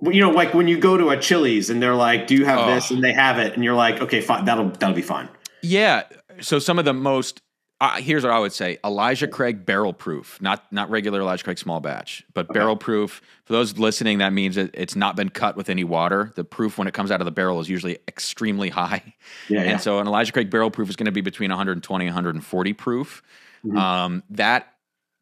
[0.00, 2.60] You know, like when you go to a Chili's and they're like, "Do you have
[2.60, 2.74] Oh.
[2.74, 5.28] this?" and they have it, and you're like, "Okay, fine, that'll that'll be fine."
[5.60, 6.04] Yeah.
[6.40, 7.42] So some of the most
[7.82, 11.58] Uh, here's what I would say: Elijah Craig barrel proof, not not regular Elijah Craig
[11.58, 13.20] small batch, but barrel proof.
[13.44, 16.30] For those listening, that means that it's not been cut with any water.
[16.36, 19.14] The proof when it comes out of the barrel is usually extremely high,
[19.48, 19.70] Yeah, yeah.
[19.72, 22.72] and so an Elijah Craig barrel proof is going to be between 120 and 140
[22.74, 23.20] proof.
[23.64, 23.76] Mhm.
[23.76, 24.74] Um, that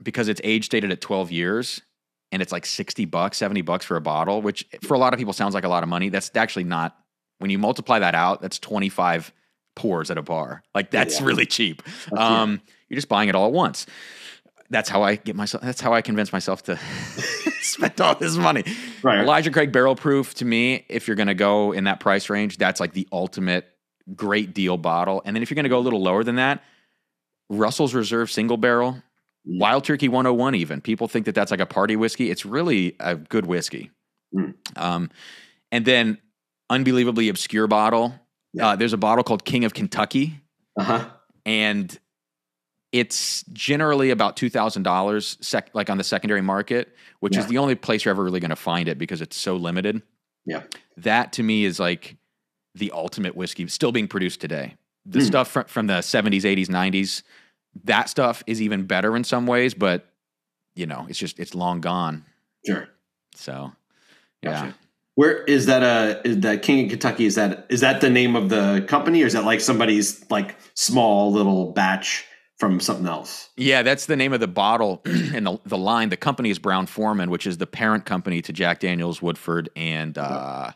[0.03, 1.81] because it's age dated at 12 years
[2.31, 5.19] and it's like 60 bucks, 70 bucks for a bottle, which for a lot of
[5.19, 6.11] people sounds like a lot of money.
[6.11, 6.95] That's actually not.
[7.39, 9.33] When you multiply that out, that's 25
[9.75, 10.63] pours at a bar.
[10.75, 11.27] Like that's Yeah.
[11.27, 11.83] really cheap.
[12.17, 13.87] Um, you're just buying it all at once.
[14.71, 15.63] That's how I get myself.
[15.65, 16.77] That's how I convince myself to
[17.61, 18.65] spend all this money.
[19.03, 19.21] Right.
[19.21, 22.57] Elijah Craig barrel proof to me, if you're going to go in that price range,
[22.57, 23.67] that's like the ultimate
[24.15, 25.23] great deal bottle.
[25.25, 26.63] And then if you're going to go a little lower than that,
[27.49, 29.03] Russell's Reserve single barrel,
[29.49, 29.59] Mm.
[29.59, 30.55] Wild Turkey 101.
[30.55, 32.31] Even people think that that's like a party whiskey.
[32.31, 33.91] It's really a good whiskey.
[34.37, 34.53] Mm.
[34.77, 35.11] Um,
[35.73, 36.19] and then
[36.69, 38.15] unbelievably obscure bottle.
[38.53, 38.69] Yeah.
[38.71, 40.41] Uh, there's a bottle called King of Kentucky
[40.79, 41.11] Uh huh.
[41.47, 41.99] and
[42.93, 47.59] it's generally about two thousand dollars, sec- like on the secondary market, which is the
[47.59, 50.03] only place you're ever really going to find it because it's so limited.
[50.45, 50.63] Yeah.
[50.97, 52.17] That to me is like
[52.75, 54.77] the ultimate whiskey, still being produced today.
[55.07, 55.27] The Hmm.
[55.27, 57.23] stuff from, from the seventies, eighties, nineties,
[57.85, 60.07] that stuff is even better in some ways, but
[60.75, 62.25] you know, it's just it's long gone.
[62.67, 62.89] Sure.
[63.37, 63.73] So,
[64.43, 64.75] Gotcha.
[65.21, 65.83] Where is that?
[65.83, 67.27] Uh, is that King of Kentucky?
[67.27, 70.57] Is that is that the name of the company, or is that like somebody's like
[70.73, 72.25] small little batch
[72.57, 73.51] from something else?
[73.59, 76.09] Yeah, that's the name of the bottle and the, the line.
[76.09, 80.71] The company is Brown-Forman, which is the parent company to Jack Daniels, Woodford, and uh,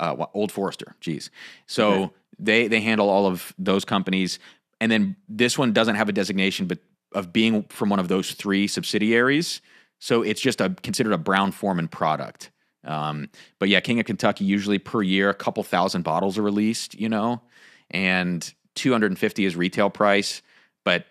[0.00, 0.96] uh, Old Forester.
[1.02, 1.28] Jeez.
[1.66, 2.14] So Okay.
[2.38, 4.38] they they handle all of those companies,
[4.80, 6.78] and then this one doesn't have a designation, but
[7.12, 9.60] of being from one of those three subsidiaries.
[9.98, 12.50] So it's just a considered a Brown-Forman product.
[12.86, 16.94] Um, but yeah, King of Kentucky usually per year a couple thousand bottles are released,
[16.94, 17.42] you know,
[17.90, 20.42] and 250 is retail price,
[20.84, 21.06] but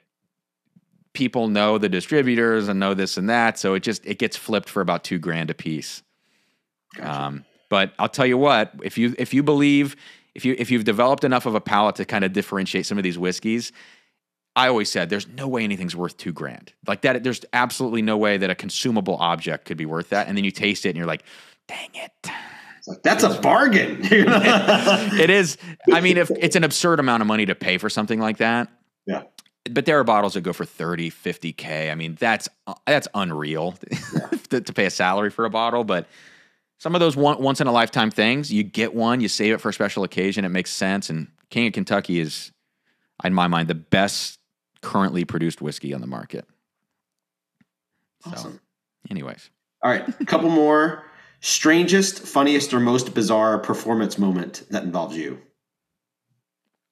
[1.13, 4.69] people know the distributors and know this and that, so it just it gets flipped
[4.69, 6.01] for about two grand a piece.
[6.95, 7.23] Gotcha.
[7.23, 9.95] Um, but I'll tell you what, if you if you believe
[10.35, 13.03] if you if you've developed enough of a palate to kind of differentiate some of
[13.03, 13.71] these whiskeys,
[14.55, 16.73] I always said there's no way anything's worth two grand.
[16.87, 20.27] Like that, there's absolutely no way that a consumable object could be worth that.
[20.27, 21.23] And then you taste it and you're like,
[21.67, 22.11] dang it.
[22.87, 23.99] Like, that's a bargain.
[24.03, 25.57] it is.
[25.91, 28.69] I mean, if it's an absurd amount of money to pay for something like that.
[29.07, 29.23] Yeah.
[29.71, 31.91] But there are bottles that go for 30, 50K.
[31.91, 32.47] I mean, that's
[32.85, 33.71] that's unreal
[34.49, 35.83] to, to pay a salary for a bottle.
[35.83, 36.07] But
[36.77, 39.61] some of those one, once in a lifetime things, you get one, you save it
[39.61, 41.09] for a special occasion, it makes sense.
[41.09, 42.51] And King of Kentucky is,
[43.23, 44.37] in my mind, the best
[44.81, 46.45] currently produced whiskey on the market.
[48.23, 48.59] So, Awesome.
[49.09, 49.49] anyways.
[49.81, 51.03] All right, a couple more.
[51.45, 55.39] Strangest, funniest, or most bizarre performance moment that involves you.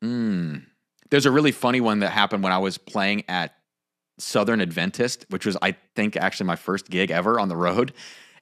[0.04, 0.68] Mm.
[1.10, 3.56] There's a really funny one that happened when I was playing at
[4.20, 7.94] Southern Adventist, which was, I think, actually my first gig ever on the road.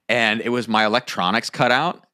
[0.09, 2.05] And it was my electronics cut out.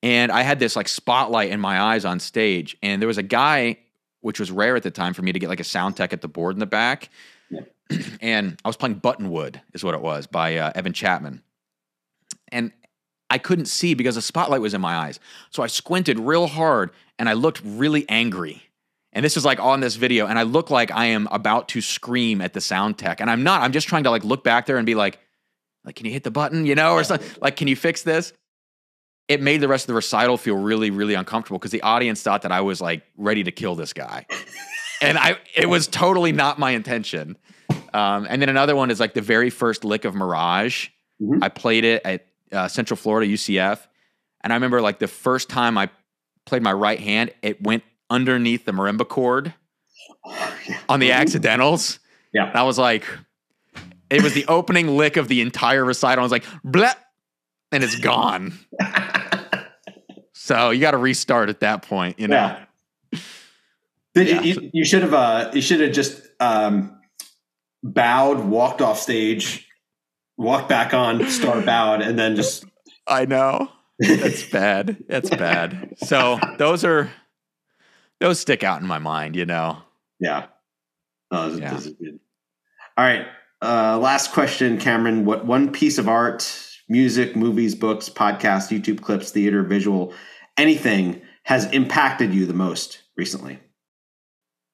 [0.00, 2.76] And I had this like spotlight in my eyes on stage.
[2.84, 3.78] And there was a guy,
[4.20, 6.20] which was rare at the time for me to get like a sound tech at
[6.20, 7.08] the board in the back.
[7.50, 7.62] Yeah.
[8.20, 11.42] and I was playing Buttonwood, is what it was, by uh, Evan Chapman.
[12.52, 12.72] And
[13.30, 15.20] I couldn't see because the spotlight was in my eyes.
[15.50, 18.62] So I squinted real hard and I looked really angry.
[19.12, 21.80] And this is like on this video, and I look like I am about to
[21.80, 23.20] scream at the sound tech.
[23.20, 23.62] And I'm not.
[23.62, 25.18] I'm just trying to like look back there and be like,
[25.84, 27.28] like, can you hit the button, you know, or something?
[27.40, 28.32] Like, can you fix this?
[29.26, 32.42] It made the rest of the recital feel really, really uncomfortable because the audience thought
[32.42, 34.26] that I was like ready to kill this guy.
[35.00, 37.36] and I it was totally not my intention.
[37.92, 40.88] Um, and then another one is like the very first lick of Mirage.
[41.20, 41.42] Mhm.
[41.42, 43.78] I played it at uh, Central Florida UCF,
[44.42, 45.90] and I remember like the first time I
[46.46, 49.54] played my right hand, it went underneath the marimba cord
[50.88, 51.98] on the accidentals.
[52.32, 52.48] Yeah.
[52.48, 53.04] And I was like,
[54.08, 56.20] it was the opening lick of the entire recital.
[56.20, 56.94] I was like, bleh,
[57.72, 58.52] and it's gone.
[60.32, 62.34] so you got to restart at that point, you know.
[62.36, 63.18] Yeah.
[64.14, 64.40] Did Yeah.
[64.42, 64.70] you, you?
[64.74, 65.14] You should have.
[65.14, 66.98] Uh, you should have just um,
[67.82, 69.68] bowed, walked off stage,
[70.40, 72.64] walked back on, start bowed, and then just.
[73.06, 73.70] I know.
[73.98, 74.96] That's bad.
[75.08, 75.94] That's bad.
[75.98, 77.10] So those are
[78.20, 79.78] those stick out in my mind, you know.
[80.18, 80.46] Yeah.
[81.30, 81.74] Oh, this, Yeah.
[81.74, 82.18] this is good.
[82.96, 83.26] All right.
[83.62, 85.24] Uh, last question, Cameron.
[85.24, 86.50] What one piece of art,
[86.88, 90.14] music, movies, books, podcasts, YouTube clips, theater, visual,
[90.56, 93.58] anything has impacted you the most recently?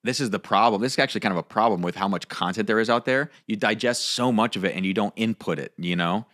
[0.07, 0.81] This is the problem.
[0.81, 3.31] This is actually kind of a problem with how much content there is out there.
[3.47, 6.27] You digest so much of it and you don't input it, you know?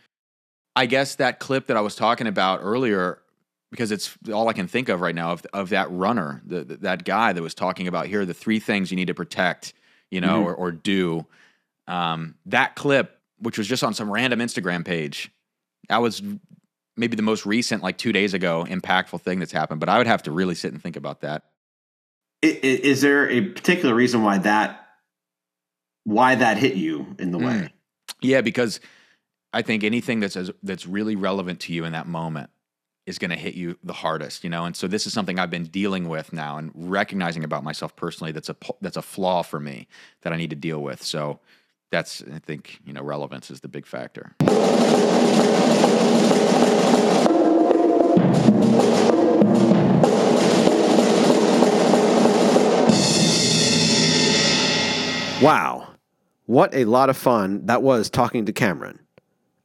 [0.77, 3.23] I guess that clip that I was talking about earlier,
[3.71, 7.05] because it's all I can think of right now of, of that runner, the, that
[7.05, 9.73] guy that was talking about here, the three things you need to protect,
[10.11, 11.27] you know, or, or do.
[11.89, 15.31] Um, that clip, which was just on some random Instagram page,
[15.89, 16.23] that was
[16.97, 19.81] maybe the most recent, like two days ago, impactful thing that's happened.
[19.81, 21.45] But I would have to really sit and think about that.
[22.43, 24.79] Is there a particular reason why that
[26.05, 27.47] why that hit you in the hmm.
[27.47, 27.73] way?
[28.21, 28.81] Yeah, because
[29.53, 32.51] I think anything that's as, that's really relevant to you in that moment
[33.07, 34.65] is going to hit you the hardest, you know.
[34.65, 38.33] And so this is something I've been dealing with now and recognizing about myself personally.
[38.33, 39.89] That's a that's a flaw for me
[40.23, 41.03] that I need to deal with.
[41.03, 41.41] So
[41.91, 44.35] that's I think you know relevance is the big factor.
[55.43, 55.89] Wow.
[56.47, 58.99] What a lot of fun that was talking to Cameron.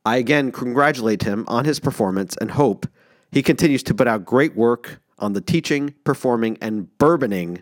[0.05, 2.87] I again congratulate him on his performance and hope
[3.31, 7.61] he continues to put out great work on the teaching, performing, and bourboning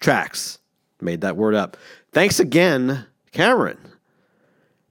[0.00, 0.58] tracks.
[1.00, 1.76] Made that word up.
[2.12, 3.78] Thanks again, Cameron.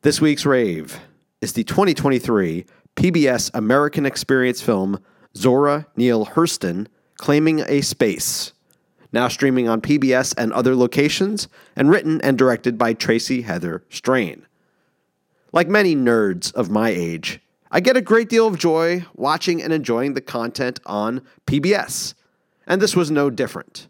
[0.02, 1.00] This week's rave
[1.42, 5.00] is the 2023 PBS American Experience film
[5.36, 6.88] Zora Neale Hurston
[7.18, 8.54] Claiming a Space
[9.14, 14.46] now streaming on PBS and other locations, and written and directed by Tracy Heather Strain.
[15.52, 17.40] Like many nerds of my age,
[17.72, 22.16] I get a great deal of joy watching and enjoying the content on PBS,
[22.68, 23.88] and this was no different.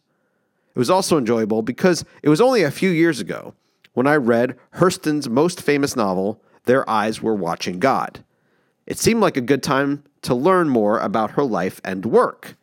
[0.76, 3.54] It was also enjoyable because it was only a few years ago
[3.94, 8.24] when I read Hurston's most famous novel, Their Eyes Were Watching God.
[8.86, 12.56] It seemed like a good time to learn more about her life and work.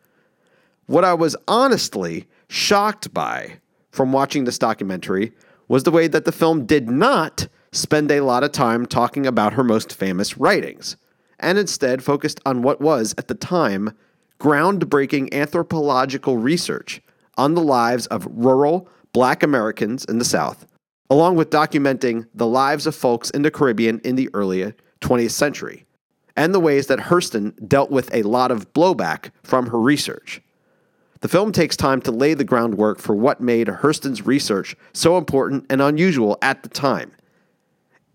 [0.87, 3.57] What I was honestly shocked by
[3.91, 5.31] from watching this documentary
[5.69, 9.53] was the way that the film did not spend a lot of time talking about
[9.53, 10.97] her most famous writings,
[11.39, 13.95] and instead focused on what was, at the time,
[14.37, 17.01] groundbreaking anthropological research
[17.37, 20.67] on the lives of rural black Americans in the South,
[21.09, 25.85] along with documenting the lives of folks in the Caribbean in the early 20th century,
[26.35, 30.41] and the ways that Hurston dealt with a lot of blowback from her research.
[31.21, 35.67] The film takes time to lay the groundwork for what made Hurston's research so important
[35.69, 37.11] and unusual at the time.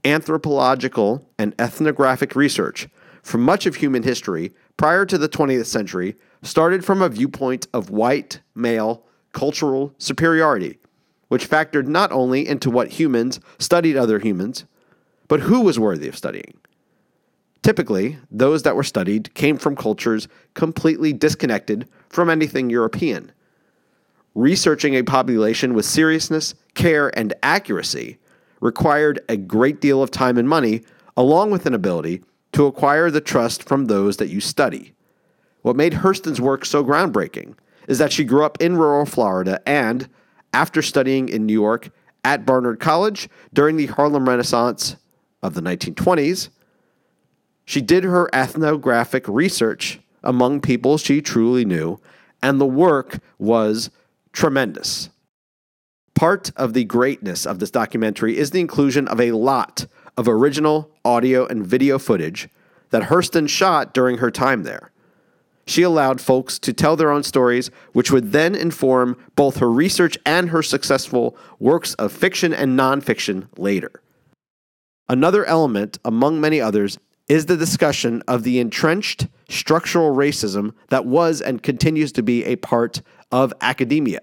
[0.04, 2.88] Anthropological and ethnographic research
[3.22, 7.90] for much of human history prior to the 20th century started from a viewpoint of
[7.90, 10.78] white, male, cultural superiority,
[11.28, 14.64] which factored not only into what humans studied other humans,
[15.28, 16.58] but who was worthy of studying.
[17.62, 23.32] Typically, those that were studied came from cultures completely disconnected from anything European.
[24.34, 28.18] Researching a population with seriousness, care, and accuracy
[28.60, 30.82] required a great deal of time and money,
[31.16, 32.22] along with an ability
[32.52, 34.94] to acquire the trust from those that you study.
[35.62, 37.54] What made Hurston's work so groundbreaking
[37.88, 40.08] is that she grew up in rural Florida and,
[40.52, 41.90] after studying in New York
[42.24, 44.96] at Barnard College during the Harlem Renaissance
[45.42, 46.48] of the 1920s,
[47.64, 51.98] she did her ethnographic research among people she truly knew,
[52.42, 53.88] and the work was
[54.32, 55.08] tremendous.
[56.14, 59.86] Part of the greatness of this documentary is the inclusion of a lot
[60.16, 62.48] of original audio and video footage
[62.90, 64.90] that Hurston shot during her time there.
[65.66, 70.16] She allowed folks to tell their own stories, which would then inform both her research
[70.24, 73.90] and her successful works of fiction and nonfiction later.
[75.08, 76.98] Another element, among many others,
[77.28, 82.56] is the discussion of the entrenched structural racism that was and continues to be a
[82.56, 84.20] part of academia.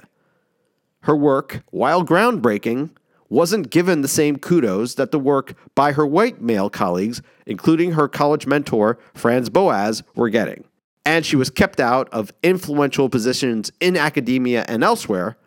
[1.02, 2.92] Her work, while groundbreaking,
[3.30, 8.08] wasn't given the same kudos that the work by her white male colleagues, including her
[8.08, 10.64] college mentor, Franz Boas, were getting.
[11.06, 15.38] And she was kept out of influential positions in academia and elsewhere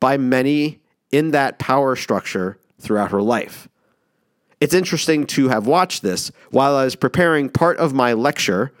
[0.00, 0.80] by many
[1.12, 3.68] in that power structure throughout her life.
[4.60, 8.72] It's interesting to have watched this while I was preparing part of my lecture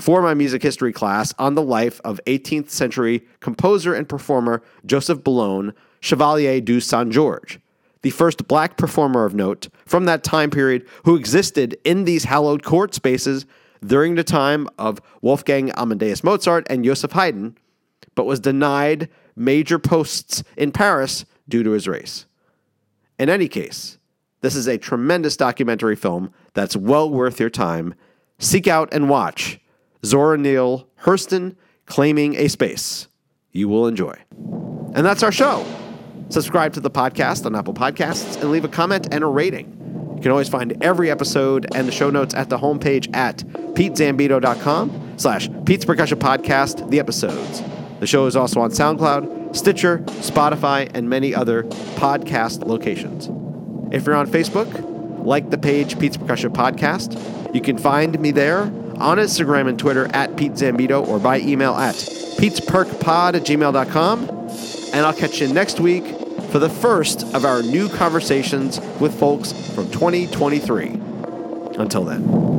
[0.00, 5.22] for my music history class on the life of 18th century composer and performer Joseph
[5.22, 7.60] Boulogne, Chevalier du Saint George,
[8.02, 12.62] the first black performer of note from that time period who existed in these hallowed
[12.62, 13.44] court spaces
[13.84, 17.56] during the time of Wolfgang Amadeus Mozart and Joseph Haydn,
[18.14, 22.26] but was denied major posts in Paris due to his race.
[23.18, 23.98] In any case,
[24.40, 27.94] this is a tremendous documentary film that's well worth your time.
[28.38, 29.59] Seek out and watch
[30.04, 31.56] Zora Neale Hurston
[31.86, 33.08] Claiming a Space.
[33.52, 34.16] You will enjoy.
[34.94, 35.66] And that's our show.
[36.28, 40.12] Subscribe to the podcast on Apple Podcasts and leave a comment and a rating.
[40.16, 45.14] You can always find every episode and the show notes at the homepage at petezambito.com
[45.16, 47.62] slash Pete's Percussion Podcast, the episodes.
[47.98, 51.64] The show is also on SoundCloud, Stitcher, Spotify, and many other
[51.96, 53.28] podcast locations.
[53.92, 54.90] If you're on Facebook,
[55.24, 57.54] like the page Pete's Percussion Podcast.
[57.54, 58.64] You can find me there
[59.00, 64.28] on Instagram and Twitter at Pete Zambito or by email at petesperkpod at gmail.com.
[64.92, 66.04] And I'll catch you next week
[66.50, 70.88] for the first of our new conversations with folks from 2023.
[71.78, 72.49] Until then.